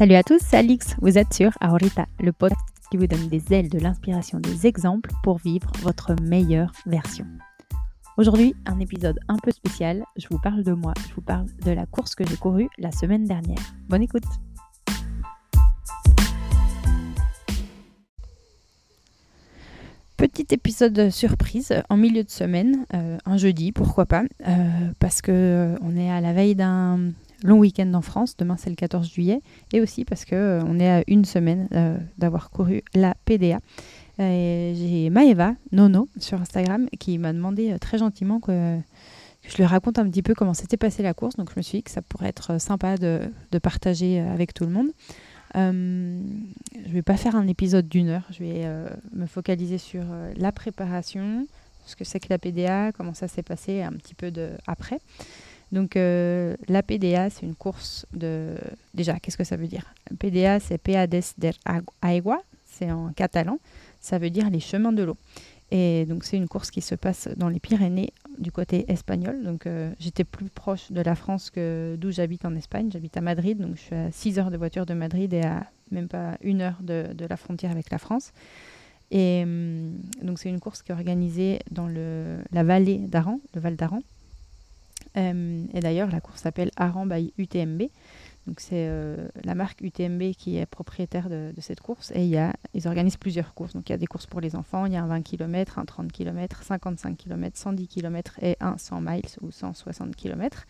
Salut 0.00 0.14
à 0.14 0.22
tous, 0.22 0.40
c'est 0.40 0.56
Alix. 0.56 0.96
Vous 1.02 1.18
êtes 1.18 1.34
sur 1.34 1.50
Aurita, 1.60 2.06
le 2.20 2.32
podcast 2.32 2.64
qui 2.90 2.96
vous 2.96 3.06
donne 3.06 3.28
des 3.28 3.52
ailes 3.52 3.68
de 3.68 3.78
l'inspiration, 3.78 4.40
des 4.40 4.66
exemples 4.66 5.10
pour 5.22 5.36
vivre 5.36 5.70
votre 5.82 6.14
meilleure 6.22 6.72
version. 6.86 7.26
Aujourd'hui, 8.16 8.54
un 8.64 8.80
épisode 8.80 9.20
un 9.28 9.36
peu 9.36 9.50
spécial. 9.50 10.02
Je 10.16 10.26
vous 10.30 10.38
parle 10.38 10.64
de 10.64 10.72
moi, 10.72 10.94
je 11.06 11.14
vous 11.14 11.20
parle 11.20 11.44
de 11.66 11.70
la 11.72 11.84
course 11.84 12.14
que 12.14 12.26
j'ai 12.26 12.38
courue 12.38 12.70
la 12.78 12.92
semaine 12.92 13.24
dernière. 13.24 13.58
Bonne 13.90 14.00
écoute! 14.00 14.24
Petit 20.16 20.46
épisode 20.52 21.10
surprise 21.10 21.74
en 21.90 21.98
milieu 21.98 22.24
de 22.24 22.30
semaine, 22.30 22.86
euh, 22.94 23.18
un 23.26 23.36
jeudi, 23.36 23.70
pourquoi 23.70 24.06
pas, 24.06 24.22
euh, 24.48 24.92
parce 24.98 25.20
que 25.20 25.30
euh, 25.30 25.78
on 25.82 25.94
est 25.94 26.10
à 26.10 26.22
la 26.22 26.32
veille 26.32 26.54
d'un 26.54 27.12
long 27.42 27.58
week-end 27.58 27.92
en 27.94 28.02
France. 28.02 28.36
Demain, 28.36 28.56
c'est 28.58 28.70
le 28.70 28.76
14 28.76 29.10
juillet. 29.10 29.42
Et 29.72 29.80
aussi 29.80 30.04
parce 30.04 30.24
que 30.24 30.34
euh, 30.34 30.62
on 30.66 30.78
est 30.78 30.88
à 30.88 31.02
une 31.06 31.24
semaine 31.24 31.68
euh, 31.72 31.96
d'avoir 32.18 32.50
couru 32.50 32.82
la 32.94 33.14
PDA. 33.24 33.60
J'ai 34.18 35.08
Maeva, 35.10 35.54
Nono, 35.72 36.08
sur 36.18 36.40
Instagram, 36.40 36.88
qui 36.98 37.16
m'a 37.16 37.32
demandé 37.32 37.72
euh, 37.72 37.78
très 37.78 37.96
gentiment 37.96 38.38
que, 38.38 38.78
je 39.48 39.56
lui 39.56 39.64
raconte 39.64 39.98
un 39.98 40.08
petit 40.10 40.22
peu 40.22 40.34
comment 40.34 40.52
s'était 40.52 40.76
passée 40.76 41.02
la 41.02 41.14
course. 41.14 41.36
Donc, 41.36 41.50
je 41.50 41.58
me 41.58 41.62
suis 41.62 41.78
dit 41.78 41.82
que 41.82 41.90
ça 41.90 42.02
pourrait 42.02 42.28
être 42.28 42.60
sympa 42.60 42.98
de, 42.98 43.30
partager 43.62 44.20
avec 44.20 44.52
tout 44.52 44.64
le 44.64 44.70
monde. 44.70 44.88
Euh, 45.56 46.20
je 46.86 46.92
vais 46.92 47.02
pas 47.02 47.16
faire 47.16 47.34
un 47.34 47.46
épisode 47.48 47.88
d'une 47.88 48.08
heure. 48.08 48.26
Je 48.30 48.44
vais 48.44 48.68
me 49.14 49.24
focaliser 49.24 49.78
sur 49.78 50.04
la 50.36 50.52
préparation, 50.52 51.46
ce 51.86 51.96
que 51.96 52.04
c'est 52.04 52.20
que 52.20 52.26
la 52.28 52.36
PDA, 52.36 52.92
comment 52.92 53.14
ça 53.14 53.28
s'est 53.28 53.42
passé 53.42 53.80
un 53.80 53.92
petit 53.92 54.14
peu 54.14 54.30
de 54.30 54.50
après. 54.66 54.98
Donc 55.72 55.96
euh, 55.96 56.56
la 56.68 56.82
PDA, 56.82 57.30
c'est 57.30 57.46
une 57.46 57.54
course 57.54 58.06
de... 58.12 58.56
Déjà, 58.94 59.18
qu'est-ce 59.18 59.36
que 59.36 59.44
ça 59.44 59.56
veut 59.56 59.68
dire? 59.68 59.94
PDA, 60.18 60.60
c'est 60.60 60.78
Peades 60.78 61.34
der 61.38 61.54
Agua, 62.02 62.42
c'est 62.64 62.90
en 62.90 63.12
catalan, 63.12 63.58
ça 64.00 64.18
veut 64.18 64.30
dire 64.30 64.50
les 64.50 64.60
chemins 64.60 64.92
de 64.92 65.02
l'eau. 65.02 65.16
Et 65.72 66.04
donc 66.06 66.24
c'est 66.24 66.36
une 66.36 66.48
course 66.48 66.72
qui 66.72 66.80
se 66.80 66.96
passe 66.96 67.28
dans 67.36 67.48
les 67.48 67.60
Pyrénées 67.60 68.12
du 68.38 68.50
côté 68.50 68.90
espagnol. 68.90 69.44
Donc 69.44 69.66
euh, 69.66 69.92
j'étais 70.00 70.24
plus 70.24 70.48
proche 70.48 70.90
de 70.90 71.00
la 71.00 71.14
France 71.14 71.50
que 71.50 71.96
d'où 71.98 72.10
j'habite 72.10 72.44
en 72.44 72.56
Espagne. 72.56 72.90
J'habite 72.92 73.16
à 73.16 73.20
Madrid, 73.20 73.58
donc 73.58 73.76
je 73.76 73.80
suis 73.80 73.94
à 73.94 74.10
6 74.10 74.38
heures 74.40 74.50
de 74.50 74.56
voiture 74.56 74.84
de 74.86 74.94
Madrid 74.94 75.32
et 75.32 75.42
à 75.42 75.66
même 75.92 76.08
pas 76.08 76.36
une 76.40 76.60
heure 76.60 76.78
de, 76.80 77.12
de 77.14 77.24
la 77.24 77.36
frontière 77.36 77.70
avec 77.70 77.90
la 77.90 77.98
France. 77.98 78.32
Et 79.12 79.42
hum, 79.44 80.00
donc 80.22 80.38
c'est 80.40 80.48
une 80.48 80.60
course 80.60 80.82
qui 80.82 80.90
est 80.90 80.94
organisée 80.94 81.60
dans 81.70 81.86
le, 81.86 82.38
la 82.52 82.64
vallée 82.64 82.98
d'Aran, 82.98 83.40
le 83.54 83.60
Val 83.60 83.76
d'Aran. 83.76 84.02
Euh, 85.16 85.64
et 85.72 85.80
d'ailleurs, 85.80 86.10
la 86.10 86.20
course 86.20 86.42
s'appelle 86.42 86.70
Aran 86.76 87.06
by 87.06 87.32
UTMB. 87.38 87.82
Donc 88.46 88.60
c'est 88.60 88.88
euh, 88.88 89.28
la 89.44 89.54
marque 89.54 89.80
UTMB 89.82 90.32
qui 90.32 90.56
est 90.56 90.66
propriétaire 90.66 91.28
de, 91.28 91.52
cette 91.58 91.80
course 91.80 92.10
et 92.14 92.26
y 92.26 92.38
a, 92.38 92.54
ils 92.72 92.88
organisent 92.88 93.18
plusieurs 93.18 93.54
courses. 93.54 93.74
Donc 93.74 93.88
il 93.88 93.92
y 93.92 93.94
a 93.94 93.98
des 93.98 94.06
courses 94.06 94.26
pour 94.26 94.40
les 94.40 94.56
enfants, 94.56 94.86
il 94.86 94.92
y 94.92 94.96
a 94.96 95.02
un 95.02 95.06
20 95.06 95.22
km, 95.22 95.78
un 95.78 95.84
30 95.84 96.10
km, 96.10 96.62
55 96.62 97.16
km, 97.16 97.56
110 97.58 97.86
km 97.86 98.38
et 98.42 98.56
un 98.60 98.78
100 98.78 99.00
miles 99.02 99.22
ou 99.42 99.50
160 99.50 100.16
km. 100.16 100.66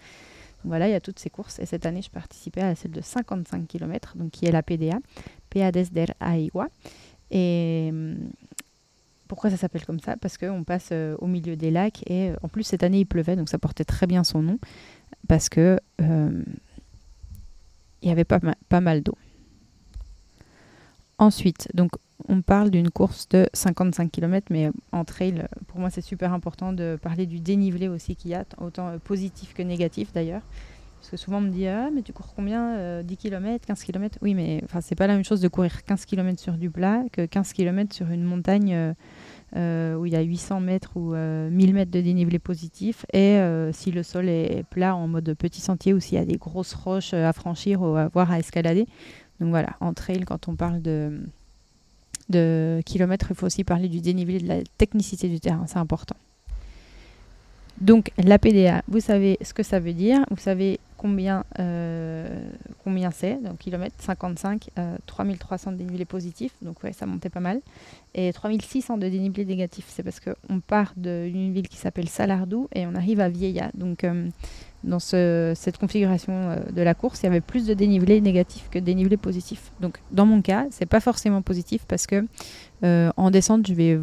Donc 0.62 0.70
voilà, 0.70 0.88
il 0.88 0.92
y 0.92 0.94
a 0.94 1.00
toutes 1.00 1.20
ces 1.20 1.30
courses 1.30 1.58
et 1.61 1.66
cette 1.66 1.86
année 1.86 2.02
je 2.02 2.11
participais 2.11 2.61
à 2.61 2.74
celle 2.74 2.91
de 2.91 3.00
55 3.00 3.66
km, 3.68 4.16
donc 4.16 4.30
qui 4.33 4.46
est 4.46 4.52
la 4.52 4.62
PDA, 4.62 4.98
Peades 5.48 5.92
der 5.92 6.08
Aigua. 6.20 6.66
Pourquoi 9.31 9.48
ça 9.48 9.56
s'appelle 9.56 9.86
comme 9.86 10.00
ça 10.00 10.17
Parce 10.17 10.36
qu'on 10.36 10.64
passe 10.64 10.89
euh, 10.91 11.14
au 11.20 11.28
milieu 11.28 11.55
des 11.55 11.70
lacs 11.70 12.03
et 12.11 12.31
euh, 12.31 12.36
en 12.42 12.48
plus 12.48 12.64
cette 12.64 12.83
année 12.83 12.98
il 12.98 13.05
pleuvait 13.05 13.36
donc 13.36 13.48
ça 13.48 13.59
portait 13.59 13.84
très 13.84 14.09
bien 14.09 14.25
son 14.25 14.42
nom 14.42 14.59
parce 15.28 15.48
que 15.48 15.78
euh, 16.00 16.42
il 18.03 18.08
y 18.08 18.11
avait 18.11 18.25
pas, 18.25 18.41
mal 18.81 19.03
d'eau. 19.03 19.17
Ensuite, 21.18 21.68
donc 21.74 21.92
on 22.27 22.42
parle 22.42 22.70
d'une 22.70 22.91
course 22.91 23.29
de 23.29 23.46
55 23.52 24.11
km, 24.11 24.48
mais 24.51 24.73
en 24.91 25.05
trail, 25.05 25.45
pour 25.68 25.79
moi 25.79 25.91
c'est 25.91 26.01
super 26.01 26.33
important 26.33 26.73
de 26.73 26.98
parler 27.01 27.27
du 27.27 27.39
dénivelé 27.39 27.86
aussi 27.86 28.17
qu'il 28.17 28.33
y 28.33 28.35
a, 28.35 28.45
autant 28.58 28.98
positif 28.98 29.55
que 29.55 29.62
négatif 29.62 30.12
d'ailleurs. 30.12 30.42
Parce 31.00 31.11
que 31.11 31.16
souvent 31.16 31.38
on 31.38 31.42
me 31.42 31.50
dit 31.50 31.66
Ah, 31.66 31.88
mais 31.92 32.02
tu 32.02 32.12
cours 32.12 32.33
combien 32.36 33.02
10 33.02 33.16
km, 33.16 33.66
15 33.66 33.83
km 33.83 34.18
Oui, 34.22 34.34
mais 34.34 34.62
c'est 34.83 34.94
pas 34.94 35.06
la 35.06 35.14
même 35.14 35.24
chose 35.24 35.40
de 35.40 35.48
courir 35.48 35.83
15 35.84 36.05
km 36.05 36.38
sur 36.38 36.55
du 36.55 36.70
plat 36.70 37.02
que 37.11 37.24
15 37.24 37.52
km 37.52 37.94
sur 37.94 38.11
une 38.11 38.22
montagne 38.22 38.94
euh, 39.56 39.96
où 39.96 40.06
il 40.06 40.12
y 40.12 40.16
a 40.16 40.20
800 40.20 40.61
mètres 40.61 40.92
ou 40.94 41.11
1000 41.11 41.14
euh, 41.16 41.50
mètres 41.50 41.90
de 41.90 42.00
dénivelé 42.00 42.38
positif. 42.38 43.05
Et 43.12 43.36
euh, 43.38 43.72
si 43.72 43.90
le 43.90 44.05
sol 44.05 44.28
est 44.28 44.62
plat 44.70 44.94
en 44.94 45.08
mode 45.08 45.34
petit 45.34 45.61
sentier 45.61 45.92
ou 45.92 45.98
s'il 45.98 46.18
y 46.18 46.20
a 46.20 46.24
des 46.24 46.36
grosses 46.36 46.74
roches 46.74 47.14
à 47.14 47.32
franchir 47.32 47.82
ou 47.82 47.96
à 47.96 48.06
voir 48.06 48.30
à 48.30 48.38
escalader. 48.38 48.86
Donc 49.40 49.50
voilà, 49.50 49.70
en 49.80 49.92
trail, 49.92 50.20
quand 50.20 50.46
on 50.46 50.55
parle 50.55 50.80
de, 50.82 51.20
de 52.28 52.80
kilomètres, 52.86 53.27
il 53.30 53.34
faut 53.34 53.46
aussi 53.46 53.64
parler 53.64 53.88
du 53.88 54.00
dénivelé, 54.00 54.38
de 54.38 54.46
la 54.46 54.62
technicité 54.78 55.28
du 55.28 55.40
terrain, 55.40 55.64
c'est 55.67 55.78
important. 55.78 56.17
Donc 57.80 58.12
la 58.22 58.38
PDA, 58.38 58.82
vous 58.86 59.00
savez 59.00 59.38
ce 59.42 59.55
que 59.55 59.62
ça 59.62 59.80
veut 59.80 59.94
dire, 59.94 60.24
vous 60.30 60.36
savez 60.36 60.78
combien, 61.00 61.44
euh, 61.58 62.28
combien 62.84 63.11
c'est, 63.11 63.42
donc 63.42 63.56
kilomètres, 63.56 63.94
55, 64.00 64.68
3300 65.06 65.72
de 65.72 65.77
dénivelé 65.78 66.05
positif, 66.05 66.52
donc 66.61 66.84
ouais, 66.84 66.92
ça 66.92 67.06
montait 67.06 67.30
pas 67.30 67.40
mal, 67.40 67.62
et 68.14 68.30
3600 68.30 68.98
de 68.98 69.08
dénivelé 69.08 69.46
négatif, 69.46 69.86
c'est 69.88 70.02
parce 70.02 70.20
qu'on 70.20 70.61
part 70.61 70.92
d'une 70.98 71.55
ville 71.55 71.68
qui 71.68 71.78
s'appelle 71.78 72.06
Salardou 72.06 72.68
et 72.74 72.86
on 72.86 72.94
arrive 72.94 73.20
à 73.20 73.30
Vieilla, 73.30 73.70
donc 73.72 74.05
euh, 74.05 74.28
dans 74.84 74.98
cette 74.98 75.78
configuration 75.78 76.34
euh, 76.34 76.70
de 76.70 76.83
la 76.83 76.92
course, 76.92 77.22
il 77.22 77.24
y 77.24 77.28
avait 77.28 77.40
plus 77.40 77.67
de 77.67 77.72
dénivelé 77.72 78.20
négatif 78.20 78.68
que 78.70 78.78
de 78.78 78.84
dénivelé 78.84 79.17
positif. 79.17 79.72
Donc 79.80 80.00
dans 80.11 80.27
mon 80.27 80.42
cas, 80.42 80.67
c'est 80.70 80.84
pas 80.84 81.00
forcément 81.00 81.40
positif 81.40 81.86
parce 81.88 82.06
que 82.06 82.27
en 82.82 83.30
descente, 83.30 83.67
je 83.67 83.74
vais 83.74 83.98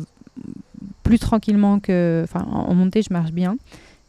plus 1.03 1.19
tranquillement 1.19 1.79
que. 1.79 2.25
En, 2.33 2.73
montée, 2.75 3.01
je 3.01 3.11
marche 3.11 3.31
bien. 3.31 3.57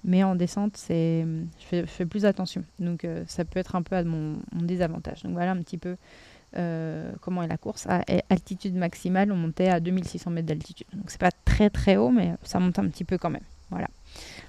Mais 0.04 0.22
en 0.22 0.34
descente, 0.34 0.76
c'est, 0.76 1.26
je, 1.70 1.84
fais, 1.86 2.06
plus 2.06 2.24
attention. 2.24 2.64
Donc, 2.78 3.04
euh, 3.04 3.24
ça 3.26 3.44
peut 3.44 3.58
être 3.58 3.74
un 3.74 3.82
peu 3.82 3.96
à 3.96 4.04
mon, 4.04 4.38
désavantage. 4.52 5.22
Donc, 5.22 5.32
voilà 5.32 5.52
un 5.52 5.58
petit 5.62 5.78
peu 5.78 5.96
euh, 6.56 7.12
comment 7.20 7.42
est 7.42 7.48
la 7.48 7.56
course. 7.56 7.86
À 7.88 8.02
altitude 8.30 8.76
maximale, 8.76 9.32
on 9.32 9.36
montait 9.36 9.68
à 9.68 9.80
2600 9.80 10.30
mètres 10.30 10.46
d'altitude. 10.46 10.86
Donc, 10.92 11.10
c'est 11.10 11.20
pas 11.20 11.32
très 11.44 11.68
très 11.68 11.96
haut, 11.96 12.10
mais 12.10 12.34
ça 12.42 12.60
monte 12.60 12.78
un 12.78 12.88
petit 12.88 13.04
peu 13.04 13.18
quand 13.18 13.30
même. 13.30 13.42
Voilà. 13.70 13.88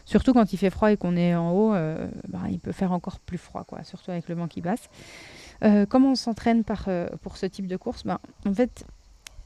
Surtout 0.06 0.34
quand 0.34 0.54
il 0.54 0.58
fait 0.58 0.70
froid 0.70 0.92
et 0.92 0.98
qu'on 0.98 1.18
est 1.18 1.36
en 1.36 1.52
haut, 1.52 1.74
euh, 1.74 2.08
ben, 2.30 2.48
il 2.50 2.60
peut 2.60 2.72
faire 2.72 2.92
encore 2.92 3.20
plus 3.20 3.38
froid, 3.38 3.64
quoi. 3.64 3.84
Surtout 3.84 4.12
avec 4.12 4.30
le 4.30 4.36
vent 4.36 4.48
qui 4.48 4.62
passe. 4.62 4.88
comment 5.90 6.12
on 6.12 6.16
s'entraîne 6.16 6.64
pour 6.64 7.38
ce 7.38 7.48
type 7.48 7.68
de 7.68 7.76
course? 7.76 8.06
Ben, 8.06 8.20
En 8.46 8.54
fait, 8.54 8.86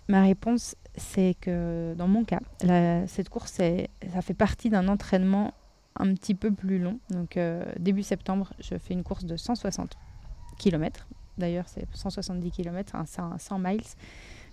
ma 0.09 0.21
réponse, 0.21 0.75
c'est 0.95 1.35
que 1.41 1.95
dans 1.97 2.07
mon 2.07 2.23
cas, 2.25 2.41
cette 3.07 3.29
course, 3.29 3.53
ça 3.53 4.21
fait 4.21 4.33
partie 4.33 4.69
d'un 4.69 4.89
entraînement 4.89 5.53
un 5.97 6.13
petit 6.13 6.35
peu 6.35 6.51
plus 6.51 6.79
long. 6.79 6.99
Donc 7.09 7.37
euh, 7.37 7.63
début 7.79 8.03
septembre, 8.03 8.53
je 8.59 8.77
fais 8.77 8.93
une 8.93 9.03
course 9.03 9.25
de 9.25 9.37
160 9.37 9.97
km. 10.57 11.07
D'ailleurs, 11.37 11.67
c'est 11.67 11.87
170 11.93 12.51
km, 12.51 12.95
c'est 13.05 13.21
100 13.37 13.59
miles. 13.59 13.81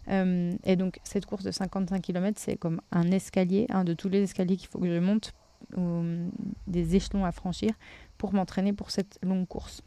Euh, 0.08 0.52
et 0.64 0.76
donc 0.76 0.98
cette 1.04 1.26
course 1.26 1.44
de 1.44 1.50
55 1.50 2.00
km, 2.00 2.40
c'est 2.40 2.56
comme 2.56 2.80
un 2.90 3.10
escalier, 3.10 3.66
un 3.70 3.84
de 3.84 3.94
tous 3.94 4.08
les 4.08 4.22
escaliers 4.22 4.56
qu'il 4.56 4.68
faut 4.68 4.78
que 4.78 4.92
je 4.92 4.98
monte, 4.98 5.34
des 6.66 6.96
échelons 6.96 7.24
à 7.24 7.32
franchir 7.32 7.72
pour 8.16 8.32
m'entraîner 8.32 8.72
pour 8.72 8.90
cette 8.90 9.18
longue 9.22 9.46
course. 9.46 9.82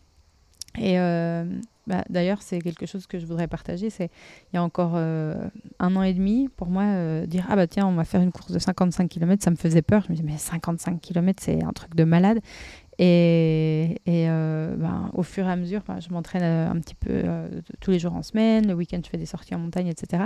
Et 0.79 1.00
euh, 1.00 1.45
bah, 1.88 2.03
d'ailleurs, 2.09 2.41
c'est 2.41 2.59
quelque 2.59 2.85
chose 2.85 3.07
que 3.07 3.19
je 3.19 3.25
voudrais 3.25 3.47
partager. 3.47 3.89
C'est 3.89 4.09
il 4.51 4.56
y 4.56 4.59
a 4.59 4.63
encore 4.63 4.94
euh, 4.95 5.47
un 5.79 5.95
an 5.95 6.03
et 6.03 6.13
demi, 6.13 6.50
pour 6.56 6.67
moi, 6.67 6.84
euh, 6.84 7.25
dire 7.25 7.45
ah 7.50 7.56
bah 7.56 7.67
tiens, 7.67 7.88
on 7.88 7.94
va 7.94 8.03
faire 8.03 8.22
une 8.22 8.31
course 8.31 8.51
de 8.51 8.59
55 8.59 9.09
km, 9.09 9.44
ça 9.44 9.51
me 9.51 9.56
faisait 9.56 9.81
peur. 9.81 10.03
Je 10.06 10.12
me 10.12 10.16
disais 10.16 10.28
mais 10.28 10.38
55 10.38 11.00
km, 11.01 11.42
c'est 11.44 11.63
un 11.63 11.74
truc 11.74 11.95
de 11.95 12.03
malade. 12.03 12.39
Et, 13.00 13.97
et 14.06 14.27
bah, 14.27 15.09
au 15.13 15.24
fur 15.24 15.47
et 15.47 15.51
à 15.51 15.56
mesure, 15.56 15.81
bah, 15.88 16.00
je 16.00 16.09
m'entraîne 16.09 16.44
un 16.44 16.80
petit 16.80 16.95
peu 16.95 17.24
tous 17.81 17.92
les 17.92 18.00
jours 18.00 18.13
en 18.13 18.21
semaine. 18.21 18.68
Le 18.68 18.74
week-end, 18.75 19.01
je 19.03 19.09
fais 19.09 19.18
des 19.18 19.25
sorties 19.25 19.56
en 19.56 19.59
montagne, 19.59 19.88
etc. 19.88 20.25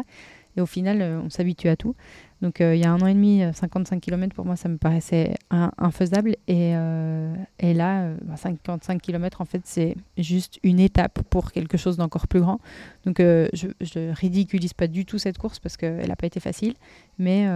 Et 0.58 0.62
au 0.62 0.66
final, 0.66 1.02
on 1.24 1.30
s'habitue 1.30 1.70
à 1.70 1.76
tout. 1.76 1.96
Donc 2.42 2.62
euh, 2.62 2.76
il 2.76 2.82
y 2.82 2.86
a 2.86 2.92
un 2.92 3.02
an 3.02 3.08
et 3.08 3.14
demi, 3.14 3.42
55 3.52 3.96
euh, 3.96 4.00
km 4.00 4.36
pour 4.36 4.46
moi, 4.46 4.56
ça 4.56 4.70
me 4.70 4.78
paraissait 4.78 5.34
infaisable. 5.50 6.36
Et, 6.48 6.76
euh, 6.76 7.34
là, 7.62 8.12
55 8.36 8.94
bah, 8.94 9.00
km, 9.00 9.42
en 9.42 9.46
fait, 9.46 9.62
c'est 9.64 9.96
juste 10.18 10.60
une 10.64 10.80
étape 10.80 11.22
pour 11.30 11.52
quelque 11.52 11.78
chose 11.78 11.98
d'encore 11.98 12.28
plus 12.28 12.42
grand. 12.42 12.60
Donc 13.06 13.18
je, 13.20 13.68
je 13.82 14.14
ridiculise 14.14 14.74
pas 14.74 14.88
du 14.88 15.06
tout 15.06 15.18
cette 15.18 15.38
course 15.38 15.60
parce 15.60 15.78
qu'elle 15.78 16.08
n'a 16.08 16.16
pas 16.16 16.28
été 16.28 16.40
facile. 16.40 16.76
Mais 17.18 17.48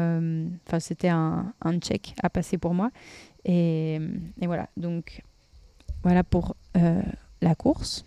enfin 0.67 0.79
c'était 0.79 1.09
un, 1.09 1.53
check 1.79 2.15
à 2.23 2.29
passer 2.29 2.57
pour 2.57 2.73
moi. 2.73 2.89
Et 3.45 3.99
voilà, 4.41 4.67
donc 4.77 5.21
voilà 6.03 6.23
pour 6.23 6.55
la 6.73 7.55
course. 7.55 8.05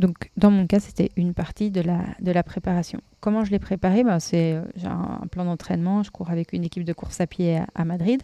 Donc 0.00 0.30
dans 0.38 0.50
mon 0.50 0.66
cas, 0.66 0.80
c'était 0.80 1.10
une 1.16 1.34
partie 1.34 1.70
de 1.70 1.82
la, 1.82 2.00
de 2.20 2.32
la 2.32 2.42
préparation. 2.42 3.02
comment 3.20 3.44
je 3.44 3.50
l'ai 3.50 3.58
préparé 3.58 4.02
ben, 4.02 4.18
c'est, 4.18 4.58
J'ai 4.74 4.86
un, 4.86 5.26
plan 5.30 5.44
d'entraînement, 5.44 6.02
je 6.02 6.10
cours 6.10 6.30
avec 6.30 6.54
une 6.54 6.64
équipe 6.64 6.84
de 6.84 6.94
course 6.94 7.20
à 7.20 7.26
pied 7.26 7.60
à, 7.74 7.84
Madrid. 7.84 8.22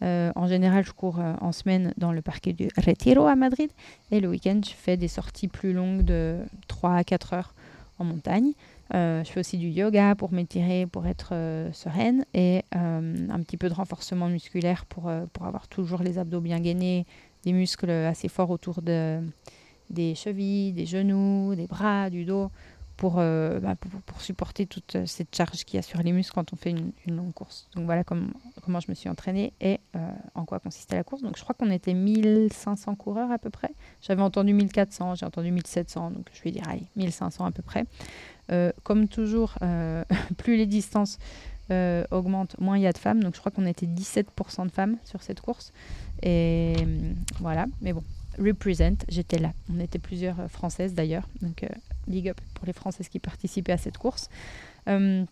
en 0.00 0.46
général, 0.46 0.86
je 0.86 0.92
cours 0.92 1.20
en 1.42 1.52
semaine 1.52 1.92
dans 1.98 2.12
le 2.12 2.22
parquet 2.22 2.54
du 2.54 2.68
Retiro 2.78 3.26
à 3.26 3.36
Madrid. 3.36 3.70
Et 4.10 4.20
le 4.20 4.28
week-end, 4.28 4.58
je 4.64 4.70
fais 4.70 4.96
des 4.96 5.06
sorties 5.06 5.48
plus 5.48 5.74
longues 5.74 6.02
de 6.02 6.38
3 6.66 6.94
à 6.94 7.04
4 7.04 7.34
heures 7.34 7.54
en 7.98 8.04
montagne. 8.04 8.52
je 8.94 9.22
fais 9.26 9.40
aussi 9.40 9.58
du 9.58 9.68
yoga 9.68 10.14
pour 10.14 10.32
m'étirer, 10.32 10.86
pour 10.86 11.06
être 11.06 11.34
sereine 11.74 12.24
et 12.32 12.64
un 12.72 13.42
petit 13.42 13.58
peu 13.58 13.68
de 13.68 13.74
renforcement 13.74 14.28
musculaire 14.28 14.86
pour, 14.86 15.12
pour 15.34 15.44
avoir 15.44 15.68
toujours 15.68 16.02
les 16.02 16.18
abdos 16.18 16.40
bien 16.40 16.58
gainés, 16.58 17.04
des 17.44 17.52
muscles 17.52 17.90
assez 17.90 18.28
forts 18.28 18.50
autour 18.50 18.80
de, 18.80 19.20
des 19.90 20.14
chevilles, 20.14 20.72
des 20.72 20.86
genoux, 20.86 21.54
des 21.54 21.66
bras, 21.66 22.10
du 22.10 22.24
dos, 22.24 22.50
euh, 23.04 23.60
bah, 23.60 23.76
pour, 23.76 23.90
pour, 24.02 24.20
supporter 24.20 24.66
toute 24.66 25.06
cette 25.06 25.34
charge 25.34 25.64
qu'il 25.64 25.76
y 25.76 25.78
a 25.78 25.82
sur 25.82 26.02
les 26.02 26.10
muscles 26.10 26.34
quand 26.34 26.52
on 26.52 26.56
fait 26.56 26.70
une, 26.70 26.92
longue 27.06 27.32
course. 27.32 27.68
Donc 27.74 27.84
voilà 27.84 28.02
comment 28.02 28.80
je 28.80 28.90
me 28.90 28.94
suis 28.94 29.08
entraînée 29.08 29.52
et 29.60 29.78
euh, 29.94 30.10
en 30.34 30.44
quoi 30.44 30.58
consistait 30.58 30.96
la 30.96 31.04
course. 31.04 31.22
Donc 31.22 31.36
je 31.36 31.42
crois 31.42 31.54
qu'on 31.54 31.70
était 31.70 31.94
1500 31.94 32.96
coureurs 32.96 33.30
à 33.30 33.38
peu 33.38 33.50
près. 33.50 33.70
J'avais 34.00 34.22
entendu 34.22 34.52
1400, 34.52 35.14
j'ai 35.14 35.26
entendu 35.26 35.52
1700, 35.52 36.10
donc 36.10 36.28
je 36.32 36.42
vais 36.42 36.50
dire 36.50 36.64
allez, 36.68 36.86
1500 36.96 37.44
à 37.44 37.52
peu 37.52 37.62
près. 37.62 37.84
Euh, 38.50 38.72
comme 38.82 39.06
toujours, 39.06 39.54
plus 40.38 40.56
les 40.56 40.66
distances 40.66 41.18
augmentent, 42.10 42.58
moins 42.58 42.78
il 42.78 42.82
y 42.82 42.86
a 42.86 42.92
de 42.92 42.98
femmes. 42.98 43.22
Donc 43.22 43.34
je 43.34 43.40
crois 43.40 43.52
qu'on 43.52 43.66
était 43.66 43.86
17% 43.86 44.66
de 44.66 44.72
femmes 44.72 44.96
sur 45.04 45.22
cette 45.22 45.40
course. 45.40 45.72
Et 46.22 46.74
voilà, 47.38 47.66
mais 47.80 47.92
bon, 47.92 48.02
represent, 48.38 48.96
j'étais 49.08 49.38
là. 49.38 49.52
On 49.72 49.80
était 49.80 49.98
plusieurs 49.98 50.40
euh, 50.40 50.48
Françaises 50.48 50.94
d'ailleurs, 50.94 51.28
donc 51.42 51.62
euh, 51.62 51.68
big 52.06 52.28
up 52.28 52.40
pour 52.54 52.66
les 52.66 52.72
Françaises 52.72 53.08
qui 53.08 53.18
participaient 53.18 53.72
à 53.72 53.78
cette 53.78 53.98
course. 53.98 54.28
Euh, 54.88 55.24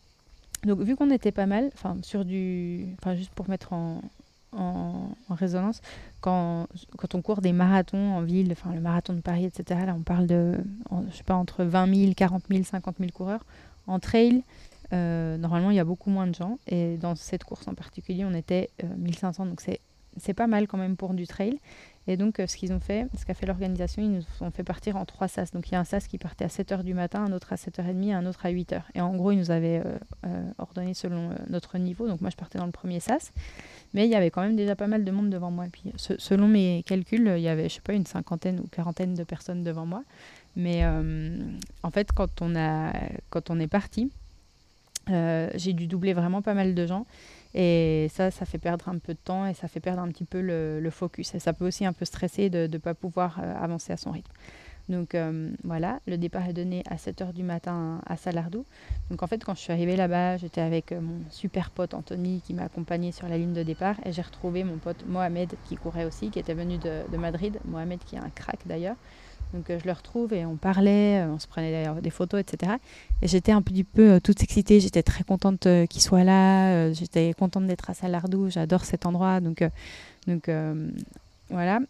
donc 0.65 0.81
vu 0.81 0.97
qu'on 0.97 1.11
était 1.11 1.33
pas 1.33 1.47
mal, 1.47 1.71
enfin 1.75 1.97
sur 2.03 2.25
du, 2.25 2.87
enfin 2.99 3.15
juste 3.15 3.33
pour 3.33 3.49
mettre 3.49 3.73
en, 3.73 4.01
en, 4.53 5.11
résonance, 5.31 5.81
quand, 6.21 6.67
quand 6.97 7.15
on 7.15 7.23
court 7.23 7.41
des 7.41 7.53
marathons 7.53 8.15
en 8.15 8.23
ville, 8.23 8.51
enfin 8.53 8.73
le 8.75 8.81
marathon 8.81 9.13
de 9.13 9.21
Paris, 9.21 9.45
etc. 9.45 9.81
Là 9.87 9.95
on 9.97 10.03
parle 10.03 10.27
de, 10.27 10.57
je 11.11 11.17
sais 11.17 11.25
pas 11.25 11.35
entre 11.35 11.65
20 11.65 11.95
000, 11.95 12.13
40 12.15 12.45
000, 12.51 12.65
50 12.65 12.97
000 12.99 13.11
coureurs. 13.13 13.45
En 13.87 14.01
trail, 14.01 14.43
normalement 14.91 15.71
il 15.71 15.77
y 15.77 15.81
a 15.81 15.85
beaucoup 15.85 16.11
moins 16.11 16.27
de 16.27 16.35
gens 16.35 16.59
et 16.67 16.97
dans 16.97 17.15
cette 17.15 17.45
course 17.45 17.69
en 17.69 17.75
particulier 17.75 18.25
on 18.25 18.35
était 18.35 18.71
1500 18.97 19.47
donc 19.47 19.61
c'est 19.61 19.81
c'est 20.19 20.35
pas 20.35 20.47
mal 20.47 20.67
quand 20.67 20.79
même 20.79 20.97
pour 20.97 21.15
du 21.15 21.27
trail. 21.27 21.59
Et 22.09 22.17
donc, 22.17 22.39
euh, 22.39 22.47
ce 22.47 22.57
qu'ils 22.57 22.73
ont 22.73 22.81
fait, 22.81 23.09
ce 23.19 23.25
qu'a 23.25 23.35
fait 23.35 23.47
l'organisation, 23.47 24.03
ils 24.03 24.11
nous 24.11 24.23
ont 24.41 24.51
fait 24.51 24.63
partir 24.63 24.97
en 24.97 25.05
trois 25.05 25.27
sas. 25.27 25.51
Donc, 25.51 25.69
il 25.69 25.73
y 25.73 25.75
a 25.75 25.81
un 25.81 25.85
sas 25.85 26.07
qui 26.07 26.19
partait 26.19 26.45
à 26.45 26.49
7h 26.49 26.85
du 26.85 26.95
matin, 26.95 27.25
un 27.25 27.33
autre 27.33 27.53
à 27.53 27.57
7h30 27.57 28.09
et 28.09 28.13
un 28.13 28.27
autre 28.27 28.47
à 28.47 28.53
8h. 28.53 28.83
Et 28.95 29.01
en 29.01 29.15
gros, 29.17 29.33
ils 29.33 29.39
nous 29.39 29.51
avaient 29.51 29.83
euh, 29.85 29.99
euh, 30.25 30.51
ordonné 30.59 30.95
selon 30.95 31.31
notre 31.49 31.79
niveau. 31.79 32.07
Donc, 32.07 32.21
moi, 32.21 32.31
je 32.31 32.37
partais 32.37 32.59
dans 32.59 32.67
le 32.67 32.73
premier 32.73 33.01
sas. 33.01 33.33
Mais 33.93 34.07
il 34.07 34.11
y 34.11 34.15
avait 34.15 34.31
quand 34.31 34.43
même 34.43 34.55
déjà 34.55 34.77
pas 34.77 34.87
mal 34.87 35.05
de 35.05 35.11
monde 35.11 35.31
devant 35.31 35.51
moi. 35.51 35.67
Et 35.67 35.71
puis, 35.71 35.93
selon 35.97 36.47
mes 36.47 36.85
calculs, 36.87 37.35
il 37.37 37.43
y 37.43 37.49
avait, 37.49 37.69
je 37.69 37.75
sais 37.75 37.81
pas, 37.81 37.93
une 37.93 38.07
cinquantaine 38.07 38.61
ou 38.61 38.69
quarantaine 38.69 39.15
de 39.15 39.25
personnes 39.25 39.65
devant 39.65 39.87
moi. 39.87 40.05
Mais 40.55 40.85
en 41.83 41.91
fait, 41.91 42.13
quand 42.13 42.41
on, 42.41 42.57
a, 42.57 42.93
quand 43.31 43.51
on 43.51 43.61
est 43.61 43.67
parti, 43.67 44.11
j'ai 45.09 45.73
dû 45.73 45.87
doubler 45.87 46.15
vraiment 46.15 46.43
pas 46.43 46.55
mal 46.55 46.75
de 46.75 46.87
gens. 46.87 47.07
Et 47.55 48.09
ça, 48.13 48.31
ça 48.31 48.45
fait 48.45 48.59
perdre 48.59 48.89
un 48.89 48.99
peu 48.99 49.15
de 49.15 49.19
temps 49.19 49.47
et 49.47 49.55
ça 49.55 49.69
fait 49.69 49.81
perdre 49.81 50.03
un 50.03 50.09
petit 50.09 50.25
peu 50.25 50.41
le, 50.41 50.91
focus. 50.91 51.35
Et 51.35 51.39
ça 51.39 51.53
peut 51.53 51.67
aussi 51.67 51.85
un 51.85 51.93
peu 51.93 52.05
stresser 52.05 52.51
de 52.51 52.69
ne 52.71 52.79
pas 52.79 52.95
pouvoir 52.95 53.39
euh, 53.43 53.55
avancer 53.57 53.93
à 53.93 53.97
son 53.97 54.11
rythme. 54.11 54.33
Donc 54.89 55.15
euh, 55.15 55.51
voilà, 55.65 55.99
le 56.07 56.17
départ 56.17 56.49
est 56.49 56.53
donné 56.53 56.85
à 56.89 56.97
7h 56.97 57.33
du 57.33 57.43
matin 57.43 58.01
à 58.07 58.17
Salardou. 58.17 58.65
Donc 59.11 59.23
en 59.23 59.27
fait, 59.27 59.45
quand 59.45 59.55
je 59.55 59.61
suis 59.61 59.73
arrivée 59.73 59.97
là-bas, 59.97 60.37
j'étais 60.37 60.61
avec 60.61 60.93
euh, 60.93 61.01
mon 61.01 61.23
super 61.31 61.71
pote 61.71 61.95
Anthony 61.95 62.41
qui 62.41 62.55
m'a 62.55 62.65
accompagné 62.65 63.11
sur 63.11 63.29
la 63.29 63.37
ligne 63.37 63.53
de 63.53 63.63
départ 63.63 63.97
et 64.05 64.13
j'ai 64.13 64.23
retrouvé 64.23 64.63
mon 64.63 64.79
pote 64.79 65.05
Mohamed 65.07 65.55
qui 65.65 65.77
courait 65.77 66.05
aussi, 66.05 66.31
qui 66.31 66.39
était 66.39 66.55
venu 66.55 66.79
de, 66.79 67.03
de 67.11 67.17
Madrid. 67.17 67.59
Mohamed 67.65 67.99
qui 68.05 68.17
est 68.17 68.21
un 68.21 68.31
crack 68.31 68.61
d'ailleurs. 68.67 68.97
Donc 69.53 69.71
euh, 69.71 69.79
je 69.79 69.87
le 69.87 69.93
retrouve 69.93 70.33
et 70.33 70.45
on 70.45 70.57
parlait, 70.57 71.21
euh, 71.21 71.33
on 71.33 71.39
se 71.39 71.47
prenait 71.47 71.71
d'ailleurs 71.71 72.03
des 72.03 72.11
photos, 72.11 72.41
etc. 72.41 72.73
Et 73.23 73.29
j'étais 73.29 73.53
un 73.53 73.63
petit 73.63 73.85
peu 73.85 74.13
euh, 74.13 74.21
toute 74.21 74.43
excitée, 74.43 74.81
j'étais 74.81 75.03
très 75.03 75.25
contente 75.25 75.69
qu'il 75.89 76.03
soit 76.03 76.25
là, 76.25 76.93
j'étais 76.93 77.33
contente 77.35 77.67
d'être 77.67 77.91
à 77.91 77.95
Salardou, 77.95 78.51
j'adore 78.51 78.85
cet 78.85 79.07
endroit. 79.07 79.41
Donc, 79.41 79.63
voilà. 81.51 81.81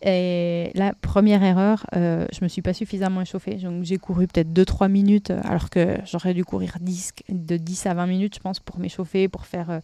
Et 0.00 0.70
la 0.74 0.92
première 0.92 1.42
erreur, 1.42 1.84
je 1.92 2.42
me 2.42 2.48
suis 2.48 2.62
pas 2.62 2.72
suffisamment 2.72 3.22
échauffée. 3.22 3.56
Donc 3.56 3.82
j'ai 3.82 3.98
couru 3.98 4.28
peut-être 4.28 4.52
2-3 4.52 4.88
minutes, 4.88 5.32
alors 5.42 5.70
que 5.70 5.98
j'aurais 6.04 6.34
dû 6.34 6.44
courir 6.44 6.76
10, 6.80 7.14
de 7.30 7.56
10 7.56 7.86
à 7.86 7.94
20 7.94 8.06
minutes, 8.06 8.34
je 8.36 8.40
pense, 8.40 8.60
pour 8.60 8.78
m'échauffer, 8.78 9.28
pour 9.28 9.46
faire 9.46 9.80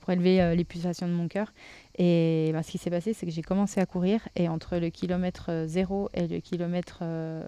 pour 0.00 0.10
élever 0.12 0.56
les 0.56 0.64
pulsations 0.64 1.06
de 1.06 1.12
mon 1.12 1.28
cœur. 1.28 1.52
Et 1.98 2.50
ben, 2.52 2.62
ce 2.62 2.70
qui 2.70 2.78
s'est 2.78 2.90
passé, 2.90 3.12
c'est 3.12 3.26
que 3.26 3.32
j'ai 3.32 3.42
commencé 3.42 3.80
à 3.80 3.86
courir 3.86 4.20
et 4.36 4.48
entre 4.48 4.76
le 4.76 4.88
kilomètre 4.88 5.64
0 5.66 6.08
et 6.14 6.28
le 6.28 6.38
kilomètre 6.38 7.00
euh, 7.02 7.42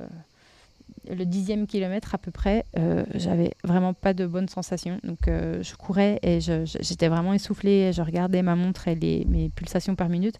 le 1.08 1.24
dixième 1.24 1.66
kilomètre 1.66 2.14
à 2.14 2.18
peu 2.18 2.30
près, 2.30 2.64
euh, 2.78 3.04
j'avais 3.14 3.52
vraiment 3.64 3.94
pas 3.94 4.12
de 4.12 4.26
bonnes 4.26 4.48
sensations. 4.48 4.98
Donc 5.04 5.28
euh, 5.28 5.62
je 5.62 5.74
courais 5.74 6.18
et 6.22 6.40
j'étais 6.40 7.08
vraiment 7.08 7.32
essoufflée. 7.32 7.92
Je 7.92 8.02
regardais 8.02 8.42
ma 8.42 8.56
montre 8.56 8.88
et 8.88 8.94
les, 8.94 9.24
mes 9.26 9.48
pulsations 9.48 9.94
par 9.94 10.08
minute. 10.08 10.36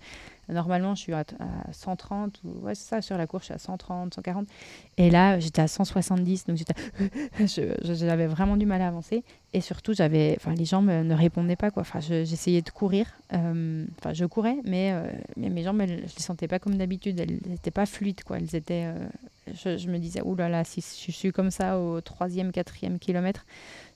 Normalement, 0.53 0.95
je 0.95 1.01
suis 1.01 1.13
à, 1.13 1.25
130, 1.73 2.41
ou, 2.45 2.67
ouais, 2.67 2.75
ça, 2.75 3.03
sur 3.03 3.17
la 3.17 3.27
course, 3.27 3.43
je 3.43 3.47
suis 3.47 3.55
à 3.55 3.59
130, 3.59 4.15
140. 4.15 4.49
Et 4.97 5.11
là, 5.11 5.39
j'étais 5.39 5.63
à 5.63 5.69
170, 5.69 6.47
donc 6.47 6.59
j'avais 7.85 8.27
vraiment 8.27 8.57
du 8.57 8.67
mal 8.67 8.83
à 8.83 8.89
avancer. 8.89 9.25
Et 9.53 9.61
surtout, 9.61 9.93
j'avais, 9.93 10.35
enfin, 10.37 10.55
les 10.55 10.65
jambes 10.65 10.89
ne 10.89 11.15
répondaient 11.15 11.57
pas, 11.57 11.71
quoi. 11.71 11.83
Enfin, 11.83 12.01
j'essayais 12.01 12.63
de 12.63 12.71
courir, 12.71 13.07
euh, 13.33 13.85
je 14.13 14.25
courais, 14.25 14.57
mais, 14.65 14.93
euh, 14.93 15.11
mais 15.37 15.51
mes 15.51 15.65
jambes, 15.65 15.83
je 15.87 15.95
les 15.95 16.09
sentais 16.23 16.47
pas 16.47 16.59
comme 16.59 16.77
d'habitude. 16.77 17.19
Elles 17.19 17.41
n'étaient 17.47 17.73
pas 17.73 17.87
fluides, 17.87 18.23
quoi. 18.23 18.39
Elles 18.39 18.55
étaient, 18.55 18.85
euh, 18.87 19.77
je, 19.79 19.89
me 19.89 19.99
disais, 19.99 20.23
oulala, 20.23 20.49
là 20.51 20.59
là, 20.59 20.65
si 20.65 20.81
je 20.81 21.13
suis 21.13 21.33
comme 21.33 21.51
ça 21.51 21.79
au 21.79 22.01
troisième, 22.01 22.53
quatrième 22.53 22.99
kilomètre, 22.99 23.45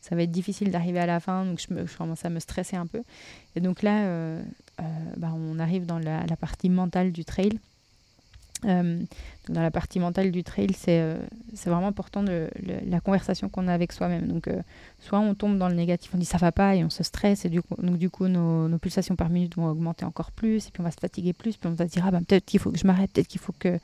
ça 0.04 0.14
va 0.14 0.22
être 0.22 0.30
difficile 0.30 0.70
d'arriver 0.70 0.98
à 0.98 1.06
la 1.06 1.18
fin. 1.18 1.46
Donc, 1.46 1.58
je, 1.66 1.72
me, 1.72 1.86
je 1.86 1.96
commençais 1.96 2.26
à 2.26 2.30
me 2.30 2.38
stresser 2.38 2.76
un 2.76 2.86
peu. 2.86 3.02
Et 3.56 3.60
donc 3.60 3.82
là, 3.82 4.04
euh, 4.04 4.42
bah, 5.16 5.32
on 5.34 5.58
arrive 5.58 5.86
dans 5.86 5.98
la, 5.98 6.24
partie 6.38 6.68
mentale 6.68 7.10
du 7.10 7.24
trail. 7.24 7.58
Euh, 8.64 9.02
dans 9.48 9.60
la 9.60 9.70
partie 9.70 10.00
mentale 10.00 10.30
du 10.30 10.42
trail, 10.42 10.68
c'est 10.74 11.00
euh, 11.00 11.18
vraiment 11.66 11.88
important 11.88 12.22
de, 12.22 12.48
la 12.86 13.00
conversation 13.00 13.50
qu'on 13.50 13.68
a 13.68 13.74
avec 13.74 13.92
soi-même. 13.92 14.26
Donc, 14.26 14.48
soit 15.00 15.18
on 15.18 15.34
tombe 15.34 15.58
dans 15.58 15.68
le 15.68 15.74
négatif, 15.74 16.12
on 16.14 16.18
dit 16.18 16.24
ça 16.24 16.38
va 16.38 16.50
pas 16.50 16.74
et 16.74 16.82
on 16.82 16.88
se 16.88 17.02
stresse, 17.02 17.44
et 17.44 17.50
du 17.50 17.60
coup, 17.60 17.74
donc, 17.82 17.98
du 17.98 18.08
coup 18.08 18.26
nos, 18.26 18.78
pulsations 18.78 19.16
par 19.16 19.28
minute 19.28 19.56
vont 19.56 19.66
augmenter 19.66 20.06
encore 20.06 20.30
plus, 20.30 20.66
et 20.66 20.70
puis 20.70 20.80
on 20.80 20.84
va 20.84 20.90
se 20.90 20.98
fatiguer 20.98 21.34
plus, 21.34 21.58
puis 21.58 21.68
on 21.68 21.74
va 21.74 21.86
se 21.86 21.92
dire 21.92 22.04
ah, 22.06 22.10
ben, 22.10 22.24
peut-être 22.24 22.46
qu'il 22.46 22.58
faut 22.58 22.70
que 22.70 22.78
je 22.78 22.86
m'arrête, 22.86 23.10
peut-être 23.12 23.28
qu'il 23.28 23.40
faut 23.40 23.54
que, 23.58 23.78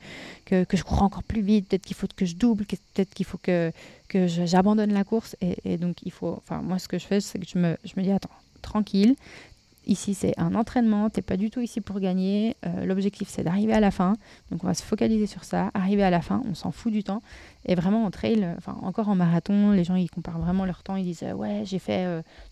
je 0.49 0.83
cours 0.83 1.03
encore 1.03 1.23
plus 1.23 1.41
vite, 1.41 1.69
peut-être 1.69 1.85
qu'il 1.85 1.95
faut 1.95 2.07
que 2.15 2.25
je 2.25 2.35
double, 2.35 2.65
peut-être 2.65 3.13
qu'il 3.13 3.25
faut 3.27 3.37
que, 3.37 3.71
j'abandonne 4.13 4.93
la 4.93 5.03
course. 5.03 5.35
Et, 5.41 5.77
donc, 5.77 5.97
moi, 6.63 6.79
ce 6.79 6.87
que 6.87 6.97
je 6.97 7.05
fais, 7.05 7.21
c'est 7.21 7.37
que 7.37 7.45
je 7.47 7.59
me 7.59 8.01
dis 8.01 8.11
attends, 8.11 8.29
tranquille, 8.61 9.15
Ici, 9.87 10.13
c'est 10.13 10.39
un 10.39 10.53
entraînement, 10.53 11.09
tu 11.09 11.17
n'es 11.17 11.23
pas 11.23 11.37
du 11.37 11.49
tout 11.49 11.59
ici 11.59 11.81
pour 11.81 11.99
gagner. 11.99 12.55
Euh, 12.65 12.85
l'objectif, 12.85 13.29
c'est 13.29 13.43
d'arriver 13.43 13.73
à 13.73 13.79
la 13.79 13.89
fin. 13.89 14.13
Donc, 14.51 14.63
on 14.63 14.67
va 14.67 14.75
se 14.75 14.83
focaliser 14.83 15.25
sur 15.25 15.43
ça. 15.43 15.71
Arriver 15.73 16.03
à 16.03 16.11
la 16.11 16.21
fin, 16.21 16.43
on 16.47 16.53
s'en 16.53 16.71
fout 16.71 16.91
du 16.91 17.03
temps. 17.03 17.23
Et 17.65 17.73
vraiment, 17.73 18.05
en 18.05 18.11
trail, 18.11 18.47
enfin, 18.57 18.77
encore 18.83 19.09
en 19.09 19.15
marathon, 19.15 19.71
les 19.71 19.83
gens, 19.83 19.95
ils 19.95 20.09
comparent 20.09 20.39
vraiment 20.39 20.65
leur 20.65 20.83
temps. 20.83 20.95
Ils 20.97 21.05
disent, 21.05 21.23
euh, 21.23 21.33
ouais, 21.33 21.63
j'ai 21.65 21.79
fait 21.79 22.05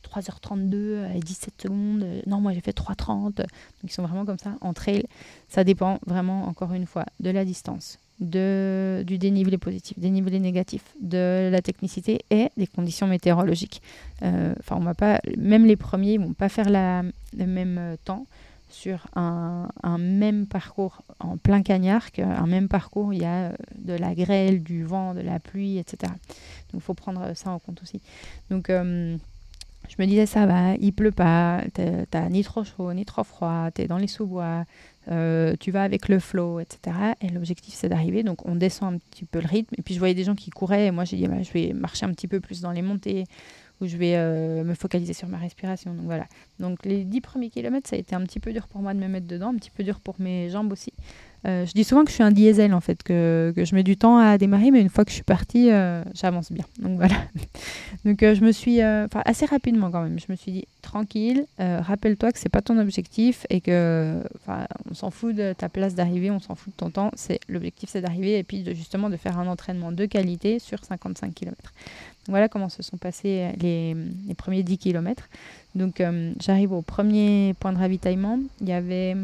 3h32 0.04 0.74
euh, 0.74 1.14
et 1.14 1.20
17 1.20 1.62
secondes. 1.62 2.06
Non, 2.26 2.42
moi, 2.42 2.54
j'ai 2.54 2.62
fait 2.62 2.76
3h30. 2.76 3.36
Donc, 3.36 3.48
ils 3.84 3.92
sont 3.92 4.04
vraiment 4.04 4.26
comme 4.26 4.40
ça. 4.40 4.56
En 4.62 4.74
trail, 4.74 5.06
ça 5.50 5.64
dépend 5.64 6.00
vraiment, 6.08 6.48
encore 6.48 6.74
une 6.74 6.88
fois, 6.88 7.06
de 7.20 7.30
la 7.30 7.46
distance, 7.46 8.00
de, 8.20 9.04
du 9.06 9.18
dénivelé 9.18 9.58
positif, 9.58 9.98
dénivelé 9.98 10.40
négatif, 10.40 10.84
de 11.02 11.50
la 11.52 11.62
technicité 11.62 12.20
et 12.30 12.50
des 12.58 12.68
conditions 12.68 13.08
météorologiques. 13.08 13.82
Euh, 14.24 14.54
enfin, 14.60 14.78
on 14.80 14.94
pas, 14.94 15.20
même 15.38 15.66
les 15.66 15.76
premiers 15.76 16.18
ne 16.18 16.26
vont 16.26 16.34
pas 16.34 16.50
faire 16.50 16.70
le 16.70 17.46
même 17.46 17.98
temps 18.04 18.26
sur 18.70 19.08
un, 19.16 19.68
même 19.98 20.46
parcours 20.46 21.02
en 21.20 21.38
plein 21.38 21.64
cagnard 21.64 22.12
qu'un 22.12 22.46
même 22.46 22.68
parcours, 22.68 23.14
il 23.14 23.22
y 23.22 23.26
a 23.26 23.50
euh, 23.50 23.54
de 23.76 23.94
la 23.94 24.14
grêle, 24.14 24.64
du 24.64 24.84
vent, 24.84 25.14
de 25.14 25.22
la 25.22 25.40
pluie, 25.40 25.78
etc. 25.80 26.12
Donc 26.72 26.76
il 26.76 26.82
faut 26.82 26.94
prendre 26.94 27.36
ça 27.36 27.50
en 27.50 27.60
compte 27.60 27.82
aussi. 27.82 28.00
Donc 28.52 28.70
euh, 28.70 29.18
je 29.90 29.96
me 29.98 30.06
disais 30.06 30.26
ça 30.26 30.46
va, 30.46 30.76
il 30.76 30.94
pleut 30.94 31.12
pas, 31.12 31.64
t'as 31.74 32.30
ni 32.30 32.44
trop 32.44 32.64
chaud, 32.64 32.94
ni 32.94 33.06
trop 33.06 33.24
froid, 33.24 33.72
t'es 33.74 33.88
dans 33.88 33.98
les 33.98 34.08
sous-bois, 34.08 34.66
euh, 35.12 35.56
tu 35.60 35.72
vas 35.72 35.84
avec 35.84 36.08
le 36.08 36.20
flow, 36.20 36.60
etc. 36.60 36.96
Et 37.22 37.30
l'objectif, 37.30 37.74
c'est 37.74 37.90
d'arriver. 37.90 38.24
Donc, 38.24 38.46
on 38.48 38.56
descend 38.56 38.96
un 38.96 38.98
petit 38.98 39.26
peu 39.26 39.40
le 39.40 39.48
rythme. 39.48 39.74
Et 39.78 39.82
puis, 39.82 39.94
je 39.94 40.00
voyais 40.00 40.14
des 40.14 40.24
gens 40.24 40.36
qui 40.36 40.50
couraient. 40.52 40.88
Et 40.88 40.92
moi, 40.92 41.06
j'ai 41.06 41.18
dit, 41.18 41.28
bah, 41.28 41.42
je 41.42 41.52
vais 41.52 41.74
marcher 41.74 42.06
un 42.06 42.14
petit 42.14 42.28
peu 42.28 42.40
plus 42.40 42.62
dans 42.62 42.72
les 42.72 42.82
montées, 42.82 43.26
où 43.82 43.88
je 43.88 43.98
vais 43.98 44.16
euh, 44.16 44.64
me 44.64 44.76
focaliser 44.76 45.14
sur 45.14 45.28
ma 45.28 45.38
respiration. 45.38 45.94
Donc, 45.94 46.06
voilà. 46.06 46.28
Donc, 46.60 46.86
les 46.86 47.04
dix 47.04 47.22
premiers 47.22 47.50
kilomètres, 47.50 47.90
ça 47.90 47.96
a 47.96 48.00
été 48.00 48.16
un 48.16 48.22
petit 48.22 48.40
peu 48.40 48.54
dur 48.54 48.68
pour 48.68 48.82
moi 48.82 48.94
de 48.94 49.00
me 49.00 49.08
mettre 49.08 49.28
dedans, 49.28 49.50
un 49.50 49.56
petit 49.56 49.72
peu 49.72 49.84
dur 49.84 50.00
pour 50.00 50.16
mes 50.20 50.50
jambes 50.50 50.72
aussi. 50.72 50.94
Euh, 51.48 51.66
je 51.66 51.72
dis 51.72 51.84
souvent 51.84 52.04
que 52.04 52.10
je 52.10 52.16
suis 52.16 52.24
un 52.24 52.32
diesel 52.32 52.74
en 52.74 52.82
fait, 52.82 53.02
que, 53.02 53.54
je 53.56 53.76
mets 53.76 53.84
du 53.84 53.96
temps 53.96 54.18
à 54.18 54.38
démarrer, 54.38 54.72
mais 54.72 54.82
une 54.82 54.90
fois 54.90 55.06
que 55.06 55.12
je 55.12 55.16
suis 55.16 55.24
partie, 55.24 55.72
euh, 55.72 56.04
j'avance 56.14 56.52
bien. 56.52 56.66
Donc 56.80 56.98
voilà. 56.98 57.16
Donc 58.06 58.24
euh, 58.24 58.36
je 58.36 58.44
me 58.44 58.52
suis, 58.52 58.84
enfin 58.84 59.22
assez 59.26 59.46
rapidement 59.46 59.90
quand 59.90 60.02
même, 60.02 60.20
je 60.20 60.26
me 60.30 60.36
suis 60.36 60.52
dit 60.52 60.68
tranquille, 60.82 61.46
rappelle-toi 61.58 62.32
que 62.32 62.40
c'est 62.40 62.50
pas 62.50 62.62
ton 62.62 62.78
objectif 62.78 63.46
et 63.50 63.62
que, 63.62 64.22
on 64.90 64.94
s'en 64.94 65.12
fout 65.12 65.36
de 65.36 65.54
ta 65.54 65.70
place 65.70 65.96
d'arrivée, 65.96 66.32
on 66.32 66.40
s'en 66.40 66.56
fout 66.56 66.74
de 66.74 66.78
ton 66.78 66.90
temps. 66.90 67.12
C'est 67.16 67.40
l'objectif, 67.48 67.90
c'est 67.90 68.02
d'arriver 68.02 68.38
et 68.38 68.44
puis 68.44 68.64
de, 68.64 68.74
justement 68.74 69.10
de 69.10 69.18
faire 69.18 69.38
un 69.40 69.48
entraînement 69.48 69.92
de 69.92 70.06
qualité 70.06 70.60
sur 70.60 70.84
55 70.84 71.34
km. 71.34 71.56
Voilà 72.28 72.48
comment 72.48 72.70
se 72.70 72.84
sont 72.84 72.98
passés 72.98 73.50
les, 73.60 73.96
les 74.28 74.34
premiers 74.34 74.64
10 74.64 74.78
km. 74.78 75.30
Donc 75.76 76.02
j'arrive 76.40 76.74
au 76.74 76.82
premier 76.82 77.54
point 77.60 77.72
de 77.72 77.78
ravitaillement. 77.78 78.40
Il 78.62 78.70
y 78.70 78.74
avait 78.74 79.16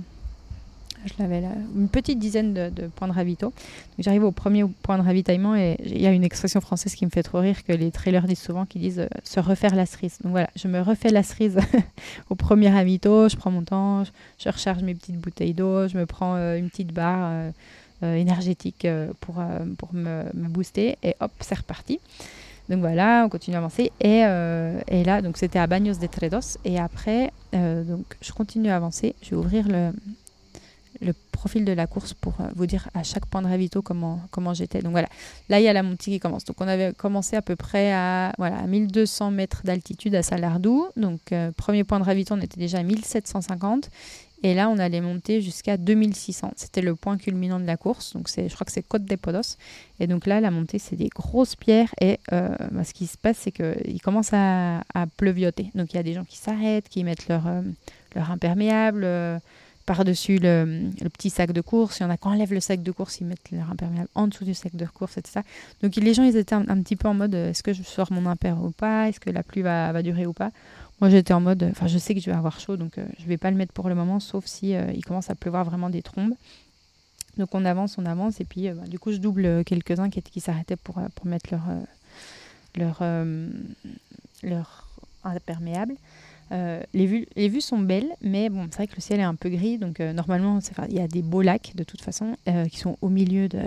je 1.05 1.13
l'avais 1.19 1.41
là, 1.41 1.49
une 1.75 1.87
petite 1.87 2.19
dizaine 2.19 2.53
de, 2.53 2.87
points 2.95 3.07
de 3.07 3.13
ravito. 3.13 3.53
J'arrive 3.99 4.23
au 4.23 4.31
premier 4.31 4.65
point 4.81 4.97
de 4.97 5.03
ravitaillement 5.03 5.55
et 5.55 5.77
il 5.85 6.01
y 6.01 6.07
a 6.07 6.11
une 6.11 6.23
expression 6.23 6.61
française 6.61 6.95
qui 6.95 7.05
me 7.05 7.11
fait 7.11 7.23
trop 7.23 7.39
rire 7.39 7.63
que 7.63 7.73
les 7.73 7.91
trailers 7.91 8.25
disent 8.25 8.41
souvent, 8.41 8.65
qui 8.65 8.79
disent 8.79 8.99
euh, 8.99 9.07
se 9.23 9.39
refaire 9.39 9.75
la 9.75 9.85
cerise. 9.85 10.17
Donc 10.23 10.31
voilà, 10.31 10.49
je 10.55 10.67
me 10.67 10.81
refais 10.81 11.09
la 11.09 11.23
cerise 11.23 11.59
au 12.29 12.35
premier 12.35 12.69
ravito, 12.69 13.29
je 13.29 13.35
prends 13.35 13.51
mon 13.51 13.63
temps, 13.63 14.03
je, 14.39 14.49
recharge 14.49 14.81
mes 14.83 14.95
petites 14.95 15.17
bouteilles 15.17 15.53
d'eau, 15.53 15.87
je 15.87 15.97
me 15.97 16.05
prends 16.05 16.35
euh, 16.35 16.57
une 16.57 16.69
petite 16.69 16.91
barre 16.91 17.51
euh, 18.03 18.15
énergétique 18.15 18.87
pour, 19.21 19.41
pour 19.77 19.93
me, 19.93 20.23
booster 20.33 20.97
et 21.01 21.15
hop, 21.19 21.31
c'est 21.39 21.57
reparti. 21.57 21.99
Donc 22.67 22.79
voilà, 22.79 23.23
on 23.25 23.29
continue 23.29 23.55
à 23.55 23.59
avancer. 23.59 23.91
Et, 24.01 24.19
et 24.19 25.03
là, 25.03 25.21
donc 25.21 25.37
c'était 25.37 25.59
à 25.59 25.67
Bagnos 25.67 25.99
de 25.99 26.07
Tredos. 26.07 26.57
Et 26.65 26.77
après, 26.77 27.31
donc 27.53 28.05
je 28.21 28.31
continue 28.33 28.69
à 28.69 28.75
avancer. 28.75 29.15
Je 29.21 29.29
vais 29.29 29.35
ouvrir 29.37 29.67
le, 29.67 29.91
le 31.01 31.13
profil 31.31 31.65
de 31.65 31.71
la 31.71 31.87
course 31.87 32.13
pour 32.13 32.33
euh, 32.39 32.45
vous 32.55 32.65
dire 32.65 32.89
à 32.93 33.03
chaque 33.03 33.25
point 33.25 33.41
de 33.41 33.47
ravito 33.47 33.81
comment, 33.81 34.21
comment 34.31 34.53
j'étais. 34.53 34.81
Donc 34.81 34.91
voilà, 34.91 35.07
là 35.49 35.59
il 35.59 35.63
y 35.63 35.67
a 35.67 35.73
la 35.73 35.83
montée 35.83 36.11
qui 36.11 36.19
commence. 36.19 36.45
Donc 36.45 36.59
on 36.59 36.67
avait 36.67 36.93
commencé 36.93 37.35
à 37.35 37.41
peu 37.41 37.55
près 37.55 37.93
à, 37.93 38.33
voilà, 38.37 38.61
1200 38.63 39.31
mètres 39.31 39.61
d'altitude 39.63 40.15
à 40.15 40.23
Salardou. 40.23 40.87
Donc 40.95 41.31
euh, 41.31 41.51
premier 41.51 41.83
point 41.83 41.99
de 41.99 42.05
ravito, 42.05 42.33
on 42.33 42.41
était 42.41 42.59
déjà 42.59 42.79
à 42.79 42.83
1750. 42.83 43.89
Et 44.43 44.53
là, 44.53 44.69
on 44.69 44.77
allait 44.77 45.01
monter 45.01 45.41
jusqu'à 45.41 45.75
2600. 45.75 46.51
C'était 46.55 46.81
le 46.81 46.93
point 46.93 47.17
culminant 47.17 47.59
de 47.59 47.65
la 47.65 47.77
course. 47.77 48.13
Donc, 48.13 48.29
je 48.29 48.53
crois 48.53 48.65
que 48.65 48.71
c'est 48.71 48.83
Côte 48.83 49.05
des 49.05 49.17
Podos. 49.17 49.57
Et 49.99 50.05
donc 50.05 50.27
là, 50.27 50.39
la 50.39 50.51
montée, 50.51 50.77
c'est 50.77 50.95
des 50.95 51.07
grosses 51.07 51.55
pierres. 51.55 51.95
Et 51.99 52.19
euh, 52.31 52.49
bah, 52.71 52.83
ce 52.83 52.93
qui 52.93 53.07
se 53.07 53.17
passe, 53.17 53.37
c'est 53.39 53.51
qu'il 53.51 53.99
commence 54.03 54.33
à, 54.33 54.81
à, 54.93 55.07
pleuvioter. 55.17 55.71
Donc, 55.73 55.93
il 55.93 55.95
y 55.95 55.99
a 55.99 56.03
des 56.03 56.13
gens 56.13 56.25
qui 56.25 56.37
s'arrêtent, 56.37 56.89
qui 56.89 57.03
mettent 57.03 57.27
leur, 57.27 57.43
leur 58.13 58.29
imperméable 58.29 59.07
par-dessus 59.85 60.39
le, 60.39 60.89
petit 61.09 61.29
sac 61.29 61.51
de 61.51 61.61
course. 61.61 61.99
Il 61.99 62.03
y 62.03 62.05
en 62.05 62.09
a 62.09 62.17
qui 62.17 62.27
enlèvent 62.27 62.53
le 62.53 62.59
sac 62.59 62.81
de 62.81 62.91
course, 62.91 63.19
ils 63.21 63.27
mettent 63.27 63.51
leur 63.51 63.69
imperméable 63.69 64.09
en 64.15 64.27
dessous 64.27 64.45
du 64.45 64.53
sac 64.53 64.75
de 64.75 64.85
course, 64.85 65.17
etc. 65.17 65.41
Donc 65.81 65.95
les 65.95 66.13
gens, 66.13 66.23
ils 66.23 66.35
étaient 66.35 66.55
un, 66.55 66.63
petit 66.81 66.95
peu 66.95 67.07
en 67.07 67.13
mode 67.13 67.35
euh, 67.35 67.51
est-ce 67.51 67.63
que 67.63 67.73
je 67.73 67.83
sors 67.83 68.11
mon 68.11 68.25
imper 68.25 68.57
ou 68.61 68.71
pas? 68.71 69.09
Est-ce 69.09 69.19
que 69.19 69.29
la 69.29 69.43
pluie 69.43 69.61
va, 69.61 70.01
durer 70.01 70.25
ou 70.25 70.33
pas? 70.33 70.51
Moi, 71.01 71.09
j'étais 71.09 71.33
en 71.33 71.41
mode 71.41 71.63
enfin, 71.71 71.87
je 71.87 71.97
sais 71.97 72.15
que 72.15 72.21
je 72.21 72.29
vais 72.29 72.35
avoir 72.35 72.59
chaud, 72.59 72.77
donc 72.77 72.97
euh, 72.97 73.05
je 73.19 73.23
ne 73.23 73.29
vais 73.29 73.37
pas 73.37 73.51
le 73.51 73.57
mettre 73.57 73.73
pour 73.73 73.89
le 73.89 73.95
moment, 73.95 74.19
sauf 74.19 74.45
si 74.45 74.75
euh, 74.75 74.91
il 74.93 75.03
commence 75.03 75.29
à 75.29 75.35
pleuvoir 75.35 75.65
vraiment 75.65 75.89
des 75.89 76.01
trombes. 76.01 76.33
Donc 77.37 77.49
on 77.53 77.65
avance, 77.65 77.97
on 77.97 78.05
avance, 78.05 78.39
et 78.39 78.45
puis 78.45 78.69
bah, 78.69 78.87
du 78.87 78.97
coup, 78.97 79.11
je 79.11 79.17
double 79.17 79.63
quelques-uns 79.65 80.09
qui, 80.09 80.21
qui 80.21 80.39
s'arrêtaient 80.39 80.77
pour, 80.77 81.01
pour 81.15 81.25
mettre 81.25 81.49
leur, 81.51 81.63
leur, 82.75 83.03
leur 84.41 84.87
imperméable. 85.25 85.95
Euh, 86.51 86.81
les, 86.93 87.07
vues, 87.07 87.25
les 87.35 87.49
vues 87.49 87.61
sont 87.61 87.79
belles, 87.79 88.09
mais 88.21 88.49
bon, 88.49 88.67
c'est 88.69 88.77
vrai 88.77 88.87
que 88.87 88.95
le 88.95 89.01
ciel 89.01 89.19
est 89.19 89.23
un 89.23 89.35
peu 89.35 89.49
gris, 89.49 89.77
donc 89.77 89.99
euh, 89.99 90.13
normalement, 90.13 90.59
il 90.89 90.95
y 90.95 90.99
a 90.99 91.07
des 91.07 91.21
beaux 91.21 91.41
lacs 91.41 91.73
de 91.75 91.83
toute 91.83 92.01
façon 92.01 92.35
euh, 92.47 92.65
qui 92.65 92.77
sont 92.77 92.97
au 93.01 93.09
milieu 93.09 93.47
de, 93.49 93.57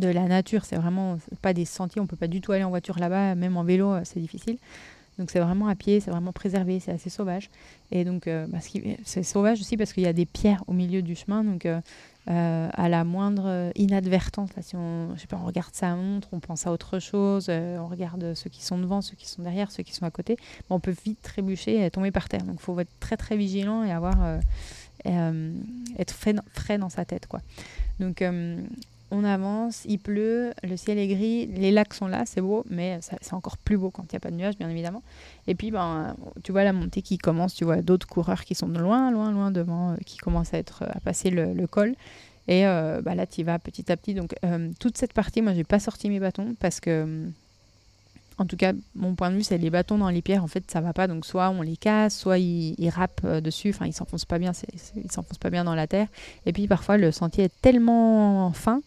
la 0.00 0.28
nature. 0.28 0.64
C'est 0.64 0.76
vraiment 0.76 1.18
pas 1.42 1.52
des 1.52 1.64
sentiers, 1.64 2.00
on 2.00 2.06
peut 2.06 2.16
pas 2.16 2.28
du 2.28 2.40
tout 2.40 2.52
aller 2.52 2.64
en 2.64 2.70
voiture 2.70 2.98
là-bas, 2.98 3.34
même 3.34 3.56
en 3.56 3.64
vélo, 3.64 3.96
c'est 4.04 4.20
difficile. 4.20 4.58
Donc 5.18 5.32
c'est 5.32 5.40
vraiment 5.40 5.66
à 5.66 5.74
pied, 5.74 5.98
c'est 5.98 6.12
vraiment 6.12 6.30
préservé, 6.30 6.78
c'est 6.78 6.92
assez 6.92 7.10
sauvage. 7.10 7.50
Et 7.90 8.04
donc 8.04 8.28
bah, 8.28 8.58
c'est 9.04 9.22
sauvage 9.24 9.60
aussi 9.60 9.76
parce 9.76 9.92
qu'il 9.92 10.04
y 10.04 10.06
a 10.06 10.12
des 10.12 10.26
pierres 10.26 10.62
au 10.68 10.72
milieu 10.72 11.02
du 11.02 11.16
chemin, 11.16 11.42
donc 11.42 11.66
euh, 12.30 12.68
à 12.72 12.88
la 12.88 13.04
moindre 13.04 13.72
inadvertance. 13.74 14.50
si 14.60 14.76
on, 14.76 15.14
je 15.14 15.20
sais 15.20 15.26
pas, 15.26 15.38
on 15.42 15.46
regarde 15.46 15.74
sa 15.74 15.94
montre, 15.94 16.28
on 16.32 16.40
pense 16.40 16.66
à 16.66 16.72
autre 16.72 16.98
chose, 16.98 17.46
euh, 17.48 17.78
on 17.78 17.86
regarde 17.86 18.34
ceux 18.34 18.50
qui 18.50 18.62
sont 18.62 18.78
devant, 18.78 19.00
ceux 19.00 19.16
qui 19.16 19.26
sont 19.26 19.42
derrière, 19.42 19.70
ceux 19.70 19.82
qui 19.82 19.94
sont 19.94 20.04
à 20.04 20.10
côté, 20.10 20.36
on 20.68 20.78
peut 20.78 20.94
vite 21.04 21.22
trébucher 21.22 21.84
et 21.84 21.90
tomber 21.90 22.10
par 22.10 22.28
terre. 22.28 22.42
Donc 22.42 22.56
il 22.60 22.62
faut 22.62 22.78
être 22.80 22.92
très 23.00 23.16
très 23.16 23.36
vigilant 23.36 23.82
et 23.82 23.92
avoir 23.92 24.40
euh, 25.06 25.52
être 25.98 26.12
frais, 26.12 26.34
frais, 26.52 26.76
dans 26.76 26.90
sa 26.90 27.04
tête. 27.04 27.26
Quoi. 27.26 27.40
Donc 27.98 28.22
on 29.10 29.24
avance, 29.24 29.84
il 29.86 29.98
pleut, 29.98 30.52
le 30.62 30.76
ciel 30.76 30.98
est 30.98 31.08
gris, 31.08 31.46
les 31.46 31.70
lacs 31.70 31.94
sont 31.94 32.08
là, 32.08 32.24
c'est 32.26 32.40
beau, 32.40 32.64
mais 32.68 33.00
c'est 33.00 33.32
encore 33.32 33.56
plus 33.56 33.78
beau 33.78 33.90
quand 33.90 34.02
il 34.04 34.14
n'y 34.14 34.16
a 34.16 34.20
pas 34.20 34.30
de 34.30 34.36
nuages, 34.36 34.58
bien 34.58 34.68
évidemment. 34.68 35.02
Et 35.46 35.54
puis, 35.54 35.70
ben, 35.70 36.14
tu 36.42 36.52
vois 36.52 36.64
la 36.64 36.72
montée 36.72 37.00
qui 37.00 37.16
commence, 37.16 37.54
tu 37.54 37.64
vois 37.64 37.80
d'autres 37.80 38.06
coureurs 38.06 38.44
qui 38.44 38.54
sont 38.54 38.68
de 38.68 38.78
loin, 38.78 39.10
loin, 39.10 39.32
loin 39.32 39.50
devant, 39.50 39.92
euh, 39.92 39.96
qui 40.04 40.18
commencent 40.18 40.52
à, 40.52 40.58
être, 40.58 40.84
à 40.84 41.00
passer 41.00 41.30
le, 41.30 41.66
col. 41.66 41.94
Et 42.48 42.66
euh, 42.66 43.00
bah, 43.02 43.14
là, 43.14 43.26
tu 43.26 43.40
y 43.40 43.44
vas 43.44 43.58
petit 43.58 43.90
à 43.90 43.96
petit. 43.96 44.14
Donc, 44.14 44.34
euh, 44.44 44.70
toute 44.78 44.98
cette 44.98 45.14
partie, 45.14 45.40
moi, 45.40 45.54
j'ai 45.54 45.64
pas 45.64 45.78
sorti 45.78 46.10
mes 46.10 46.20
bâtons 46.20 46.54
parce 46.58 46.80
que 46.80 47.28
en 48.38 48.46
tout 48.46 48.56
cas, 48.56 48.72
mon 48.94 49.14
point 49.16 49.30
de 49.30 49.36
vue, 49.36 49.42
c'est 49.42 49.58
les 49.58 49.68
bâtons 49.68 49.98
dans 49.98 50.08
les 50.10 50.22
pierres, 50.22 50.44
en 50.44 50.48
fait, 50.48 50.70
ça 50.70 50.80
va 50.80 50.92
pas. 50.92 51.08
Donc, 51.08 51.26
soit 51.26 51.50
on 51.50 51.60
les 51.60 51.76
casse, 51.76 52.16
soit 52.16 52.38
ils, 52.38 52.74
ils 52.78 52.88
râpent 52.88 53.22
euh, 53.24 53.40
dessus. 53.40 53.70
Enfin, 53.70 53.86
ils 53.86 53.92
s'enfoncent 53.92 54.24
pas 54.24 54.38
bien, 54.38 54.52
ils 54.94 55.10
s'enfoncent 55.10 55.38
pas 55.38 55.50
bien 55.50 55.64
dans 55.64 55.74
la 55.74 55.88
terre. 55.88 56.06
Et 56.46 56.52
puis, 56.52 56.68
parfois, 56.68 56.96
le 56.98 57.10
sentier 57.10 57.44
est 57.44 57.60
tellement 57.60 58.52
fin 58.52 58.80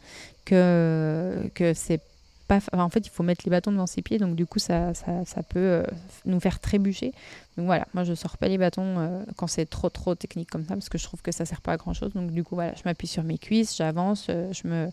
que, 0.45 1.49
que 1.53 1.73
c'est 1.73 1.99
pas. 2.47 2.59
en 2.71 2.89
fait, 2.89 3.05
il 3.05 3.09
faut 3.09 3.23
mettre 3.23 3.41
les 3.45 3.51
bâtons 3.51 3.73
devant 3.73 3.87
ses 3.87 4.01
pieds. 4.01 4.19
Donc, 4.19 4.37
du 4.37 4.45
coup, 4.45 4.59
ça, 4.59 4.93
ça, 4.93 5.25
ça 5.25 5.43
peut 5.43 5.59
euh, 5.59 5.83
nous 6.25 6.39
faire 6.39 6.61
trébucher. 6.61 7.11
Donc, 7.57 7.65
voilà. 7.65 7.85
Moi, 7.93 8.05
je 8.05 8.13
sors 8.13 8.37
pas 8.37 8.47
les 8.47 8.57
bâtons 8.57 8.99
euh, 8.99 9.23
quand 9.35 9.47
c'est 9.47 9.65
trop, 9.65 9.89
trop 9.89 10.15
technique 10.15 10.49
comme 10.49 10.63
ça, 10.63 10.75
parce 10.75 10.87
que 10.87 10.97
je 10.97 11.03
trouve 11.03 11.21
que 11.21 11.33
ça 11.33 11.43
sert 11.43 11.59
pas 11.59 11.73
à 11.73 11.77
grand 11.77 11.93
chose. 11.93 12.13
Donc, 12.13 12.31
du 12.31 12.45
coup, 12.45 12.55
voilà, 12.55 12.73
je 12.75 12.83
m'appuie 12.85 13.07
sur 13.07 13.23
mes 13.23 13.37
cuisses, 13.37 13.75
j'avance, 13.75 14.27
je 14.27 14.67
me 14.67 14.89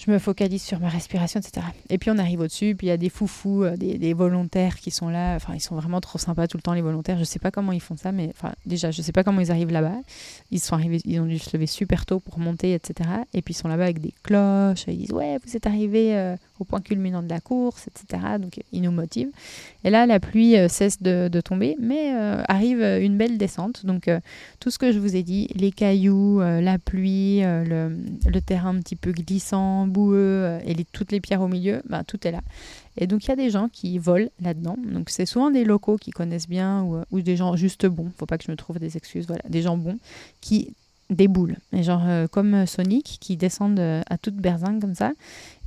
je 0.00 0.10
me 0.10 0.18
focalise 0.18 0.62
sur 0.62 0.80
ma 0.80 0.88
respiration, 0.88 1.40
etc. 1.40 1.66
Et 1.90 1.98
puis 1.98 2.10
on 2.10 2.16
arrive 2.16 2.40
au-dessus, 2.40 2.74
puis 2.74 2.86
il 2.86 2.90
y 2.90 2.92
a 2.92 2.96
des 2.96 3.10
foufous, 3.10 3.64
euh, 3.64 3.76
des, 3.76 4.14
volontaires 4.14 4.76
qui 4.76 4.90
sont 4.90 5.10
là. 5.10 5.34
Enfin, 5.34 5.54
ils 5.54 5.60
sont 5.60 5.76
vraiment 5.76 6.00
trop 6.00 6.18
sympas 6.18 6.46
tout 6.46 6.56
le 6.56 6.62
temps, 6.62 6.72
les 6.72 6.80
volontaires. 6.80 7.18
Je 7.18 7.24
sais 7.24 7.38
pas 7.38 7.50
comment 7.50 7.72
ils 7.72 7.82
font 7.82 7.96
ça, 7.96 8.10
mais 8.10 8.32
enfin, 8.34 8.54
déjà, 8.64 8.90
je 8.90 9.02
sais 9.02 9.12
pas 9.12 9.24
comment 9.24 9.40
ils 9.40 9.50
arrivent 9.50 9.72
là-bas. 9.72 9.98
Ils 10.50 10.60
sont 10.60 10.74
arrivés, 10.74 11.00
ils 11.04 11.20
ont 11.20 11.26
dû 11.26 11.38
se 11.38 11.54
lever 11.54 11.66
super 11.66 12.06
tôt 12.06 12.18
pour 12.18 12.38
monter, 12.38 12.72
etc. 12.72 13.10
Et 13.34 13.42
puis 13.42 13.52
ils 13.52 13.56
sont 13.58 13.68
là-bas 13.68 13.84
avec 13.84 14.00
des 14.00 14.14
cloches. 14.22 14.84
Ils 14.88 14.98
disent 14.98 15.12
Ouais, 15.12 15.38
vous 15.44 15.54
êtes 15.54 15.66
arrivés 15.66 16.16
euh, 16.16 16.36
au 16.60 16.64
point 16.64 16.80
culminant 16.80 17.22
de 17.22 17.28
la 17.28 17.40
course, 17.40 17.88
etc. 17.88 18.22
Donc 18.38 18.60
ils 18.72 18.82
nous 18.82 18.92
motivent. 18.92 19.30
Et 19.84 19.90
là, 19.90 20.06
la 20.06 20.20
pluie 20.20 20.56
euh, 20.56 20.68
cesse 20.68 21.02
de, 21.02 21.28
tomber, 21.40 21.76
mais 21.80 22.10
arrive 22.48 22.82
une 22.82 23.16
belle 23.16 23.38
descente. 23.38 23.86
Donc 23.86 24.10
tout 24.58 24.70
ce 24.70 24.78
que 24.78 24.92
je 24.92 24.98
vous 24.98 25.16
ai 25.16 25.22
dit, 25.22 25.48
les 25.54 25.72
cailloux, 25.72 26.40
la 26.40 26.78
pluie, 26.78 27.40
le, 27.40 28.40
terrain 28.40 28.76
un 28.76 28.80
petit 28.80 28.96
peu 28.96 29.12
glissant, 29.12 29.86
boueux 29.86 30.16
euh, 30.16 30.60
et 30.64 30.74
toutes 30.92 31.12
les 31.12 31.20
pierres 31.20 31.42
au 31.42 31.48
milieu, 31.48 31.82
ben, 31.88 32.04
tout 32.04 32.26
est 32.26 32.30
là. 32.30 32.40
Et 32.96 33.06
donc 33.06 33.24
il 33.24 33.28
y 33.28 33.32
a 33.32 33.36
des 33.36 33.50
gens 33.50 33.68
qui 33.68 33.98
volent 33.98 34.28
là-dedans. 34.40 34.76
Donc 34.84 35.10
c'est 35.10 35.26
souvent 35.26 35.50
des 35.50 35.64
locaux 35.64 35.96
qui 35.96 36.10
connaissent 36.10 36.48
bien 36.48 36.82
ou, 36.82 37.02
ou, 37.10 37.20
des 37.20 37.36
gens 37.36 37.56
juste 37.56 37.86
bons. 37.86 38.10
Faut 38.16 38.26
pas 38.26 38.38
que 38.38 38.44
je 38.44 38.50
me 38.50 38.56
trouve 38.56 38.78
des 38.78 38.96
excuses. 38.96 39.26
Voilà, 39.26 39.42
des 39.48 39.62
gens 39.62 39.76
bons 39.76 39.98
qui 40.40 40.74
déboulent. 41.10 41.56
Et 41.72 41.82
genre 41.82 42.02
euh, 42.06 42.26
comme 42.26 42.66
Sonic 42.66 43.18
qui 43.20 43.36
descendent 43.36 43.80
euh, 43.80 44.02
à 44.08 44.18
toute 44.18 44.36
berzingue 44.36 44.80
comme 44.80 44.94
ça. 44.94 45.12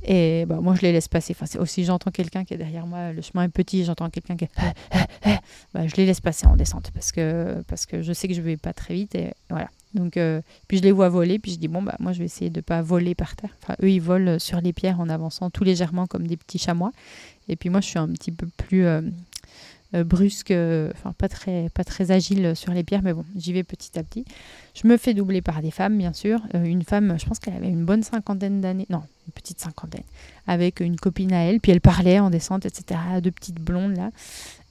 Et 0.06 0.44
bah, 0.46 0.58
moi 0.60 0.74
je 0.74 0.82
les 0.82 0.92
laisse 0.92 1.08
passer. 1.08 1.36
Enfin, 1.38 1.46
aussi 1.60 1.84
j'entends 1.84 2.10
quelqu'un 2.10 2.44
qui 2.44 2.54
est 2.54 2.58
derrière 2.58 2.86
moi, 2.86 3.12
le 3.12 3.22
chemin 3.22 3.44
est 3.44 3.48
petit, 3.48 3.84
j'entends 3.84 4.10
quelqu'un 4.10 4.36
qui 4.36 4.44
est... 4.44 4.50
bah, 5.74 5.86
je 5.86 5.94
les 5.96 6.06
laisse 6.06 6.20
passer 6.20 6.46
en 6.46 6.56
descente 6.56 6.90
parce 6.92 7.12
que, 7.12 7.62
parce 7.68 7.86
que 7.86 8.02
je 8.02 8.12
sais 8.12 8.28
que 8.28 8.34
je 8.34 8.42
vais 8.42 8.56
pas 8.56 8.72
très 8.72 8.94
vite. 8.94 9.14
Et 9.14 9.32
voilà. 9.50 9.68
Donc, 9.94 10.16
euh, 10.16 10.42
puis 10.66 10.78
je 10.78 10.82
les 10.82 10.92
vois 10.92 11.08
voler, 11.08 11.38
puis 11.38 11.52
je 11.52 11.58
dis, 11.58 11.68
bon, 11.68 11.80
bah, 11.80 11.94
moi, 12.00 12.12
je 12.12 12.18
vais 12.18 12.24
essayer 12.24 12.50
de 12.50 12.58
ne 12.58 12.62
pas 12.62 12.82
voler 12.82 13.14
par 13.14 13.36
terre. 13.36 13.56
Enfin, 13.62 13.76
eux, 13.82 13.90
ils 13.90 14.00
volent 14.00 14.38
sur 14.38 14.60
les 14.60 14.72
pierres 14.72 15.00
en 15.00 15.08
avançant 15.08 15.50
tout 15.50 15.64
légèrement 15.64 16.06
comme 16.06 16.26
des 16.26 16.36
petits 16.36 16.58
chamois. 16.58 16.90
Et 17.48 17.56
puis 17.56 17.70
moi, 17.70 17.80
je 17.80 17.86
suis 17.86 17.98
un 17.98 18.08
petit 18.08 18.32
peu 18.32 18.46
plus 18.56 18.84
euh, 18.84 19.00
euh, 19.00 19.10
brusque, 20.02 20.50
enfin, 20.50 21.12
pas 21.16 21.28
très, 21.28 21.68
pas 21.70 21.84
très 21.84 22.10
agile 22.10 22.56
sur 22.56 22.72
les 22.72 22.82
pierres, 22.82 23.02
mais 23.02 23.12
bon, 23.12 23.24
j'y 23.36 23.52
vais 23.52 23.62
petit 23.62 23.98
à 23.98 24.02
petit. 24.02 24.24
Je 24.74 24.88
me 24.88 24.96
fais 24.96 25.14
doubler 25.14 25.42
par 25.42 25.62
des 25.62 25.70
femmes, 25.70 25.96
bien 25.96 26.12
sûr. 26.12 26.40
une 26.54 26.82
femme, 26.82 27.16
je 27.18 27.26
pense 27.26 27.38
qu'elle 27.38 27.54
avait 27.54 27.68
une 27.68 27.84
bonne 27.84 28.02
cinquantaine 28.02 28.60
d'années, 28.60 28.86
non, 28.90 29.02
une 29.26 29.32
petite 29.32 29.60
cinquantaine, 29.60 30.04
avec 30.46 30.80
une 30.80 30.96
copine 30.96 31.32
à 31.32 31.44
elle, 31.44 31.60
puis 31.60 31.70
elle 31.72 31.80
parlait 31.80 32.18
en 32.18 32.30
descente, 32.30 32.66
etc. 32.66 33.00
Deux 33.22 33.30
petites 33.30 33.60
blondes, 33.60 33.96
là. 33.96 34.10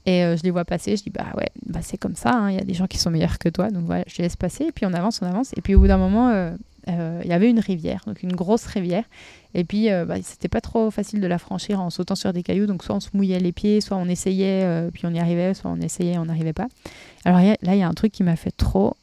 Et 0.06 0.24
euh, 0.24 0.36
je 0.36 0.44
les 0.44 0.52
vois 0.52 0.66
passer, 0.66 0.98
je 0.98 1.04
dis 1.04 1.10
bah 1.10 1.28
ouais, 1.38 1.50
bah 1.66 1.80
c'est 1.82 1.98
comme 1.98 2.16
ça, 2.16 2.32
hein, 2.34 2.52
il 2.52 2.56
y 2.56 2.60
a 2.60 2.64
des 2.64 2.74
gens 2.74 2.88
qui 2.88 2.98
sont 2.98 3.10
meilleurs 3.10 3.40
que 3.40 3.48
toi, 3.48 3.70
donc 3.70 3.86
voilà, 3.86 4.04
je 4.08 4.18
les 4.18 4.24
laisse 4.24 4.36
passer, 4.36 4.66
et 4.66 4.72
puis 4.72 4.86
on 4.86 4.94
avance, 4.94 5.22
on 5.22 5.26
avance, 5.26 5.54
et 5.56 5.62
puis 5.62 5.76
au 5.76 5.80
bout 5.80 5.88
d'un 5.88 5.98
moment, 5.98 6.30
euh, 6.30 6.52
euh, 6.90 7.22
il 7.24 7.30
y 7.30 7.34
avait 7.34 7.50
une 7.50 7.62
rivière, 7.62 8.02
donc 8.06 8.22
une 8.22 8.36
grosse 8.36 8.66
rivière, 8.66 9.06
et 9.54 9.64
puis 9.64 9.88
bah, 9.90 10.16
c'était 10.22 10.50
pas 10.50 10.60
trop 10.60 10.92
facile 10.92 11.22
de 11.22 11.28
la 11.28 11.38
franchir 11.38 11.80
en 11.80 11.90
sautant 11.90 12.16
sur 12.16 12.34
des 12.34 12.44
cailloux, 12.44 12.66
donc 12.66 12.84
soit 12.84 12.96
on 12.96 13.00
se 13.00 13.10
mouillait 13.14 13.40
les 13.40 13.54
pieds, 13.54 13.80
soit 13.80 13.96
on 13.96 14.08
essayait, 14.10 14.90
puis 14.92 15.06
on 15.06 15.14
y 15.14 15.20
arrivait, 15.20 15.54
soit 15.54 15.72
on 15.72 15.80
essayait, 15.80 16.18
on 16.18 16.26
n'arrivait 16.26 16.54
pas. 16.54 16.68
Alors 17.24 17.40
là, 17.40 17.56
il 17.62 17.80
y 17.80 17.84
a 17.84 17.88
un 17.88 17.94
truc 17.94 18.12
qui 18.12 18.24
m'a 18.24 18.36
fait 18.36 18.52
trop 18.52 18.98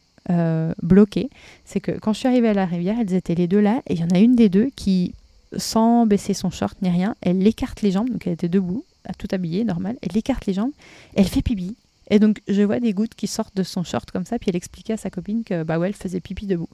bloqué, 0.82 1.30
c'est 1.64 1.80
que 1.80 1.92
quand 1.92 2.12
je 2.12 2.18
suis 2.18 2.28
arrivée 2.28 2.48
à 2.48 2.54
la 2.54 2.66
rivière, 2.66 2.96
elles 3.00 3.14
étaient 3.14 3.36
les 3.36 3.48
deux 3.48 3.60
là, 3.60 3.80
et 3.86 3.94
il 3.94 4.00
y 4.00 4.04
en 4.04 4.10
a 4.10 4.18
une 4.18 4.34
des 4.34 4.48
deux 4.50 4.70
qui, 4.76 5.14
sans 5.56 6.04
baisser 6.04 6.34
son 6.34 6.50
short 6.50 6.76
ni 6.82 6.90
rien, 6.90 7.14
elle 7.22 7.46
écarte 7.46 7.80
les 7.80 7.92
jambes, 7.92 8.10
donc 8.10 8.26
elle 8.26 8.34
était 8.34 8.48
debout, 8.48 8.84
tout 9.18 9.28
habillée, 9.32 9.64
normal, 9.64 9.96
elle 10.02 10.16
écarte 10.16 10.46
les 10.46 10.52
jambes, 10.54 10.72
elle 11.14 11.28
fait 11.28 11.42
pipi. 11.42 11.76
Et 12.10 12.18
donc 12.18 12.40
je 12.48 12.62
vois 12.62 12.80
des 12.80 12.92
gouttes 12.92 13.14
qui 13.14 13.26
sortent 13.26 13.56
de 13.56 13.62
son 13.62 13.84
short 13.84 14.10
comme 14.10 14.24
ça, 14.24 14.38
puis 14.38 14.50
elle 14.50 14.56
expliquait 14.56 14.94
à 14.94 14.96
sa 14.96 15.10
copine 15.10 15.44
que 15.44 15.62
bah 15.62 15.78
ouais, 15.78 15.88
elle 15.88 15.94
faisait 15.94 16.20
pipi 16.20 16.46
debout. 16.46 16.68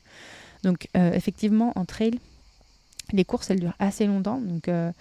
Donc 0.62 0.88
effectivement, 0.94 1.72
en 1.76 1.84
trail, 1.84 2.18
les 3.12 3.24
courses, 3.24 3.50
elles 3.50 3.60
durent 3.60 3.76
assez 3.78 4.06
longtemps. 4.06 4.40
Donc, 4.40 4.68
euh, 4.68 4.92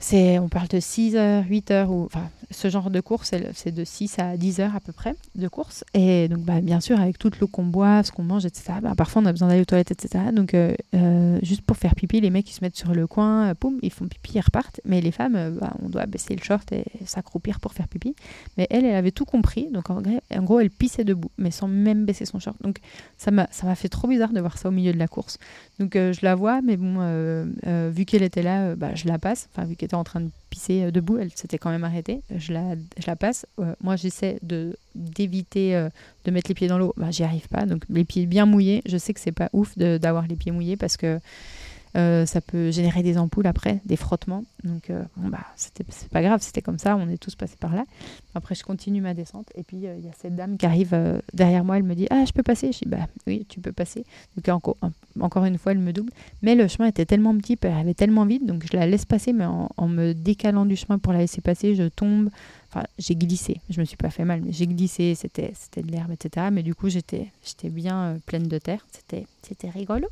c'est, 0.00 0.38
on 0.38 0.48
parle 0.48 0.68
de 0.68 0.78
6 0.78 1.16
heures, 1.16 1.44
8 1.48 1.70
heures, 1.72 1.90
ou, 1.90 2.04
enfin, 2.04 2.30
ce 2.52 2.70
genre 2.70 2.90
de 2.90 3.00
course, 3.00 3.34
c'est 3.52 3.72
de 3.72 3.84
6 3.84 4.18
à 4.20 4.36
10 4.36 4.60
heures 4.60 4.76
à 4.76 4.80
peu 4.80 4.92
près 4.92 5.14
de 5.34 5.48
course. 5.48 5.84
Et 5.92 6.28
donc, 6.28 6.44
bah, 6.44 6.60
bien 6.60 6.80
sûr, 6.80 7.00
avec 7.00 7.18
toute 7.18 7.40
l'eau 7.40 7.48
qu'on 7.48 7.64
boit, 7.64 8.04
ce 8.04 8.12
qu'on 8.12 8.22
mange, 8.22 8.46
etc., 8.46 8.74
bah, 8.80 8.92
parfois 8.96 9.22
on 9.22 9.26
a 9.26 9.32
besoin 9.32 9.48
d'aller 9.48 9.62
aux 9.62 9.66
toilettes, 9.66 9.90
etc. 9.90 10.26
Donc, 10.32 10.54
euh, 10.54 10.74
euh, 10.94 11.38
juste 11.42 11.62
pour 11.62 11.76
faire 11.76 11.96
pipi, 11.96 12.20
les 12.20 12.30
mecs, 12.30 12.48
ils 12.48 12.54
se 12.54 12.62
mettent 12.62 12.76
sur 12.76 12.94
le 12.94 13.08
coin, 13.08 13.54
poum, 13.56 13.78
ils 13.82 13.92
font 13.92 14.06
pipi, 14.06 14.32
ils 14.36 14.40
repartent. 14.40 14.80
Mais 14.84 15.00
les 15.00 15.10
femmes, 15.10 15.58
bah, 15.60 15.74
on 15.82 15.88
doit 15.88 16.06
baisser 16.06 16.36
le 16.36 16.42
short 16.42 16.70
et 16.72 16.84
s'accroupir 17.04 17.58
pour 17.58 17.72
faire 17.72 17.88
pipi. 17.88 18.14
Mais 18.56 18.68
elle, 18.70 18.84
elle 18.84 18.94
avait 18.94 19.10
tout 19.10 19.24
compris. 19.24 19.68
Donc, 19.72 19.90
en, 19.90 20.00
gros, 20.42 20.60
elle 20.60 20.70
pissait 20.70 21.04
debout, 21.04 21.32
mais 21.38 21.50
sans 21.50 21.66
même 21.66 22.04
baisser 22.04 22.24
son 22.24 22.38
short. 22.38 22.56
Donc, 22.62 22.78
ça 23.16 23.32
m'a, 23.32 23.48
ça 23.50 23.66
m'a 23.66 23.74
fait 23.74 23.88
trop 23.88 24.06
bizarre 24.06 24.32
de 24.32 24.40
voir 24.40 24.58
ça 24.58 24.68
au 24.68 24.72
milieu 24.72 24.92
de 24.92 24.98
la 24.98 25.08
course. 25.08 25.38
Donc, 25.80 25.94
je 25.94 26.18
la 26.22 26.36
vois, 26.36 26.62
mais 26.62 26.76
bon, 26.76 27.50
vu 27.90 28.04
qu'elle 28.04 28.22
était 28.22 28.42
là, 28.42 28.76
bah, 28.76 28.94
je 28.94 29.08
la 29.08 29.18
passe. 29.18 29.48
Enfin, 29.52 29.66
vu 29.66 29.74
qu'elle 29.74 29.87
en 29.96 30.04
train 30.04 30.20
de 30.20 30.30
pisser 30.50 30.84
euh, 30.84 30.90
debout, 30.90 31.18
elle 31.18 31.30
s'était 31.34 31.58
quand 31.58 31.70
même 31.70 31.84
arrêtée. 31.84 32.22
Je 32.34 32.52
la, 32.52 32.74
je 32.74 33.06
la 33.06 33.16
passe. 33.16 33.46
Euh, 33.60 33.74
moi, 33.82 33.96
j'essaie 33.96 34.38
de 34.42 34.76
d'éviter 34.94 35.76
euh, 35.76 35.88
de 36.24 36.30
mettre 36.30 36.48
les 36.48 36.54
pieds 36.54 36.68
dans 36.68 36.78
l'eau. 36.78 36.94
Bah, 36.96 37.10
J'y 37.10 37.22
arrive 37.22 37.48
pas. 37.48 37.66
Donc, 37.66 37.84
les 37.88 38.04
pieds 38.04 38.26
bien 38.26 38.46
mouillés. 38.46 38.82
Je 38.86 38.96
sais 38.96 39.14
que 39.14 39.20
c'est 39.20 39.32
pas 39.32 39.48
ouf 39.52 39.76
d'avoir 39.78 40.26
les 40.26 40.36
pieds 40.36 40.52
mouillés 40.52 40.76
parce 40.76 40.96
que 40.96 41.20
euh, 41.96 42.26
ça 42.26 42.40
peut 42.40 42.70
générer 42.70 43.02
des 43.02 43.18
ampoules 43.18 43.46
après, 43.46 43.80
des 43.84 43.96
frottements. 43.96 44.44
Donc, 44.64 44.90
euh, 44.90 45.02
bah, 45.16 45.46
c'est 45.56 46.08
pas 46.10 46.22
grave, 46.22 46.40
c'était 46.42 46.62
comme 46.62 46.78
ça, 46.78 46.96
on 46.96 47.08
est 47.08 47.16
tous 47.16 47.34
passés 47.34 47.56
par 47.58 47.74
là. 47.74 47.84
Après, 48.34 48.54
je 48.54 48.62
continue 48.62 49.00
ma 49.00 49.14
descente. 49.14 49.46
Et 49.54 49.62
puis, 49.62 49.86
euh, 49.86 49.96
il 49.98 50.04
y 50.04 50.08
a 50.08 50.12
cette 50.20 50.36
dame 50.36 50.56
qui 50.56 50.66
arrive 50.66 50.96
derrière 51.32 51.64
moi, 51.64 51.76
elle 51.76 51.84
me 51.84 51.94
dit 51.94 52.06
Ah, 52.10 52.24
je 52.26 52.32
peux 52.32 52.42
passer? 52.42 52.72
Je 52.72 52.78
dis 52.80 52.88
Bah 52.88 53.06
oui, 53.26 53.46
tu 53.48 53.60
peux 53.60 53.72
passer. 53.72 54.04
Donc, 54.36 54.48
encore, 54.48 54.76
encore 55.20 55.44
une 55.44 55.58
fois, 55.58 55.72
elle 55.72 55.78
me 55.78 55.92
double. 55.92 56.12
Mais 56.42 56.54
le 56.54 56.68
chemin 56.68 56.88
était 56.88 57.06
tellement 57.06 57.36
petit, 57.36 57.56
elle 57.62 57.72
avait 57.72 57.94
tellement 57.94 58.26
vite, 58.26 58.46
donc 58.46 58.64
je 58.70 58.76
la 58.76 58.86
laisse 58.86 59.04
passer, 59.04 59.32
mais 59.32 59.44
en, 59.44 59.68
en 59.76 59.88
me 59.88 60.12
décalant 60.12 60.66
du 60.66 60.76
chemin 60.76 60.98
pour 60.98 61.12
la 61.12 61.20
laisser 61.20 61.40
passer, 61.40 61.74
je 61.74 61.84
tombe. 61.84 62.30
Enfin, 62.70 62.84
j'ai 62.98 63.16
glissé. 63.16 63.60
Je 63.70 63.80
me 63.80 63.86
suis 63.86 63.96
pas 63.96 64.10
fait 64.10 64.24
mal, 64.24 64.42
mais 64.44 64.52
j'ai 64.52 64.66
glissé. 64.66 65.14
C'était, 65.14 65.52
c'était 65.54 65.82
de 65.82 65.90
l'herbe, 65.90 66.12
etc. 66.12 66.48
Mais 66.52 66.62
du 66.62 66.74
coup, 66.74 66.90
j'étais, 66.90 67.28
j'étais 67.42 67.70
bien 67.70 68.18
pleine 68.26 68.46
de 68.46 68.58
terre. 68.58 68.86
C'était, 68.92 69.26
c'était 69.42 69.70
rigolo. 69.70 70.06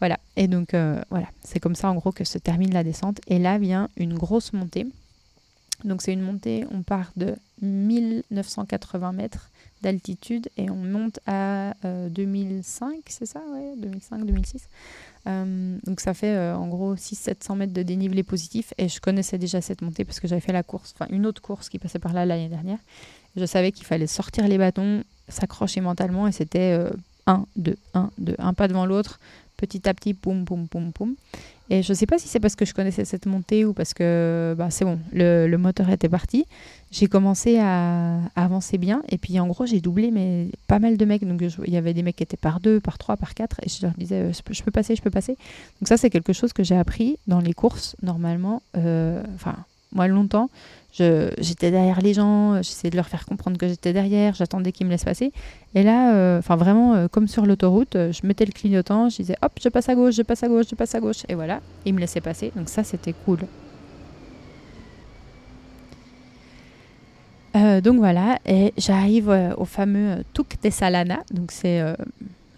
Voilà, 0.00 0.18
et 0.36 0.48
donc 0.48 0.72
euh, 0.72 1.00
voilà, 1.10 1.28
c'est 1.44 1.60
comme 1.60 1.74
ça 1.74 1.90
en 1.90 1.94
gros 1.94 2.10
que 2.10 2.24
se 2.24 2.38
termine 2.38 2.72
la 2.72 2.82
descente. 2.82 3.20
Et 3.26 3.38
là 3.38 3.58
vient 3.58 3.88
une 3.96 4.14
grosse 4.14 4.52
montée. 4.52 4.86
Donc 5.84 6.02
c'est 6.02 6.12
une 6.12 6.22
montée, 6.22 6.64
on 6.72 6.82
part 6.82 7.12
de 7.16 7.36
1980 7.62 9.12
mètres 9.12 9.50
d'altitude 9.82 10.48
et 10.58 10.68
on 10.70 10.76
monte 10.76 11.20
à 11.26 11.74
2005, 11.84 12.88
euh, 12.92 12.98
c'est 13.08 13.24
ça? 13.24 13.40
Ouais, 13.52 13.72
2005, 13.78 14.26
2006. 14.26 14.68
Euh, 15.26 15.78
donc 15.84 16.00
ça 16.00 16.12
fait 16.12 16.50
en 16.50 16.66
gros 16.66 16.96
600-700 16.96 17.56
mètres 17.56 17.72
de 17.72 17.82
dénivelé 17.82 18.22
positif 18.22 18.74
et 18.78 18.88
je 18.88 19.00
connaissais 19.00 19.38
déjà 19.38 19.60
cette 19.60 19.80
montée 19.80 20.04
parce 20.04 20.20
que 20.20 20.28
j'avais 20.28 20.40
fait 20.40 20.52
la 20.52 20.62
course, 20.62 20.94
enfin 20.94 21.10
une 21.10 21.26
autre 21.26 21.40
course 21.40 21.68
qui 21.68 21.78
passait 21.78 21.98
par 21.98 22.12
là 22.12 22.26
l'année 22.26 22.48
dernière. 22.48 22.78
Je 23.36 23.44
savais 23.46 23.72
qu'il 23.72 23.86
fallait 23.86 24.06
sortir 24.06 24.48
les 24.48 24.58
bâtons, 24.58 25.02
s'accrocher 25.28 25.80
mentalement 25.80 26.26
et 26.26 26.32
c'était 26.32 26.78
1, 27.26 27.46
2, 27.56 27.76
1, 27.94 28.10
2, 28.18 28.34
un 28.38 28.54
pas 28.54 28.68
devant 28.68 28.84
l'autre, 28.84 29.18
petit 29.60 29.88
à 29.88 29.94
petit, 29.94 30.14
poum, 30.14 30.44
poum, 30.44 30.66
poum, 30.68 30.92
poum. 30.92 31.14
Et 31.72 31.84
je 31.84 31.92
ne 31.92 31.94
sais 31.96 32.06
pas 32.06 32.18
si 32.18 32.26
c'est 32.26 32.40
parce 32.40 32.56
que 32.56 32.64
je 32.64 32.74
connaissais 32.74 33.04
cette 33.04 33.26
montée 33.26 33.64
ou 33.64 33.72
parce 33.72 33.94
que 33.94 34.56
bah, 34.58 34.70
c'est 34.70 34.84
bon, 34.84 34.98
le, 35.12 35.46
le, 35.46 35.58
moteur 35.58 35.88
était 35.90 36.08
parti. 36.08 36.44
J'ai 36.90 37.06
commencé 37.06 37.60
à, 37.60 38.18
avancer 38.34 38.76
bien. 38.76 39.02
Et 39.08 39.18
puis 39.18 39.38
en 39.38 39.46
gros, 39.46 39.66
j'ai 39.66 39.80
doublé 39.80 40.10
mais 40.10 40.48
pas 40.66 40.80
mal 40.80 40.96
de 40.96 41.04
mecs. 41.04 41.24
Donc 41.24 41.40
il 41.64 41.72
y 41.72 41.76
avait 41.76 41.94
des 41.94 42.02
mecs 42.02 42.16
qui 42.16 42.24
étaient 42.24 42.36
par 42.36 42.58
deux, 42.58 42.80
par 42.80 42.98
trois, 42.98 43.16
par 43.16 43.34
quatre. 43.34 43.60
Et 43.62 43.68
je 43.68 43.82
leur 43.82 43.92
disais, 43.92 44.16
euh, 44.16 44.32
je, 44.32 44.62
peux, 44.62 44.72
passer, 44.72 44.96
je 44.96 45.02
peux 45.02 45.10
passer. 45.10 45.36
Donc 45.80 45.86
ça, 45.86 45.96
c'est 45.96 46.10
quelque 46.10 46.32
chose 46.32 46.52
que 46.52 46.64
j'ai 46.64 46.76
appris 46.76 47.18
dans 47.28 47.40
les 47.40 47.52
courses, 47.52 47.94
normalement. 48.02 48.62
Euh, 48.76 49.22
enfin, 49.36 49.54
moi, 49.92 50.08
longtemps, 50.08 50.50
j'étais 50.92 51.70
derrière 51.70 52.00
les 52.00 52.14
gens, 52.14 52.56
j'essayais 52.62 52.90
de 52.90 52.96
leur 52.96 53.08
faire 53.08 53.24
comprendre 53.26 53.58
que 53.58 53.68
j'étais 53.68 53.92
derrière, 53.92 54.34
j'attendais 54.34 54.72
qu'ils 54.72 54.86
me 54.86 54.90
laissent 54.90 55.04
passer. 55.04 55.32
Et 55.74 55.82
là, 55.82 56.14
euh, 56.14 56.38
enfin 56.38 56.56
vraiment, 56.56 56.94
euh, 56.94 57.08
comme 57.08 57.28
sur 57.28 57.46
l'autoroute, 57.46 57.96
euh, 57.96 58.12
je 58.12 58.26
mettais 58.26 58.44
le 58.44 58.52
clignotant, 58.52 59.08
je 59.08 59.16
disais 59.16 59.36
hop, 59.42 59.52
je 59.62 59.68
passe 59.68 59.88
à 59.88 59.94
gauche, 59.94 60.14
je 60.14 60.22
passe 60.22 60.42
à 60.42 60.48
gauche, 60.48 60.66
je 60.70 60.74
passe 60.74 60.94
à 60.94 61.00
gauche. 61.00 61.22
Et 61.28 61.34
voilà, 61.34 61.60
ils 61.84 61.94
me 61.94 62.00
laissaient 62.00 62.20
passer. 62.20 62.52
Donc 62.56 62.68
ça, 62.68 62.84
c'était 62.84 63.14
cool. 63.24 63.40
donc 67.82 67.96
voilà, 67.96 68.38
et 68.46 68.72
j'arrive 68.76 69.54
au 69.56 69.64
fameux 69.64 70.22
Tuk 70.34 70.56
de 70.62 70.70
Salana. 70.70 71.24
Donc 71.32 71.50
c'est 71.50 71.82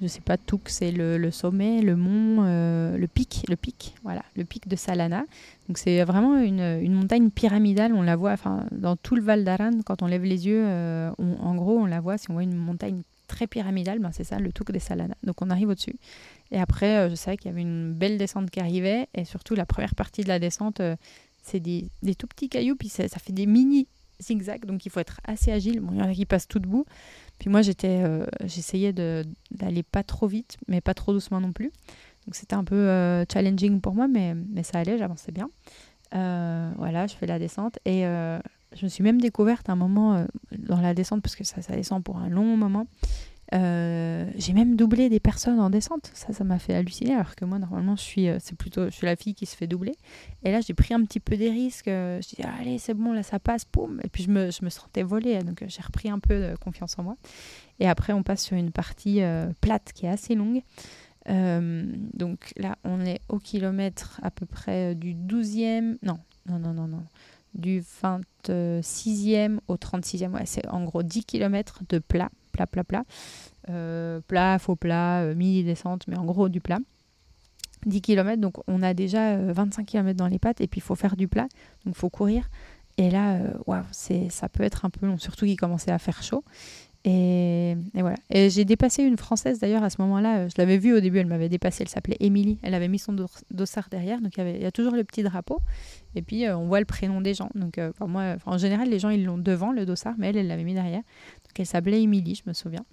je 0.03 0.09
sais 0.09 0.21
pas, 0.21 0.37
Touk, 0.37 0.62
c'est 0.69 0.91
le, 0.91 1.31
sommet, 1.31 1.81
le 1.81 1.95
mont, 1.95 2.45
euh, 2.45 2.99
le 2.99 3.07
pic, 3.07 3.45
le 3.49 3.55
pic, 3.55 3.95
voilà, 4.03 4.25
le 4.37 4.45
pic 4.45 4.67
de 4.67 4.75
Salana. 4.75 5.25
Donc 5.69 5.79
c'est 5.79 6.03
vraiment 6.03 6.38
une, 6.38 6.93
montagne 6.93 7.31
pyramidale, 7.31 7.95
on 7.95 8.03
la 8.03 8.17
voit 8.17 8.33
enfin, 8.33 8.67
dans 8.73 8.97
tout 8.97 9.15
le 9.15 9.23
Val 9.23 9.45
d'Aran, 9.45 9.81
quand 9.87 10.03
on 10.03 10.07
lève 10.07 10.25
les 10.25 10.47
yeux, 10.47 10.65
euh, 10.67 11.11
en 11.19 11.55
gros 11.55 11.79
on 11.79 11.87
la 11.87 12.01
voit, 12.01 12.19
si 12.19 12.29
on 12.31 12.35
voit 12.35 12.43
une 12.43 12.57
montagne 12.57 13.03
très 13.29 13.47
pyramidale, 13.47 14.01
ben 14.01 14.11
c'est 14.12 14.25
ça, 14.25 14.38
le 14.38 14.53
Touk 14.53 14.73
de 14.73 14.79
Salana. 14.81 15.15
Donc 15.23 15.41
on 15.41 15.51
arrive 15.51 15.69
au-dessus. 15.69 15.97
Et 16.51 16.59
après, 16.59 16.97
euh, 16.97 17.09
je 17.09 17.15
savais 17.15 17.37
qu'il 17.37 17.51
y 17.51 17.55
avait 17.55 17.62
une 17.62 17.93
belle 17.95 18.19
descente 18.19 18.51
qui 18.51 18.59
arrivait, 18.59 19.07
et 19.15 19.25
surtout 19.25 19.55
la 19.55 19.67
première 19.67 19.95
partie 19.95 20.23
de 20.23 20.29
la 20.29 20.41
descente, 20.41 20.83
c'est 21.45 21.61
des, 21.61 21.88
tout 22.19 22.27
petits 22.27 22.49
cailloux, 22.49 22.75
puis 22.75 22.88
ça, 22.88 23.07
ça 23.07 23.21
fait 23.21 23.33
des 23.33 23.47
mini 23.47 23.87
zigzags, 24.21 24.65
donc 24.65 24.85
il 24.85 24.91
faut 24.91 25.01
être 25.01 25.21
assez 25.25 25.53
agile. 25.53 25.83
Il 25.93 25.99
y 25.99 26.03
en 26.03 26.09
a 26.09 26.12
qui 26.12 26.27
passent 26.27 26.49
tout 26.49 26.59
debout. 26.59 26.87
Puis 27.43 27.51
moi, 27.51 27.61
j'étais, 27.61 28.05
euh, 28.05 28.25
j'essayais 28.45 28.93
d'aller 28.93 29.83
pas 29.83 30.05
trop 30.05 30.29
vite, 30.29 30.59
mais 30.69 30.81
pas 30.81 30.95
trop 30.95 31.13
doucement 31.13 31.41
non 31.41 31.51
plus. 31.51 31.73
Donc 32.25 32.37
c'était 32.37 32.55
un 32.55 32.63
peu 32.63 32.77
euh, 32.77 33.25
challenging 33.33 33.81
pour 33.81 33.97
moi, 33.97 34.07
mais, 34.07 34.37
ça 34.63 34.79
allait, 34.79 34.97
j'avançais 34.97 35.33
bien. 35.33 35.51
Euh, 36.15 36.71
voilà, 36.77 37.09
je 37.09 37.17
fais 37.17 37.27
la 37.27 37.41
descente 37.41 37.81
et 37.85 38.03
je 38.03 38.85
me 38.85 38.89
suis 38.89 39.03
même 39.03 39.21
découverte 39.21 39.69
un 39.71 39.75
moment 39.75 40.25
dans 40.57 40.81
la 40.81 40.95
descente, 40.95 41.21
parce 41.21 41.35
que 41.35 41.43
ça 41.43 41.61
descend 41.75 42.05
pour 42.05 42.19
un 42.19 42.29
long 42.29 42.57
moment. 42.57 42.87
Euh, 43.55 44.31
j'ai 44.37 44.55
même 44.55 44.77
doublé 44.77 45.09
des 45.09 45.21
personnes 45.21 45.61
en 45.61 45.69
descente. 45.69 46.11
Ça, 46.15 46.33
ça 46.33 46.45
m'a 46.45 46.59
fait 46.59 46.75
halluciner. 46.75 47.15
Alors 47.15 47.35
que 47.35 47.45
moi, 47.45 47.59
normalement, 47.59 47.97
je 47.97 48.03
suis, 48.03 48.29
euh, 48.29 48.38
c'est 48.41 48.57
plutôt, 48.57 48.87
je 48.87 48.91
suis 48.91 49.07
la 49.07 49.17
fille 49.17 49.35
qui 49.35 49.47
se 49.47 49.57
fait 49.57 49.67
doubler. 49.67 49.95
Et 50.43 50.53
là, 50.53 50.61
j'ai 50.61 50.75
pris 50.75 50.95
un 50.95 51.05
petit 51.05 51.21
peu 51.21 51.37
des 51.37 51.51
risques. 51.51 51.88
Euh, 51.88 52.21
je 52.23 52.37
dis, 52.37 52.43
allez, 52.43 52.79
c'est 52.79 52.95
bon, 52.95 53.12
là, 53.12 53.23
ça 53.23 53.38
passe, 53.38 53.65
poum. 53.65 54.01
Et 54.05 54.09
puis, 54.09 54.23
je 54.23 54.31
me, 54.31 54.51
je 54.51 54.65
me 54.65 54.71
sentais 54.71 55.03
volée. 55.03 55.43
Donc, 55.43 55.65
j'ai 55.67 55.83
repris 55.83 56.09
un 56.09 56.19
peu 56.19 56.51
de 56.51 56.57
confiance 56.57 56.99
en 56.99 57.03
moi. 57.03 57.17
Et 57.79 57.88
après, 57.88 58.12
on 58.12 58.23
passe 58.23 58.43
sur 58.45 58.57
une 58.57 58.71
partie 58.71 59.21
plate 59.61 59.93
qui 59.93 60.07
est 60.07 60.11
assez 60.11 60.35
longue. 60.35 60.62
donc 61.27 62.53
là, 62.57 62.77
on 62.85 63.05
est 63.05 63.21
au 63.29 63.38
kilomètre 63.38 64.21
à 64.23 64.31
peu 64.31 64.47
près 64.47 64.95
du 64.95 65.15
12e. 65.15 65.97
Non, 66.03 66.19
non, 66.47 66.59
non, 66.59 66.73
non, 66.73 66.87
non. 66.87 67.05
Du 67.55 67.83
26e 67.83 69.59
au 69.69 69.77
36e. 69.77 70.31
Ouais, 70.31 70.47
c'est 70.47 70.67
en 70.69 70.85
gros 70.85 71.03
10 71.03 71.25
km 71.25 71.83
de 71.88 71.99
plat 71.99 72.31
plat, 72.66 72.85
plat, 72.85 73.05
plat. 73.05 73.05
Euh, 73.70 74.59
faux 74.59 74.77
plat, 74.77 75.22
euh, 75.22 75.35
mini-descente, 75.35 76.07
mais 76.09 76.16
en 76.16 76.25
gros 76.25 76.48
du 76.48 76.61
plat. 76.61 76.79
10 77.87 78.01
km, 78.01 78.40
donc 78.40 78.59
on 78.68 78.83
a 78.83 78.94
déjà 78.94 79.37
25 79.37 79.83
euh, 79.83 79.85
km 79.85 80.16
dans 80.16 80.29
les 80.29 80.38
pattes, 80.38 80.61
et 80.61 80.68
puis 80.68 80.79
il 80.79 80.83
faut 80.83 80.94
faire 80.94 81.16
du 81.16 81.27
plat, 81.27 81.48
donc 81.85 81.94
il 81.94 81.98
faut 81.98 82.11
courir. 82.11 82.48
Et 82.96 83.11
là, 83.11 83.38
waouh, 83.66 83.83
ça 83.90 84.48
peut 84.48 84.62
être 84.62 84.85
un 84.85 84.90
peu 84.90 85.07
long, 85.07 85.18
surtout 85.18 85.46
qu'il 85.46 85.57
commençait 85.57 85.90
à 85.90 85.98
faire 85.98 86.22
chaud. 86.22 86.44
Et, 87.05 87.77
voilà. 87.95 88.17
Et 88.31 88.49
j'ai 88.49 88.65
dépassé 88.65 89.03
une 89.03 89.17
Française 89.17 89.59
d'ailleurs 89.59 89.83
à 89.83 89.91
ce 89.91 90.01
moment-là. 90.03 90.49
Je 90.49 90.55
l'avais 90.59 90.79
vue 90.79 90.95
au 90.95 91.01
début, 91.01 91.19
elle 91.19 91.27
m'avait 91.27 91.49
dépassé. 91.49 91.83
Elle 91.83 91.88
s'appelait 91.88 92.17
Émilie. 92.21 92.59
Elle 92.62 92.75
avait 92.75 92.88
mis 92.88 92.99
son 92.99 93.17
dossard 93.51 93.88
derrière. 93.91 94.21
Donc 94.21 94.37
il 94.37 94.62
y, 94.62 94.65
a 94.65 94.71
toujours 94.71 94.95
le 94.95 95.03
petit 95.03 95.23
drapeau. 95.23 95.61
Et 96.15 96.23
puis 96.23 96.49
on 96.49 96.67
voit 96.67 96.81
le 96.81 96.87
prénom 96.87 97.21
des 97.21 97.35
gens. 97.35 97.51
Donc 97.55 97.81
moi, 98.01 98.37
en 98.47 98.59
général, 98.59 98.88
les 98.88 98.99
gens 98.99 99.11
ils 99.11 99.25
l'ont 99.25 99.38
devant 99.38 99.73
le 99.73 99.85
dossard, 99.85 100.15
mais 100.19 100.29
elle, 100.29 100.37
elle 100.37 100.47
l'avait 100.47 100.65
mis 100.65 100.75
derrière 100.75 101.03
qu'elle 101.53 101.67
s'appelait 101.67 102.03
Émilie, 102.03 102.35
je 102.35 102.43
me 102.47 102.53
souviens. 102.53 102.85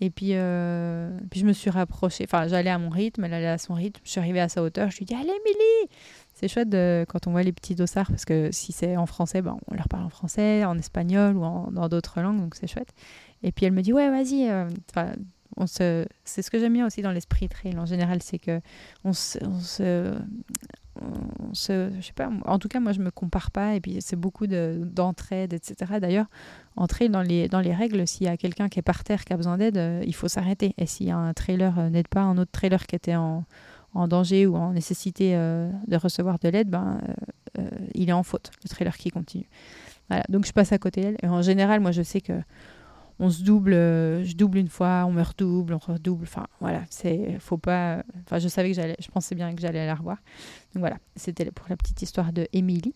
Et 0.00 0.10
puis, 0.10 0.30
euh, 0.32 1.16
puis 1.30 1.40
je 1.40 1.46
me 1.46 1.52
suis 1.52 1.70
rapprochée, 1.70 2.24
enfin 2.24 2.48
j'allais 2.48 2.70
à 2.70 2.78
mon 2.78 2.90
rythme, 2.90 3.24
elle 3.24 3.34
allait 3.34 3.46
à 3.46 3.58
son 3.58 3.74
rythme, 3.74 4.00
je 4.04 4.10
suis 4.10 4.20
arrivée 4.20 4.40
à 4.40 4.48
sa 4.48 4.62
hauteur, 4.62 4.90
je 4.90 4.98
lui 4.98 5.04
dis 5.04 5.14
Allez 5.14 5.30
Émilie 5.30 5.90
C'est 6.32 6.48
chouette 6.48 6.68
quand 7.08 7.28
on 7.28 7.30
voit 7.30 7.44
les 7.44 7.52
petits 7.52 7.76
dossards, 7.76 8.08
parce 8.08 8.24
que 8.24 8.50
si 8.50 8.72
c'est 8.72 8.96
en 8.96 9.06
français, 9.06 9.40
ben, 9.40 9.56
on 9.70 9.74
leur 9.74 9.88
parle 9.88 10.04
en 10.04 10.08
français, 10.08 10.64
en 10.64 10.76
espagnol 10.76 11.36
ou 11.36 11.70
dans 11.70 11.88
d'autres 11.88 12.20
langues, 12.20 12.40
donc 12.40 12.56
c'est 12.56 12.66
chouette. 12.66 12.92
Et 13.44 13.52
puis 13.52 13.66
elle 13.66 13.72
me 13.72 13.82
dit 13.82 13.92
Ouais, 13.92 14.10
vas-y. 14.10 14.48
Euh, 14.48 14.68
on 15.56 15.68
se... 15.68 16.04
C'est 16.24 16.42
ce 16.42 16.50
que 16.50 16.58
j'aime 16.58 16.72
bien 16.72 16.86
aussi 16.86 17.02
dans 17.02 17.12
l'esprit 17.12 17.48
trail 17.48 17.78
en 17.78 17.86
général, 17.86 18.20
c'est 18.22 18.40
que 18.40 18.60
on 19.04 19.12
se, 19.12 19.38
se, 19.60 20.16
je 21.52 22.00
sais 22.00 22.12
pas, 22.12 22.28
en 22.46 22.58
tout 22.58 22.66
cas, 22.68 22.80
moi, 22.80 22.90
je 22.92 23.00
me 23.00 23.10
compare 23.10 23.52
pas. 23.52 23.74
Et 23.74 23.80
puis, 23.80 23.98
c'est 24.00 24.16
beaucoup 24.16 24.48
d'entraide, 24.48 25.52
etc. 25.52 25.98
D'ailleurs, 26.00 26.26
entrer 26.76 27.08
dans 27.08 27.22
les, 27.22 27.46
dans 27.48 27.60
les 27.60 27.74
règles, 27.74 28.08
s'il 28.08 28.26
y 28.26 28.30
a 28.30 28.36
quelqu'un 28.36 28.68
qui 28.68 28.80
est 28.80 28.82
par 28.82 29.04
terre, 29.04 29.24
qui 29.24 29.32
a 29.32 29.36
besoin 29.36 29.58
d'aide, 29.58 29.76
euh, 29.76 30.02
il 30.04 30.14
faut 30.14 30.26
s'arrêter. 30.26 30.74
Et 30.78 30.86
s'il 30.86 31.06
y 31.06 31.10
a 31.10 31.16
un 31.16 31.34
trailer 31.34 31.78
euh, 31.78 31.90
n'aide 31.90 32.08
pas 32.08 32.22
un 32.22 32.36
autre 32.38 32.50
trailer 32.50 32.84
qui 32.86 32.96
était 32.96 33.14
en, 33.14 33.44
en 33.92 34.08
danger 34.08 34.46
ou 34.46 34.56
en 34.56 34.72
nécessité 34.72 35.34
de 35.34 35.96
recevoir 35.96 36.40
de 36.40 36.48
l'aide, 36.48 36.68
ben, 36.68 37.00
il 37.94 38.08
est 38.08 38.12
en 38.12 38.24
faute, 38.24 38.50
le 38.64 38.68
trailer 38.68 38.96
qui 38.96 39.10
continue. 39.10 39.48
Voilà, 40.08 40.24
donc 40.28 40.46
je 40.46 40.52
passe 40.52 40.72
à 40.72 40.78
côté 40.78 41.00
d'elle. 41.00 41.16
Et 41.22 41.28
en 41.28 41.42
général, 41.42 41.78
moi, 41.80 41.92
je 41.92 42.02
sais 42.02 42.20
que 42.20 42.32
on 43.18 43.30
se 43.30 43.42
double, 43.42 43.72
euh, 43.74 44.24
je 44.24 44.34
double 44.34 44.58
une 44.58 44.68
fois, 44.68 45.04
on 45.06 45.12
me 45.12 45.22
redouble, 45.22 45.74
on 45.74 45.92
redouble. 45.92 46.24
Enfin, 46.24 46.46
voilà, 46.60 46.82
c'est, 46.90 47.36
faut 47.38 47.58
pas. 47.58 48.02
Enfin, 48.24 48.38
je 48.38 48.48
savais 48.48 48.70
que 48.70 48.76
j'allais, 48.76 48.96
je 48.98 49.08
pensais 49.08 49.34
bien 49.34 49.54
que 49.54 49.60
j'allais 49.60 49.86
la 49.86 49.94
revoir. 49.94 50.18
Donc 50.74 50.80
voilà, 50.80 50.96
c'était 51.16 51.50
pour 51.50 51.66
la 51.68 51.76
petite 51.76 52.02
histoire 52.02 52.32
de 52.32 52.48
Émilie. 52.52 52.94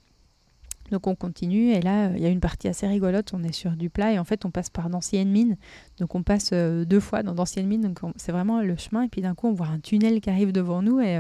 Donc 0.90 1.07
on 1.07 1.14
continue 1.14 1.72
et 1.72 1.83
là 1.83 2.11
il 2.16 2.22
y 2.22 2.24
a 2.24 2.31
une 2.31 2.40
partie 2.40 2.66
assez 2.66 2.87
rigolote. 2.87 3.35
On 3.35 3.42
est 3.44 3.52
sur 3.52 3.72
du 3.72 3.90
plat 3.90 4.12
et 4.12 4.18
en 4.18 4.24
fait 4.24 4.46
on 4.46 4.50
passe 4.50 4.70
par 4.70 4.88
d'anciennes 4.88 5.31
mines. 5.31 5.59
Donc 5.98 6.14
on 6.14 6.22
passe 6.22 6.50
euh, 6.54 6.87
deux 6.87 7.00
fois 7.00 7.22
dans 7.22 7.35
d'anciennes 7.35 7.66
mines. 7.66 7.83
Donc 7.83 8.00
c'est 8.16 8.33
vraiment 8.33 8.62
le 8.62 8.74
chemin 8.78 9.02
et 9.02 9.09
puis 9.09 9.20
d'un 9.20 9.35
coup 9.35 9.48
on 9.48 9.52
voit 9.52 9.66
un 9.66 9.81
tunnel 9.81 10.22
qui 10.22 10.31
arrive 10.31 10.50
devant 10.50 10.81
nous 10.81 10.98
et 11.00 11.18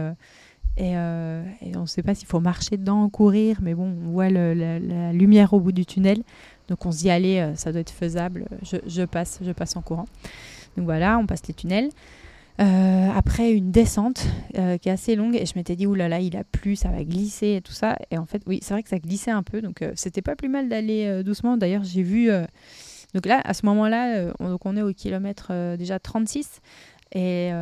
euh, 0.80 1.44
et, 1.60 1.76
on 1.76 1.82
ne 1.82 1.86
sait 1.86 2.02
pas 2.02 2.14
s'il 2.14 2.28
faut 2.28 2.40
marcher 2.40 2.76
dedans, 2.76 3.08
courir, 3.08 3.58
mais 3.62 3.74
bon, 3.74 3.96
on 4.06 4.10
voit 4.10 4.30
la, 4.30 5.12
lumière 5.12 5.52
au 5.52 5.60
bout 5.60 5.72
du 5.72 5.84
tunnel. 5.84 6.22
Donc 6.68 6.84
on 6.86 6.92
se 6.92 6.98
dit, 6.98 7.10
allez, 7.10 7.38
euh, 7.38 7.54
ça 7.56 7.72
doit 7.72 7.80
être 7.80 7.90
faisable, 7.90 8.46
je, 8.62 9.04
passe, 9.04 9.40
je 9.42 9.52
passe 9.52 9.76
en 9.76 9.82
courant. 9.82 10.06
Donc 10.76 10.84
voilà, 10.84 11.18
on 11.18 11.26
passe 11.26 11.46
les 11.48 11.54
tunnels. 11.54 11.88
Euh, 12.60 13.08
après 13.14 13.52
une 13.52 13.70
descente 13.70 14.26
euh, 14.56 14.78
qui 14.78 14.88
est 14.88 14.92
assez 14.92 15.14
longue 15.14 15.36
et 15.36 15.46
je 15.46 15.52
m'étais 15.54 15.76
dit 15.76 15.86
oulala 15.86 16.08
là 16.08 16.18
là, 16.18 16.24
il 16.24 16.36
a 16.36 16.42
plu 16.42 16.74
ça 16.74 16.88
va 16.88 17.04
glisser 17.04 17.54
et 17.54 17.60
tout 17.60 17.70
ça 17.70 17.96
et 18.10 18.18
en 18.18 18.26
fait 18.26 18.42
oui 18.48 18.58
c'est 18.62 18.74
vrai 18.74 18.82
que 18.82 18.88
ça 18.88 18.98
glissait 18.98 19.30
un 19.30 19.44
peu 19.44 19.62
donc 19.62 19.84
c'était 19.94 20.22
pas 20.22 20.34
plus 20.34 20.48
mal 20.48 20.68
d'aller 20.68 21.22
doucement 21.22 21.56
d'ailleurs 21.56 21.84
j'ai 21.84 22.02
vu 22.02 22.32
donc 23.14 23.26
là 23.26 23.40
à 23.44 23.54
ce 23.54 23.64
moment 23.64 23.86
là 23.86 24.32
on, 24.40 24.58
on 24.64 24.76
est 24.76 24.82
au 24.82 24.92
kilomètre 24.92 25.52
déjà 25.76 26.00
36 26.00 26.60
et, 27.14 27.52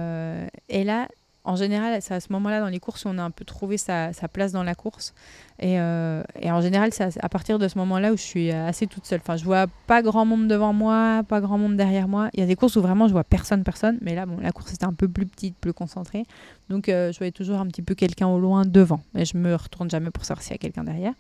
et 0.70 0.84
là 0.84 1.08
en 1.46 1.56
général, 1.56 2.02
c'est 2.02 2.12
à 2.12 2.20
ce 2.20 2.32
moment-là 2.32 2.60
dans 2.60 2.68
les 2.68 2.80
courses 2.80 3.04
où 3.04 3.08
on 3.08 3.18
a 3.18 3.22
un 3.22 3.30
peu 3.30 3.44
trouvé 3.44 3.78
sa, 3.78 4.10
place 4.32 4.50
dans 4.50 4.64
la 4.64 4.74
course. 4.74 5.14
Et, 5.60 5.78
euh, 5.80 6.22
en 6.44 6.60
général, 6.60 6.92
c'est 6.92 7.22
à, 7.22 7.28
partir 7.28 7.58
de 7.58 7.68
ce 7.68 7.78
moment-là 7.78 8.12
où 8.12 8.16
je 8.16 8.22
suis 8.22 8.50
assez 8.50 8.88
toute 8.88 9.06
seule. 9.06 9.20
Enfin, 9.22 9.36
je 9.36 9.44
vois 9.44 9.66
pas 9.86 10.02
grand 10.02 10.24
monde 10.24 10.48
devant 10.48 10.72
moi, 10.72 11.22
pas 11.28 11.40
grand 11.40 11.56
monde 11.56 11.76
derrière 11.76 12.08
moi. 12.08 12.28
Il 12.34 12.40
y 12.40 12.42
a 12.42 12.46
des 12.46 12.56
courses 12.56 12.74
où 12.76 12.82
vraiment 12.82 13.06
je 13.06 13.12
vois 13.12 13.24
personne, 13.24 13.62
personne. 13.62 13.98
Mais 14.02 14.16
là, 14.16 14.26
bon, 14.26 14.38
la 14.40 14.50
course 14.50 14.74
était 14.74 14.84
un 14.84 14.92
peu 14.92 15.06
plus 15.06 15.26
petite, 15.26 15.56
plus 15.56 15.72
concentrée. 15.72 16.24
Donc, 16.68 16.88
euh, 16.88 17.12
je 17.12 17.18
voyais 17.18 17.32
toujours 17.32 17.60
un 17.60 17.66
petit 17.66 17.82
peu 17.82 17.94
quelqu'un 17.94 18.26
au 18.26 18.40
loin 18.40 18.64
devant. 18.64 19.00
Mais 19.14 19.24
je 19.24 19.36
me 19.36 19.54
retourne 19.54 19.88
jamais 19.88 20.10
pour 20.10 20.24
savoir 20.24 20.42
s'il 20.42 20.52
y 20.52 20.56
a 20.56 20.58
quelqu'un 20.58 20.84
derrière. 20.84 21.14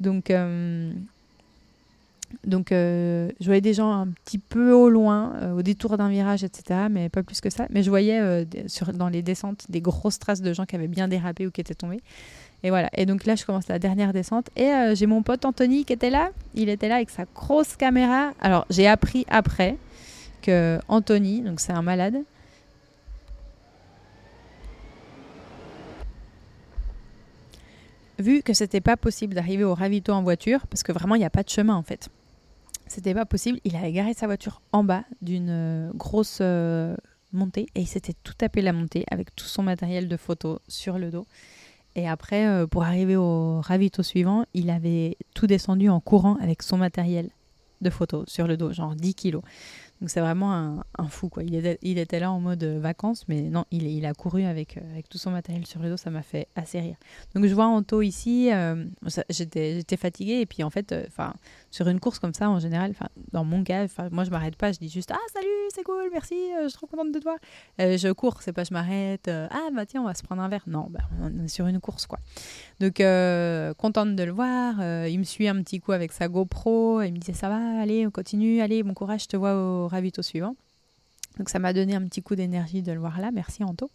Donc, 0.00 0.30
euh, 0.30 0.92
donc, 2.46 2.72
euh, 2.72 3.30
je 3.40 3.46
voyais 3.46 3.60
des 3.60 3.74
gens 3.74 3.92
un 3.92 4.08
petit 4.08 4.38
peu 4.38 4.72
au 4.72 4.88
loin, 4.88 5.34
euh, 5.42 5.52
au 5.52 5.62
détour 5.62 5.96
d'un 5.96 6.08
virage, 6.08 6.44
etc., 6.44 6.86
mais 6.90 7.08
pas 7.08 7.22
plus 7.22 7.40
que 7.40 7.50
ça. 7.50 7.66
Mais 7.70 7.82
je 7.82 7.90
voyais 7.90 8.20
euh, 8.20 8.44
sur, 8.66 8.92
dans 8.92 9.08
les 9.08 9.22
descentes 9.22 9.66
des 9.68 9.80
grosses 9.80 10.18
traces 10.18 10.40
de 10.40 10.52
gens 10.52 10.64
qui 10.64 10.76
avaient 10.76 10.88
bien 10.88 11.08
dérapé 11.08 11.46
ou 11.46 11.50
qui 11.50 11.60
étaient 11.60 11.74
tombés. 11.74 12.00
Et 12.62 12.70
voilà. 12.70 12.88
Et 12.96 13.06
donc 13.06 13.24
là, 13.24 13.34
je 13.34 13.44
commence 13.44 13.68
la 13.68 13.78
dernière 13.78 14.12
descente. 14.12 14.48
Et 14.56 14.70
j'ai 14.94 15.06
mon 15.06 15.22
pote 15.22 15.44
Anthony 15.44 15.84
qui 15.84 15.92
était 15.92 16.10
là. 16.10 16.30
Il 16.54 16.68
était 16.68 16.88
là 16.88 16.96
avec 16.96 17.10
sa 17.10 17.24
grosse 17.34 17.74
caméra. 17.76 18.32
Alors, 18.40 18.66
j'ai 18.68 18.86
appris 18.86 19.24
après 19.28 19.76
que 20.42 20.78
Anthony, 20.88 21.40
donc 21.40 21.60
c'est 21.60 21.72
un 21.72 21.82
malade, 21.82 22.16
vu 28.18 28.42
que 28.42 28.52
c'était 28.52 28.82
pas 28.82 28.96
possible 28.96 29.34
d'arriver 29.34 29.64
au 29.64 29.74
ravito 29.74 30.12
en 30.12 30.22
voiture, 30.22 30.66
parce 30.66 30.82
que 30.82 30.92
vraiment 30.92 31.14
il 31.14 31.20
n'y 31.20 31.24
a 31.24 31.30
pas 31.30 31.42
de 31.42 31.48
chemin 31.48 31.74
en 31.74 31.82
fait. 31.82 32.10
C'était 32.90 33.14
pas 33.14 33.24
possible. 33.24 33.60
Il 33.62 33.76
avait 33.76 33.92
garé 33.92 34.14
sa 34.14 34.26
voiture 34.26 34.60
en 34.72 34.82
bas 34.82 35.04
d'une 35.22 35.48
euh, 35.48 35.92
grosse 35.94 36.38
euh, 36.40 36.96
montée 37.32 37.68
et 37.76 37.82
il 37.82 37.86
s'était 37.86 38.16
tout 38.24 38.34
tapé 38.34 38.62
la 38.62 38.72
montée 38.72 39.04
avec 39.12 39.32
tout 39.36 39.44
son 39.44 39.62
matériel 39.62 40.08
de 40.08 40.16
photo 40.16 40.58
sur 40.66 40.98
le 40.98 41.12
dos. 41.12 41.24
Et 41.94 42.08
après, 42.08 42.48
euh, 42.48 42.66
pour 42.66 42.82
arriver 42.82 43.14
au 43.14 43.60
ravito 43.60 44.02
suivant, 44.02 44.44
il 44.54 44.70
avait 44.70 45.16
tout 45.34 45.46
descendu 45.46 45.88
en 45.88 46.00
courant 46.00 46.36
avec 46.40 46.64
son 46.64 46.78
matériel 46.78 47.30
de 47.80 47.90
photo 47.90 48.24
sur 48.26 48.48
le 48.48 48.56
dos, 48.56 48.72
genre 48.72 48.96
10 48.96 49.14
kilos. 49.14 49.42
Donc 50.00 50.08
c'est 50.08 50.20
vraiment 50.20 50.52
un, 50.98 51.08
fou 51.08 51.28
quoi. 51.28 51.42
Il 51.42 51.54
était, 51.54 51.78
il 51.82 51.98
était, 51.98 52.20
là 52.20 52.30
en 52.30 52.40
mode 52.40 52.62
euh, 52.64 52.78
vacances, 52.80 53.26
mais 53.28 53.42
non, 53.42 53.66
il, 53.70 53.86
il 53.86 54.06
a 54.06 54.14
couru 54.14 54.44
avec, 54.44 54.76
euh, 54.78 54.92
avec 54.92 55.08
tout 55.08 55.18
son 55.18 55.30
matériel 55.30 55.66
sur 55.66 55.80
le 55.80 55.90
dos, 55.90 55.96
ça 55.98 56.08
m'a 56.08 56.22
fait 56.22 56.48
assez 56.56 56.80
rire. 56.80 56.96
Donc 57.34 57.44
je 57.44 57.54
vois 57.54 57.66
Anto 57.66 58.00
ici, 58.00 58.50
euh, 58.50 58.86
j'étais 59.28 59.96
fatiguée 59.98 60.40
et 60.40 60.46
puis 60.46 60.62
en 60.62 60.70
fait, 60.70 60.94
sur 61.70 61.88
une 61.88 62.00
course 62.00 62.18
comme 62.18 62.32
ça 62.32 62.48
en 62.48 62.58
général, 62.58 62.94
dans 63.32 63.44
mon 63.44 63.62
cas, 63.62 63.86
moi 64.10 64.24
je 64.24 64.30
m'arrête 64.30 64.56
pas, 64.56 64.72
je 64.72 64.78
dis 64.78 64.88
juste 64.88 65.10
ah 65.12 65.18
salut, 65.34 65.48
c'est 65.74 65.82
cool, 65.82 66.08
merci, 66.12 66.36
je 66.62 66.68
suis 66.68 66.76
trop 66.76 66.86
contente 66.86 67.12
de 67.12 67.18
toi. 67.18 67.36
je 67.78 68.12
cours, 68.12 68.40
c'est 68.40 68.54
pas 68.54 68.64
je 68.64 68.72
m'arrête, 68.72 69.28
ah 69.28 69.68
bah 69.74 69.84
tiens 69.84 70.00
on 70.00 70.06
va 70.06 70.14
se 70.14 70.22
prendre 70.22 70.40
un 70.40 70.48
verre. 70.48 70.64
Non, 70.66 70.86
bah, 70.88 71.00
on 71.20 71.44
est 71.44 71.48
sur 71.48 71.66
une 71.66 71.80
course 71.80 72.06
quoi. 72.06 72.18
Donc 72.80 72.96
contente 73.76 74.16
de 74.16 74.22
le 74.22 74.32
voir, 74.32 75.06
il 75.06 75.18
me 75.18 75.24
suit 75.24 75.48
un 75.48 75.62
petit 75.62 75.80
coup 75.80 75.92
avec 75.92 76.12
sa 76.12 76.28
GoPro, 76.28 77.02
il 77.02 77.12
me 77.12 77.18
disait 77.18 77.34
ça 77.34 77.48
va, 77.48 77.80
allez 77.80 78.06
on 78.06 78.10
continue, 78.10 78.60
allez 78.62 78.82
bon 78.82 78.94
courage, 78.94 79.24
je 79.24 79.28
te 79.28 79.36
vois 79.36 79.54
au 79.54 79.86
ravito 79.86 80.22
suivant. 80.22 80.56
Donc 81.38 81.48
ça 81.48 81.58
m'a 81.58 81.72
donné 81.72 81.94
un 81.94 82.02
petit 82.02 82.22
coup 82.22 82.34
d'énergie 82.34 82.82
de 82.82 82.92
le 82.92 82.98
voir 82.98 83.20
là. 83.20 83.30
Merci 83.32 83.64
Anto. 83.64 83.90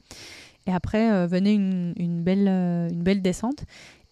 Et 0.67 0.73
après 0.73 1.11
euh, 1.11 1.27
venait 1.27 1.53
une, 1.53 2.23
belle, 2.23 2.47
euh, 2.47 3.15
descente. 3.15 3.65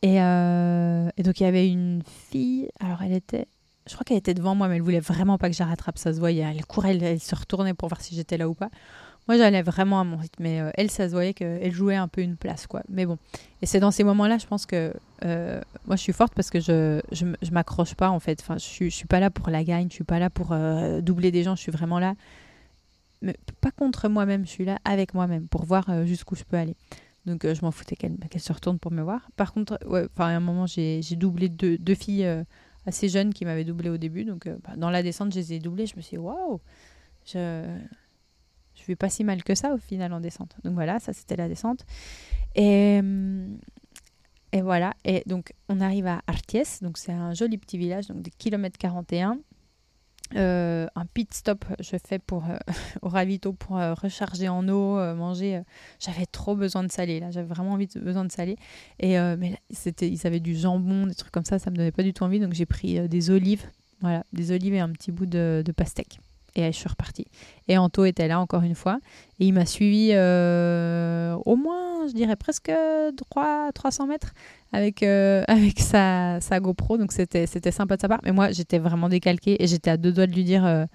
Euh, 0.05 1.09
et, 1.17 1.23
donc 1.23 1.39
il 1.39 1.43
y 1.43 1.45
avait 1.45 1.67
une 1.67 2.03
fille. 2.05 2.69
Alors 2.79 3.01
elle 3.01 3.13
était. 3.13 3.47
Je 3.87 3.93
crois 3.93 4.05
qu'elle 4.05 4.17
était 4.17 4.33
devant 4.33 4.55
moi, 4.55 4.67
mais 4.67 4.77
elle 4.77 4.81
voulait 4.81 4.99
vraiment 4.99 5.37
pas 5.37 5.49
que 5.49 5.55
je 5.55 5.63
rattrape. 5.63 5.97
Ça 5.97 6.13
se 6.13 6.19
voyait. 6.19 6.43
Elle 6.43 6.65
courait, 6.65 6.95
elle, 6.97 7.19
se 7.19 7.35
retournait 7.35 7.73
pour 7.73 7.89
voir 7.89 8.01
si 8.01 8.15
j'étais 8.15 8.37
là 8.37 8.47
ou 8.47 8.53
pas. 8.53 8.69
Moi, 9.27 9.37
j'allais 9.37 9.61
vraiment 9.61 9.99
à 9.99 10.03
mon 10.03 10.17
rythme. 10.17 10.43
Mais 10.43 10.61
elle, 10.75 10.91
ça 10.91 11.07
se 11.07 11.13
voyait 11.13 11.33
qu'elle 11.33 11.71
jouait 11.71 11.95
un 11.95 12.07
peu 12.07 12.21
une 12.21 12.35
place, 12.35 12.67
quoi. 12.67 12.83
Mais 12.89 13.05
bon. 13.05 13.17
Et 13.61 13.65
c'est 13.65 13.79
dans 13.79 13.91
ces 13.91 14.03
moments-là, 14.03 14.37
je 14.37 14.45
pense 14.45 14.65
que 14.65 14.93
moi, 15.23 15.95
je 15.95 16.01
suis 16.01 16.13
forte 16.13 16.33
parce 16.35 16.49
que 16.49 16.59
je, 16.59 16.99
je, 17.11 17.51
m'accroche 17.51 17.95
pas, 17.95 18.09
en 18.09 18.19
fait. 18.19 18.39
Enfin, 18.41 18.57
je 18.57 18.65
suis, 18.65 18.91
suis 18.91 19.07
pas 19.07 19.19
là 19.19 19.29
pour 19.29 19.49
la 19.49 19.63
gagne. 19.63 19.87
Je 19.89 19.95
suis 19.95 20.03
pas 20.03 20.19
là 20.19 20.29
pour 20.29 20.55
doubler 21.01 21.31
des 21.31 21.43
gens. 21.43 21.55
Je 21.55 21.61
suis 21.61 21.71
vraiment 21.71 21.99
là 21.99 22.15
mais 23.23 23.37
pas 23.61 23.71
contre 23.71 24.09
moi-même, 24.09 24.45
je 24.45 24.51
suis 24.51 24.65
là 24.65 24.77
avec 24.85 25.13
moi-même 25.15 25.47
pour 25.47 25.65
voir 25.65 25.89
euh, 25.89 26.05
jusqu'où 26.05 26.35
je 26.35 26.43
peux 26.43 26.57
aller. 26.57 26.75
Donc 27.25 27.45
euh, 27.45 27.55
je 27.55 27.61
m'en 27.61 27.71
foutais 27.71 27.95
qu'elle 27.95 28.19
se 28.37 28.53
retourne 28.53 28.77
pour 28.77 28.91
me 28.91 29.01
voir. 29.01 29.29
Par 29.37 29.53
contre, 29.53 29.79
ouais, 29.87 30.07
à 30.17 30.25
un 30.25 30.39
moment, 30.41 30.67
j'ai 30.67 31.01
doublé 31.11 31.47
deux, 31.47 31.95
filles 31.95 32.25
euh, 32.25 32.43
assez 32.85 33.07
jeunes 33.07 33.33
qui 33.33 33.45
m'avaient 33.45 33.63
doublé 33.63 33.89
au 33.89 33.97
début. 33.97 34.25
Donc 34.25 34.47
bah, 34.47 34.75
dans 34.75 34.89
la 34.89 35.01
descente, 35.01 35.33
je 35.33 35.39
les 35.39 35.53
ai 35.53 35.59
doublées. 35.59 35.87
Je 35.87 35.95
me 35.95 36.01
suis 36.01 36.17
dit, 36.17 36.21
waouh, 36.21 36.59
je, 37.25 37.65
je 38.75 38.85
vais 38.85 38.95
pas 38.95 39.09
si 39.09 39.23
mal 39.23 39.43
que 39.43 39.55
ça 39.55 39.73
au 39.73 39.77
final 39.77 40.13
en 40.13 40.19
descente. 40.19 40.55
Donc 40.63 40.73
voilà, 40.73 40.99
ça 40.99 41.13
c'était 41.13 41.35
la 41.35 41.47
descente. 41.47 41.85
Et, 42.55 43.01
et 44.51 44.61
voilà, 44.61 44.93
et 45.05 45.23
donc 45.25 45.53
on 45.69 45.81
arrive 45.81 46.07
à 46.07 46.21
Arties, 46.27 46.81
donc 46.81 46.97
c'est 46.97 47.11
un 47.11 47.33
joli 47.33 47.57
petit 47.57 47.77
village, 47.77 48.07
donc 48.07 48.21
de 48.21 48.29
kilomètre 48.37 48.77
41. 48.77 49.39
Euh, 50.35 50.87
un 50.95 51.05
pit 51.05 51.31
stop 51.31 51.63
je 51.79 51.95
fais 52.03 52.17
pour 52.17 52.49
euh, 52.49 52.57
au 53.03 53.09
ravito 53.09 53.53
pour 53.53 53.77
euh, 53.77 53.93
recharger 53.93 54.49
en 54.49 54.67
eau 54.67 54.95
manger 55.13 55.61
j'avais 55.99 56.25
trop 56.25 56.55
besoin 56.55 56.83
de 56.83 56.91
salé 56.91 57.19
là. 57.19 57.29
J'avais 57.29 57.47
vraiment 57.47 57.73
envie 57.73 57.87
de, 57.87 57.99
besoin 57.99 58.25
de 58.25 58.31
salé. 58.31 58.55
Et 58.99 59.17
mais 59.37 59.57
c'était 59.69 60.09
ils 60.09 60.25
avaient 60.25 60.39
du 60.39 60.55
jambon 60.55 61.07
des 61.07 61.15
trucs 61.15 61.31
comme 61.31 61.45
ça. 61.45 61.59
Ça 61.59 61.69
me 61.69 61.75
donnait 61.75 61.91
pas 61.91 62.03
du 62.03 62.13
tout 62.13 62.23
envie. 62.23 62.39
Donc 62.39 62.53
j'ai 62.53 62.65
pris 62.65 63.07
des 63.07 63.29
olives. 63.29 63.65
Voilà 64.01 64.23
des 64.33 64.51
olives 64.51 64.73
et 64.73 64.79
un 64.79 64.89
petit 64.89 65.11
bout 65.11 65.25
de, 65.25 65.61
de 65.65 65.71
pastèque 65.71 66.19
et 66.55 66.71
je 66.71 66.77
suis 66.77 66.89
repartie. 66.89 67.25
Et 67.67 67.77
Anto 67.77 68.05
était 68.05 68.27
là 68.27 68.39
encore 68.39 68.63
une 68.63 68.75
fois. 68.75 68.99
Et 69.39 69.47
il 69.47 69.53
m'a 69.53 69.65
suivi 69.65 70.09
euh, 70.11 71.35
au 71.45 71.55
moins, 71.55 72.07
je 72.07 72.13
dirais 72.13 72.35
presque 72.35 72.71
3, 73.31 73.71
300 73.73 74.07
mètres 74.07 74.33
avec, 74.71 75.03
euh, 75.03 75.43
avec 75.47 75.79
sa, 75.79 76.39
sa, 76.41 76.59
GoPro. 76.59 76.97
Donc 76.97 77.11
c'était 77.11 77.47
sympa 77.71 77.95
de 77.95 78.01
sa 78.01 78.07
part. 78.07 78.19
Mais 78.23 78.31
moi, 78.31 78.51
j'étais 78.51 78.79
vraiment 78.79 79.09
décalquée 79.09 79.61
et 79.61 79.67
j'étais 79.67 79.89
à 79.89 79.97
deux 79.97 80.11
doigts 80.11 80.27
de 80.27 80.33
lui 80.33 80.43
dire 80.43 80.65
euh, 80.65 80.85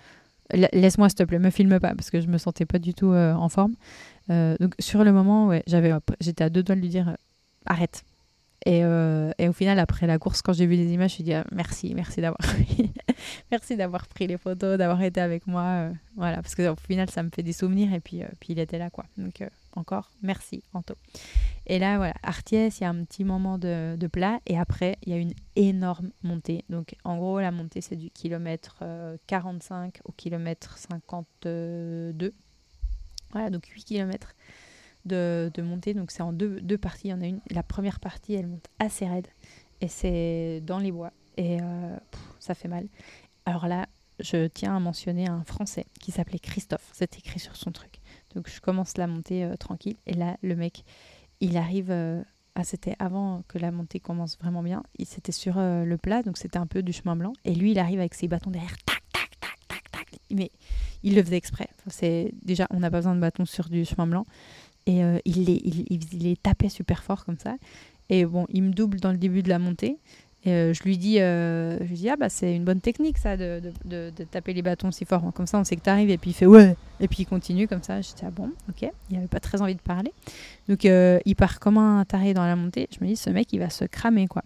Laisse-moi, 0.73 1.11
s'il 1.11 1.17
te 1.17 1.25
plaît, 1.25 1.39
me 1.39 1.51
filme 1.51 1.79
pas. 1.79 1.95
Parce 1.95 2.11
que 2.11 2.21
je 2.21 2.27
me 2.27 2.39
sentais 2.39 2.65
pas 2.65 2.79
du 2.79 2.95
tout 2.95 3.13
en 3.13 3.49
forme. 3.51 3.75
donc 4.31 4.75
sur 4.79 5.05
le 5.05 5.13
moment, 5.13 5.49
ouais, 5.49 5.63
j'étais 6.21 6.45
à 6.45 6.49
deux 6.49 6.63
doigts 6.63 6.75
de 6.75 6.81
lui 6.81 6.89
dire 6.89 7.17
Arrête, 7.67 8.03
et, 8.67 8.85
euh, 8.85 9.31
et, 9.39 9.49
au 9.49 9.53
final, 9.53 9.79
après 9.79 10.07
la 10.07 10.19
course, 10.19 10.43
quand 10.43 10.53
j'ai 10.53 10.67
vu 10.67 10.75
les 10.75 10.93
images, 10.93 11.13
je 11.13 11.15
me 11.15 11.17
suis 11.17 11.25
dit 11.25 11.35
ah, 11.35 11.45
merci, 11.53 11.95
merci 11.95 12.21
d'avoir 12.21 12.41
merci 13.51 13.77
d'avoir 13.77 14.09
pris 14.09 14.27
les 14.27 14.37
photos, 14.37 14.79
d'avoir 14.79 15.01
été 15.03 15.21
avec 15.21 15.47
moi. 15.47 15.63
Euh, 15.63 15.93
voilà, 16.17 16.37
parce 16.43 16.55
qu'au 16.55 16.75
final, 16.87 17.09
ça 17.09 17.23
me 17.23 17.31
fait 17.31 17.45
des 17.45 17.53
souvenirs 17.53 17.93
et 17.95 18.01
puis, 18.01 18.23
euh, 18.23 18.29
puis 18.41 18.55
il 18.55 18.59
était 18.59 18.79
là, 18.79 18.91
quoi. 18.91 19.05
Donc, 19.17 19.45
encore, 19.77 20.11
merci, 20.23 20.65
Anto. 20.75 20.95
Et 21.67 21.79
là, 21.79 21.99
voilà, 21.99 22.15
Artiès, 22.23 22.81
il 22.81 22.83
y 22.83 22.87
a 22.87 22.91
un 22.91 23.05
petit 23.05 23.23
moment 23.23 23.59
de, 23.59 23.95
de, 23.97 24.07
plat 24.09 24.41
et 24.47 24.59
après, 24.59 24.99
il 25.05 25.13
y 25.13 25.15
a 25.15 25.19
une 25.19 25.35
énorme 25.55 26.11
montée. 26.25 26.65
Donc, 26.69 26.97
en 27.05 27.17
gros, 27.17 27.39
la 27.39 27.53
montée, 27.53 27.81
c'est 27.81 27.97
du 27.97 28.11
kilomètre 28.11 28.83
45 29.29 30.01
au 30.05 30.13
kilomètre 30.13 30.79
52. 30.79 32.35
Voilà, 33.31 33.51
donc 33.51 33.67
8 33.67 33.85
kilomètres 33.85 34.35
de, 35.05 35.51
monter. 35.63 35.95
Donc 35.95 36.11
c'est 36.11 36.23
en 36.23 36.33
deux, 36.33 36.79
parties. 36.79 37.09
Il 37.09 37.11
y 37.11 37.15
en 37.15 37.21
a 37.21 37.27
une. 37.27 37.41
La 37.51 37.63
première 37.63 38.01
partie, 38.01 38.35
elle 38.35 38.47
monte 38.47 38.67
assez 38.79 39.07
raide. 39.07 39.29
Et 39.81 39.89
c'est 39.89 40.63
dans 40.65 40.79
les 40.79 40.93
bois. 40.93 41.13
Et 41.37 41.59
euh, 41.61 41.97
ça 42.39 42.55
fait 42.55 42.69
mal. 42.69 42.89
Alors 43.47 43.69
là, 43.69 43.87
je 44.19 44.47
tiens 44.49 44.77
à 44.77 44.81
mentionner 44.81 45.29
un 45.29 45.45
Français 45.45 45.87
qui 46.01 46.11
s'appelait 46.11 46.41
Christophe. 46.41 46.91
C'est 46.93 47.17
écrit 47.19 47.39
sur 47.39 47.57
son 47.57 47.71
truc. 47.71 48.01
Donc 48.35 48.49
je 48.49 48.61
commence 48.61 48.97
la 48.97 49.07
montée 49.07 49.45
euh, 49.45 49.57
tranquille. 49.57 49.97
Et 50.07 50.15
là, 50.15 50.37
le 50.43 50.57
mec, 50.57 50.85
il 51.41 51.57
arrive. 51.57 51.91
euh, 51.91 52.23
ah, 52.57 52.65
c'était 52.65 52.97
avant 52.99 53.43
que 53.47 53.57
la 53.57 53.71
montée 53.71 54.01
commence 54.01 54.37
vraiment 54.37 54.65
bien. 54.65 54.83
Il 54.99 55.07
C'était 55.07 55.31
sur 55.31 55.59
le 55.59 55.97
plat, 55.97 56.25
donc 56.25 56.39
c'était 56.39 56.59
un 56.59 56.67
peu 56.67 56.83
du 56.83 56.93
chemin 56.93 57.15
blanc. 57.15 57.33
Et 57.45 57.55
lui, 57.55 57.71
il 57.71 57.79
arrive 57.79 58.01
avec 58.01 58.15
ses 58.15 58.27
bâtons 58.27 58.51
derrière. 58.51 58.77
Tac, 58.79 59.01
tac, 59.13 59.31
tac, 59.39 59.69
tac, 59.69 59.91
tac. 59.93 60.21
Mais 60.33 60.51
il 61.05 61.15
le 61.15 61.23
faisait 61.23 61.37
exprès. 61.37 61.69
C'est 61.87 62.33
déjà, 62.43 62.67
on 62.71 62.81
n'a 62.81 62.91
pas 62.91 62.99
besoin 62.99 63.15
de 63.15 63.21
bâtons 63.21 63.45
sur 63.45 63.69
du 63.69 63.85
chemin 63.85 64.07
blanc. 64.07 64.25
Et 64.89 65.05
euh, 65.05 65.19
il, 65.25 65.45
les, 65.45 65.61
il, 65.65 65.85
il- 65.91 66.19
les 66.25 66.35
tapait 66.37 66.69
super 66.71 67.05
fort 67.05 67.25
comme 67.25 67.39
ça. 67.39 67.55
Et 68.11 68.25
bon, 68.25 68.47
il 68.49 68.63
me 68.65 68.73
double 68.73 68.99
dans 68.99 69.13
le 69.13 69.19
début 69.19 69.43
de 69.45 69.49
la 69.51 69.59
montée. 69.61 69.99
Et 70.45 70.51
euh, 70.53 70.73
je 70.73 70.83
lui 70.85 70.97
dis, 70.97 71.21
euh, 71.21 71.77
je 71.81 71.85
lui 71.85 71.95
dis 71.97 72.09
ah 72.09 72.17
bah 72.17 72.29
c'est 72.29 72.55
une 72.55 72.65
bonne 72.65 72.81
technique 72.81 73.19
ça 73.19 73.37
de, 73.37 73.61
de, 73.85 74.11
de- 74.17 74.25
taper 74.25 74.55
les 74.55 74.63
bâtons 74.63 74.91
si 74.93 75.05
fort. 75.05 75.23
Comme 75.35 75.47
ça 75.49 75.59
on 75.59 75.65
sait 75.65 75.77
que 75.77 75.83
t'arrives. 75.83 76.11
Et 76.11 76.17
puis 76.17 76.31
il 76.31 76.33
fait 76.35 76.47
ouais. 76.47 76.75
Et 77.01 77.09
puis 77.09 77.19
il 77.23 77.27
continue 77.27 77.69
comme 77.69 77.83
ça. 77.83 78.01
Je 78.01 78.09
dis 78.09 78.23
ah 78.25 78.31
bon, 78.31 78.51
ok. 78.69 78.89
Il 79.11 79.17
avait 79.19 79.27
pas 79.27 79.41
très 79.41 79.61
envie 79.61 79.75
de 79.75 79.81
parler. 79.81 80.13
Donc 80.69 80.85
il 80.85 81.37
part 81.37 81.61
comme 81.61 81.77
un 81.77 82.05
taré 82.05 82.33
dans 82.35 82.47
la 82.47 82.57
montée. 82.57 82.89
Je 82.97 83.05
me 83.05 83.11
dis 83.11 83.17
ce 83.17 83.31
mec 83.31 83.53
il 83.53 83.59
va 83.59 83.69
se 83.69 83.85
cramer 83.85 84.27
quoi. 84.27 84.43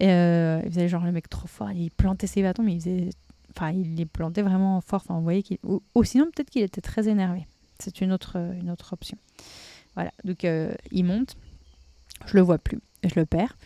Et 0.00 0.06
il 0.08 0.70
faisait 0.70 0.88
genre 0.88 1.04
le 1.04 1.12
mec 1.12 1.28
trop 1.28 1.46
fort. 1.46 1.70
Il 1.72 1.90
plantait 1.90 2.26
ses 2.26 2.42
bâtons 2.42 2.62
mais 2.64 2.72
il 2.74 2.80
faisait, 2.80 3.10
enfin 3.54 3.70
il 3.70 3.94
les 3.96 4.06
plantait 4.06 4.42
vraiment 4.42 4.80
fort. 4.80 5.02
Enfin 5.04 5.14
on 5.14 5.20
voyait 5.22 5.42
qu'il, 5.42 5.58
ou, 5.62 5.82
ou 5.94 6.04
sinon 6.04 6.24
peut-être 6.34 6.50
qu'il 6.50 6.62
était 6.62 6.80
très 6.80 7.06
énervé. 7.06 7.46
C'est 7.78 8.00
une 8.00 8.12
autre 8.12 8.36
une 8.60 8.70
autre 8.70 8.94
option. 8.94 9.18
Voilà. 9.98 10.12
Donc 10.22 10.44
euh, 10.44 10.72
il 10.92 11.04
monte. 11.04 11.34
Je 12.26 12.36
le 12.36 12.40
vois 12.40 12.58
plus. 12.58 12.78
Je 13.02 13.18
le 13.18 13.26
perds. 13.26 13.58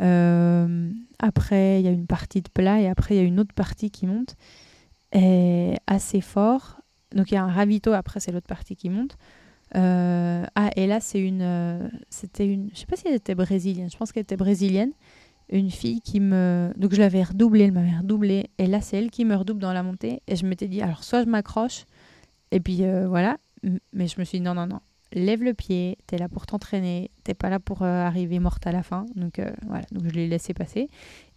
Euh, 0.00 0.90
après, 1.20 1.80
il 1.80 1.84
y 1.84 1.88
a 1.88 1.92
une 1.92 2.08
partie 2.08 2.42
de 2.42 2.48
plat 2.48 2.80
et 2.80 2.88
après, 2.88 3.14
il 3.14 3.18
y 3.18 3.20
a 3.20 3.24
une 3.24 3.38
autre 3.38 3.54
partie 3.54 3.92
qui 3.92 4.08
monte 4.08 4.34
et 5.12 5.74
assez 5.86 6.20
fort. 6.20 6.80
Donc, 7.14 7.30
il 7.30 7.34
y 7.34 7.36
a 7.36 7.44
un 7.44 7.52
ravito, 7.52 7.92
après, 7.92 8.18
c'est 8.18 8.32
l'autre 8.32 8.48
partie 8.48 8.74
qui 8.74 8.90
monte. 8.90 9.16
Euh, 9.76 10.44
ah, 10.56 10.70
et 10.74 10.88
là, 10.88 10.98
c'est 10.98 11.20
une. 11.20 11.88
C'était 12.10 12.52
une. 12.52 12.68
Je 12.74 12.80
sais 12.80 12.86
pas 12.86 12.96
si 12.96 13.06
elle 13.06 13.14
était 13.14 13.36
brésilienne. 13.36 13.88
Je 13.88 13.96
pense 13.96 14.10
qu'elle 14.10 14.24
était 14.24 14.36
brésilienne. 14.36 14.90
Une 15.50 15.70
fille 15.70 16.00
qui 16.00 16.18
me. 16.18 16.72
Donc, 16.76 16.94
je 16.94 16.98
l'avais 16.98 17.22
redoublée, 17.22 17.64
elle 17.64 17.72
m'avait 17.72 17.96
redoublée. 17.96 18.50
Et 18.58 18.66
là, 18.66 18.80
c'est 18.80 18.98
elle 18.98 19.12
qui 19.12 19.24
me 19.24 19.36
redouble 19.36 19.60
dans 19.60 19.72
la 19.72 19.84
montée. 19.84 20.20
Et 20.26 20.34
je 20.34 20.46
m'étais 20.46 20.66
dit, 20.66 20.82
alors, 20.82 21.04
soit 21.04 21.22
je 21.22 21.28
m'accroche, 21.28 21.84
et 22.50 22.58
puis 22.58 22.82
voilà. 23.06 23.38
Mais 23.92 24.08
je 24.08 24.18
me 24.18 24.24
suis 24.24 24.38
dit, 24.38 24.44
non, 24.44 24.54
non, 24.54 24.66
non. 24.66 24.80
Lève 25.16 25.42
le 25.42 25.54
pied, 25.54 25.96
t'es 26.06 26.18
là 26.18 26.28
pour 26.28 26.44
t'entraîner, 26.44 27.10
t'es 27.24 27.32
pas 27.32 27.48
là 27.48 27.58
pour 27.58 27.80
euh, 27.80 28.04
arriver 28.04 28.38
morte 28.38 28.66
à 28.66 28.70
la 28.72 28.82
fin. 28.82 29.06
Donc 29.16 29.38
euh, 29.38 29.50
voilà, 29.66 29.86
donc 29.90 30.02
je 30.04 30.10
l'ai 30.10 30.28
laissé 30.28 30.52
passer. 30.52 30.90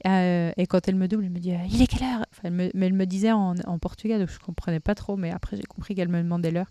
Euh, 0.06 0.52
et 0.58 0.68
quand 0.68 0.86
elle 0.90 0.96
me 0.96 1.08
double, 1.08 1.24
elle 1.24 1.30
me 1.32 1.40
dit 1.40 1.54
Il 1.72 1.82
est 1.82 1.88
quelle 1.88 2.06
heure? 2.06 2.26
Mais 2.52 2.72
elle 2.74 2.92
me 2.92 3.06
disait 3.06 3.32
en, 3.32 3.56
portugais, 3.82 4.20
donc 4.20 4.28
je 4.28 4.38
comprenais 4.40 4.82
pas 4.82 4.96
trop, 4.96 5.16
mais 5.16 5.32
après 5.32 5.56
j'ai 5.56 5.64
compris 5.64 5.96
qu'elle 5.96 6.10
me 6.10 6.22
demandait 6.22 6.52
l'heure. 6.52 6.70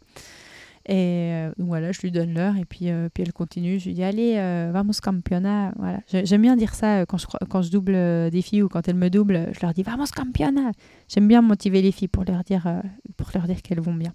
Et 0.86 1.46
voilà, 1.56 1.92
je 1.92 2.00
lui 2.02 2.10
donne 2.10 2.34
l'heure 2.34 2.56
et 2.56 2.66
puis, 2.66 2.90
puis 3.14 3.22
elle 3.22 3.32
continue. 3.32 3.78
Je 3.80 3.86
lui 3.86 3.94
dis 3.94 4.04
Allez, 4.04 4.34
vamos 4.70 4.92
campeona. 5.02 5.72
Voilà. 5.78 6.00
J'ai- 6.08 6.26
J'aime 6.26 6.42
bien 6.42 6.56
dire 6.56 6.74
ça 6.74 7.06
quand 7.06 7.16
je, 7.16 7.26
quand 7.48 7.62
je 7.62 7.70
double 7.70 8.30
des 8.30 8.42
filles 8.42 8.62
ou 8.62 8.68
quand 8.68 8.86
elles 8.86 8.96
me 8.96 9.08
doublent, 9.08 9.48
je 9.52 9.60
leur 9.62 9.72
dis 9.72 9.82
Vamos 9.82 10.06
campeona. 10.14 10.72
J'aime 11.08 11.26
bien 11.26 11.40
motiver 11.40 11.80
les 11.80 11.92
filles 11.92 12.08
pour 12.08 12.24
leur 12.24 12.44
dire, 12.44 12.82
pour 13.16 13.30
leur 13.34 13.44
dire 13.46 13.62
qu'elles 13.62 13.80
vont 13.80 13.94
bien. 13.94 14.12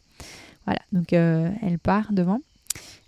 Voilà, 0.65 0.82
donc 0.91 1.12
elle 1.13 1.79
part 1.82 2.13
devant. 2.13 2.39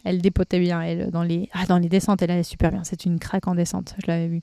Elle 0.04 0.22
dépotait 0.22 0.60
bien, 0.60 0.82
elle, 0.82 1.10
dans 1.12 1.24
les, 1.24 1.50
ah, 1.54 1.66
dans 1.66 1.78
les 1.80 1.90
descentes, 1.90 2.22
elle 2.22 2.32
allait 2.32 2.44
super 2.44 2.72
bien. 2.72 2.84
C'est 2.84 3.06
une 3.06 3.20
craque 3.20 3.48
en 3.48 3.56
descente, 3.56 3.96
je 4.04 4.08
l'avais 4.12 4.28
vu. 4.28 4.42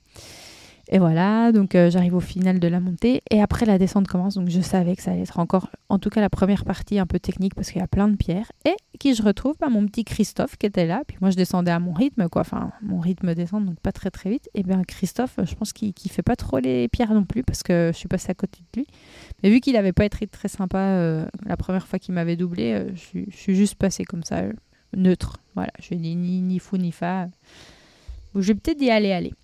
Et 0.88 0.98
voilà, 0.98 1.52
donc 1.52 1.74
euh, 1.76 1.90
j'arrive 1.90 2.16
au 2.16 2.20
final 2.20 2.58
de 2.58 2.66
la 2.68 2.80
montée. 2.80 3.22
Et 3.30 3.40
après, 3.40 3.64
la 3.64 3.78
descente 3.78 4.08
commence, 4.08 4.34
donc 4.34 4.50
je 4.50 4.60
savais 4.60 4.96
que 4.96 5.02
ça 5.02 5.12
allait 5.12 5.22
être 5.22 5.38
encore, 5.38 5.70
en 5.88 5.98
tout 6.00 6.10
cas, 6.10 6.20
la 6.20 6.28
première 6.28 6.64
partie 6.64 6.98
un 6.98 7.06
peu 7.06 7.20
technique 7.20 7.54
parce 7.54 7.70
qu'il 7.70 7.80
y 7.80 7.84
a 7.84 7.86
plein 7.86 8.08
de 8.08 8.16
pierres. 8.16 8.50
Et 8.66 8.74
qui 8.98 9.14
je 9.14 9.22
retrouve? 9.22 9.54
Bah, 9.60 9.68
Mon 9.70 9.86
petit 9.86 10.04
Christophe 10.04 10.56
qui 10.56 10.66
était 10.66 10.84
là. 10.86 11.02
Puis 11.06 11.16
moi, 11.20 11.30
je 11.30 11.36
descendais 11.36 11.70
à 11.70 11.78
mon 11.78 11.92
rythme, 11.92 12.28
quoi. 12.28 12.40
Enfin, 12.42 12.72
mon 12.82 12.98
rythme 12.98 13.32
descend, 13.34 13.64
donc 13.64 13.78
pas 13.78 13.92
très 13.92 14.10
très 14.10 14.28
vite. 14.28 14.50
Et 14.54 14.64
bien, 14.64 14.82
Christophe, 14.82 15.38
je 15.42 15.54
pense 15.54 15.72
qu'il 15.72 15.94
ne 16.04 16.10
fait 16.10 16.22
pas 16.22 16.36
trop 16.36 16.58
les 16.58 16.88
pierres 16.88 17.14
non 17.14 17.24
plus 17.24 17.44
parce 17.44 17.62
que 17.62 17.90
je 17.94 17.96
suis 17.98 18.08
passée 18.08 18.30
à 18.32 18.34
côté 18.34 18.58
de 18.74 18.80
lui. 18.80 18.86
Mais 19.44 19.50
vu 19.50 19.60
qu'il 19.60 19.74
n'avait 19.74 19.92
pas 19.92 20.04
été 20.04 20.26
très 20.26 20.48
sympa 20.48 20.78
euh, 20.78 21.26
la 21.46 21.56
première 21.56 21.86
fois 21.86 22.00
qu'il 22.00 22.12
m'avait 22.12 22.36
doublé, 22.36 22.72
euh, 22.72 22.90
je, 22.94 23.00
suis- 23.00 23.26
je 23.30 23.36
suis 23.36 23.54
juste 23.54 23.76
passée 23.76 24.04
comme 24.04 24.24
ça, 24.24 24.42
neutre. 24.96 25.38
Voilà, 25.54 25.72
je 25.78 25.94
dit 25.94 26.16
ni, 26.16 26.40
ni 26.40 26.58
fou 26.58 26.76
ni 26.76 26.92
fa. 26.92 27.28
Je 28.34 28.40
vais 28.40 28.54
peut-être 28.54 28.80
y 28.80 28.90
aller, 28.90 29.12
aller. 29.12 29.34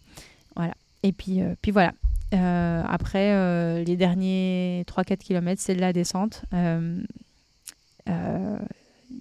Voilà. 0.56 0.74
Et 1.02 1.12
puis, 1.12 1.42
euh, 1.42 1.54
puis 1.61 1.70
voilà. 1.70 1.92
Euh, 2.34 2.82
après, 2.87 3.32
euh, 3.32 3.84
les 3.84 3.96
derniers 3.96 4.84
3-4 4.87 5.18
km, 5.18 5.61
c'est 5.61 5.74
de 5.74 5.80
la 5.80 5.92
descente. 5.92 6.44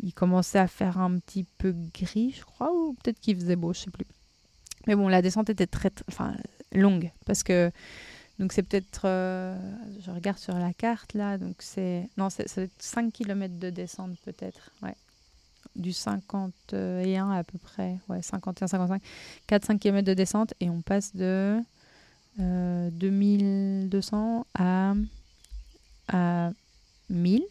Il 0.04 0.14
commençait 0.14 0.60
à 0.60 0.68
faire 0.68 1.00
un 1.00 1.18
petit 1.18 1.46
peu 1.58 1.74
gris, 1.94 2.36
je 2.38 2.44
crois, 2.44 2.72
ou 2.74 2.94
peut-être 2.94 3.20
qu'il 3.20 3.36
faisait 3.36 3.56
beau, 3.56 3.74
je 3.74 3.80
sais 3.80 3.92
plus. 3.92 4.06
Mais 4.86 4.96
bon, 4.96 5.08
la 5.08 5.22
descente 5.22 5.50
était 5.50 5.68
très, 5.68 5.92
enfin, 6.10 6.36
longue 6.74 7.12
parce 7.26 7.44
que 7.44 7.72
donc 8.40 8.52
c'est 8.54 8.64
peut-être, 8.64 9.02
je 9.04 10.12
regarde 10.12 10.38
sur 10.38 10.54
la 10.54 10.74
carte 10.74 11.14
là, 11.14 11.38
donc 11.38 11.56
c'est, 11.60 12.10
non, 12.18 12.30
c'est 12.30 12.48
ça 12.48 12.62
doit 12.62 12.66
être 12.66 12.82
5 12.82 13.12
km 13.12 13.58
de 13.58 13.70
descente 13.70 14.18
peut-être, 14.24 14.72
ouais. 14.84 14.96
Du 15.78 15.94
51 15.94 17.32
à 17.32 17.44
peu 17.44 17.58
près, 17.58 18.00
ouais, 18.10 18.22
51, 18.22 18.68
55, 18.68 19.02
4-5 19.48 19.80
km 19.80 20.06
de 20.06 20.14
descente 20.14 20.54
et 20.60 20.70
on 20.70 20.82
passe 20.82 21.16
de 21.16 21.60
euh, 22.40 22.90
2200 22.92 24.46
à, 24.58 24.94
à 26.08 26.50
1000. 27.10 27.44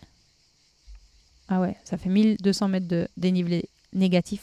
Ah 1.48 1.60
ouais, 1.60 1.76
ça 1.84 1.96
fait 1.96 2.08
1200 2.08 2.68
mètres 2.68 2.88
de 2.88 3.08
dénivelé 3.16 3.68
négatif. 3.92 4.42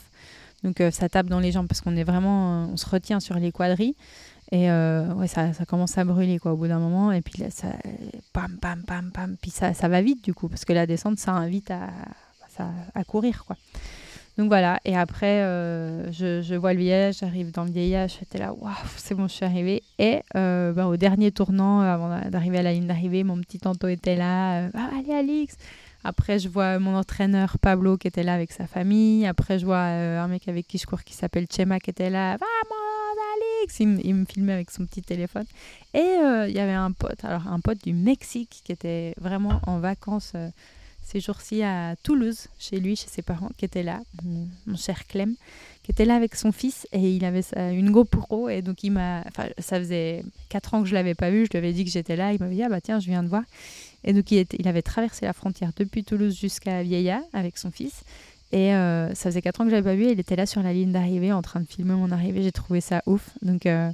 Donc 0.63 0.79
euh, 0.79 0.91
ça 0.91 1.09
tape 1.09 1.27
dans 1.27 1.39
les 1.39 1.51
jambes 1.51 1.67
parce 1.67 1.81
qu'on 1.81 1.95
est 1.95 2.03
vraiment, 2.03 2.63
euh, 2.63 2.67
on 2.71 2.77
se 2.77 2.89
retient 2.89 3.19
sur 3.19 3.35
les 3.35 3.51
quadrilles. 3.51 3.95
Et 4.51 4.69
euh, 4.69 5.13
ouais, 5.15 5.27
ça, 5.27 5.51
commence 5.67 5.97
à 5.97 6.05
brûler 6.05 6.37
quoi 6.37 6.53
au 6.53 6.57
bout 6.57 6.67
d'un 6.67 6.79
moment. 6.79 7.11
Et 7.11 7.21
puis 7.21 7.43
ça, 7.49 7.67
pam, 8.33 8.57
pam, 8.61 8.83
pam, 8.83 9.11
pam. 9.11 9.35
Puis 9.41 9.51
ça, 9.51 9.73
ça 9.73 9.87
va 9.87 10.01
vite 10.01 10.23
du 10.23 10.33
coup 10.33 10.47
parce 10.47 10.63
que 10.63 10.73
la 10.73 10.85
descente, 10.85 11.19
ça 11.19 11.31
invite 11.31 11.71
à, 11.71 11.89
à 12.93 13.03
courir 13.03 13.45
quoi. 13.45 13.57
Donc 14.37 14.47
voilà. 14.47 14.79
Et 14.83 14.97
après, 14.97 15.41
euh, 15.41 16.11
je, 16.11 16.55
vois 16.55 16.73
le 16.73 16.79
vieillage, 16.79 17.17
j'arrive 17.19 17.51
dans 17.51 17.65
le 17.65 17.71
vieillage. 17.71 18.17
J'étais 18.19 18.39
là, 18.39 18.53
waouh, 18.53 18.73
c'est 18.97 19.15
bon, 19.15 19.27
je 19.27 19.33
suis 19.33 19.45
arrivée. 19.45 19.83
Et 19.99 20.21
euh, 20.35 20.73
ben, 20.73 20.87
au 20.87 20.97
dernier 20.97 21.31
tournant, 21.31 21.81
avant 21.81 22.09
d'arriver 22.29 22.59
à 22.59 22.63
la 22.63 22.73
ligne 22.73 22.87
d'arrivée, 22.87 23.23
mon 23.23 23.39
petit 23.39 23.59
tanto 23.59 23.87
était 23.87 24.15
là. 24.15 24.63
euh, 24.63 24.69
ah, 24.73 24.89
allez, 24.97 25.13
Alix. 25.13 25.55
Après, 26.03 26.37
je 26.37 26.49
vois 26.49 26.79
mon 26.79 26.95
entraîneur 26.95 27.57
Pablo 27.59 27.97
qui 27.97 28.07
était 28.07 28.23
là 28.23 28.33
avec 28.33 28.51
sa 28.51 28.67
famille. 28.67 29.25
Après, 29.25 29.57
je 29.57 29.65
vois 29.65 29.79
un 29.79 30.27
mec 30.27 30.47
avec 30.49 30.67
qui 30.67 30.77
je 30.77 30.85
cours 30.85 31.03
qui 31.03 31.13
s'appelle 31.13 31.45
Chema 31.49 31.79
qui 31.79 31.91
était 31.91 32.09
là. 32.09 32.31
Vamos, 32.31 33.21
Alix 33.61 33.79
il, 33.79 34.01
il 34.05 34.15
me 34.15 34.25
filmait 34.25 34.51
avec 34.51 34.69
son 34.69 34.85
petit 34.85 35.01
téléphone. 35.01 35.45
Et 35.93 36.17
il 36.47 36.53
y 36.53 36.59
avait 36.59 36.73
un 36.73 36.91
pote, 36.91 37.23
alors 37.23 37.47
un 37.47 37.61
pote 37.61 37.81
du 37.85 37.93
Mexique 37.93 38.63
qui 38.65 38.73
était 38.73 39.13
vraiment 39.17 39.61
en 39.65 39.79
vacances 39.79 40.33
ces 41.03 41.19
jours-ci 41.19 41.63
à 41.63 41.95
Toulouse, 42.01 42.47
chez 42.57 42.79
lui, 42.79 42.95
chez 42.95 43.07
ses 43.07 43.21
parents, 43.21 43.49
qui 43.57 43.65
était 43.65 43.83
là, 43.83 44.01
mon, 44.23 44.75
cher 44.75 45.05
Clem, 45.07 45.35
qui 45.83 45.91
était 45.91 46.05
là 46.05 46.15
avec 46.15 46.35
son 46.35 46.51
fils 46.51 46.87
et 46.93 47.15
il 47.15 47.25
avait 47.25 47.43
une 47.55 47.91
GoPro 47.91 48.49
et 48.49 48.61
donc 48.61 48.83
il 48.83 48.91
m'a, 48.91 49.23
enfin 49.27 49.49
ça 49.57 49.77
faisait 49.79 50.23
quatre 50.49 50.73
ans 50.73 50.81
que 50.81 50.87
je 50.87 50.93
l'avais 50.93 51.13
pas 51.13 51.29
vu, 51.29 51.45
je 51.45 51.51
lui 51.51 51.57
avais 51.57 51.73
dit 51.73 51.83
que 51.83 51.91
j'étais 51.91 52.15
là, 52.15 52.31
il 52.31 52.39
m'avait 52.39 52.55
dit 52.55 52.63
ah 52.63 52.69
bah 52.69 52.81
tiens 52.81 52.99
je 52.99 53.07
viens 53.07 53.23
de 53.23 53.27
voir. 53.27 53.43
Et 54.05 54.13
donc 54.13 54.31
il, 54.31 54.37
était, 54.37 54.57
il 54.59 54.67
avait 54.67 54.81
traversé 54.81 55.25
la 55.25 55.33
frontière 55.33 55.71
depuis 55.75 56.03
Toulouse 56.03 56.37
jusqu'à 56.39 56.83
Vieilla 56.83 57.21
avec 57.33 57.57
son 57.57 57.69
fils 57.69 58.03
et 58.53 58.75
euh, 58.75 59.13
ça 59.15 59.29
faisait 59.29 59.41
quatre 59.41 59.61
ans 59.61 59.63
que 59.63 59.71
je 59.71 59.75
l'avais 59.75 59.89
pas 59.89 59.95
vu 59.95 60.05
et 60.05 60.11
il 60.11 60.19
était 60.19 60.35
là 60.35 60.45
sur 60.45 60.61
la 60.61 60.73
ligne 60.73 60.91
d'arrivée 60.91 61.33
en 61.33 61.41
train 61.41 61.59
de 61.59 61.65
filmer 61.65 61.95
mon 61.95 62.11
arrivée, 62.11 62.43
j'ai 62.43 62.51
trouvé 62.51 62.81
ça 62.81 63.01
ouf. 63.07 63.31
Donc 63.41 63.65
euh, 63.65 63.89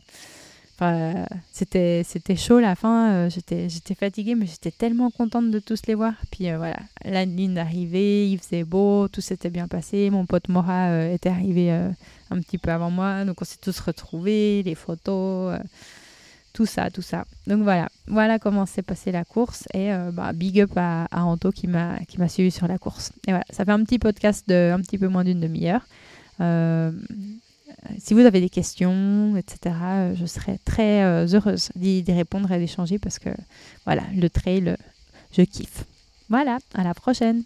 C'était 1.51 2.03
c'était 2.05 2.37
chaud 2.37 2.59
la 2.59 2.75
fin, 2.75 3.11
euh, 3.11 3.29
j'étais 3.29 3.67
j'étais 3.67 3.95
fatiguée 3.95 4.35
mais 4.35 4.45
j'étais 4.45 4.71
tellement 4.71 5.11
contente 5.11 5.51
de 5.51 5.59
tous 5.59 5.81
les 5.87 5.95
voir. 5.95 6.13
Puis 6.31 6.49
euh, 6.49 6.57
voilà, 6.57 6.77
la 7.03 7.25
ligne 7.25 7.53
d'arrivée, 7.53 8.29
il 8.29 8.39
faisait 8.39 8.63
beau, 8.63 9.07
tout 9.09 9.21
s'était 9.21 9.49
bien 9.49 9.67
passé. 9.67 10.09
Mon 10.09 10.25
pote 10.25 10.47
Mora 10.47 11.05
était 11.07 11.29
arrivé 11.29 11.71
euh, 11.71 11.89
un 12.31 12.39
petit 12.39 12.57
peu 12.57 12.71
avant 12.71 12.91
moi, 12.91 13.25
donc 13.25 13.41
on 13.41 13.45
s'est 13.45 13.57
tous 13.61 13.77
retrouvés, 13.79 14.63
les 14.63 14.75
photos, 14.75 15.59
tout 16.53 16.65
ça, 16.65 16.89
tout 16.89 17.01
ça. 17.01 17.25
Donc 17.45 17.63
voilà, 17.63 17.89
voilà 18.07 18.39
comment 18.39 18.65
s'est 18.65 18.81
passée 18.81 19.11
la 19.11 19.25
course 19.25 19.65
et 19.73 19.89
bah, 20.13 20.31
big 20.31 20.61
up 20.61 20.71
à, 20.77 21.07
à 21.11 21.25
Anto 21.25 21.51
qui 21.51 21.67
m'a 21.67 21.99
qui 22.07 22.19
m'a 22.19 22.29
suivi 22.29 22.51
sur 22.51 22.67
la 22.67 22.77
course. 22.77 23.11
Et 23.27 23.31
voilà, 23.31 23.45
ça 23.49 23.65
fait 23.65 23.71
un 23.71 23.83
petit 23.83 23.99
podcast 23.99 24.47
de 24.47 24.71
un 24.73 24.79
petit 24.79 24.97
peu 24.97 25.09
moins 25.09 25.25
d'une 25.25 25.41
demi-heure. 25.41 25.85
Euh, 27.85 27.93
si 27.97 28.13
vous 28.13 28.21
avez 28.21 28.41
des 28.41 28.49
questions, 28.49 29.35
etc., 29.35 29.75
euh, 29.83 30.15
je 30.15 30.25
serai 30.25 30.59
très 30.65 31.03
euh, 31.03 31.27
heureuse 31.31 31.69
d'y 31.75 32.03
répondre 32.07 32.51
et 32.51 32.59
d'échanger 32.59 32.99
parce 32.99 33.19
que 33.19 33.29
voilà, 33.85 34.03
le 34.15 34.29
trail, 34.29 34.75
je 35.31 35.41
kiffe. 35.43 35.85
Voilà, 36.29 36.59
à 36.73 36.83
la 36.83 36.93
prochaine. 36.93 37.43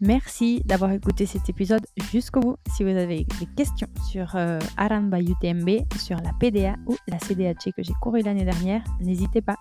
Merci 0.00 0.62
d'avoir 0.64 0.92
écouté 0.92 1.26
cet 1.26 1.48
épisode 1.48 1.84
jusqu'au 2.12 2.40
bout. 2.40 2.56
Si 2.76 2.84
vous 2.84 2.90
avez 2.90 3.26
des 3.40 3.46
questions 3.56 3.88
sur 4.08 4.36
euh, 4.36 4.60
Aramba 4.76 5.20
UTMB, 5.20 5.68
sur 5.98 6.18
la 6.18 6.32
PDA 6.38 6.76
ou 6.86 6.96
la 7.08 7.18
CDAC 7.18 7.70
que 7.76 7.82
j'ai 7.82 7.94
couru 8.00 8.22
l'année 8.22 8.44
dernière, 8.44 8.84
n'hésitez 9.00 9.42
pas. 9.42 9.56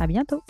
À 0.00 0.06
bientôt! 0.08 0.42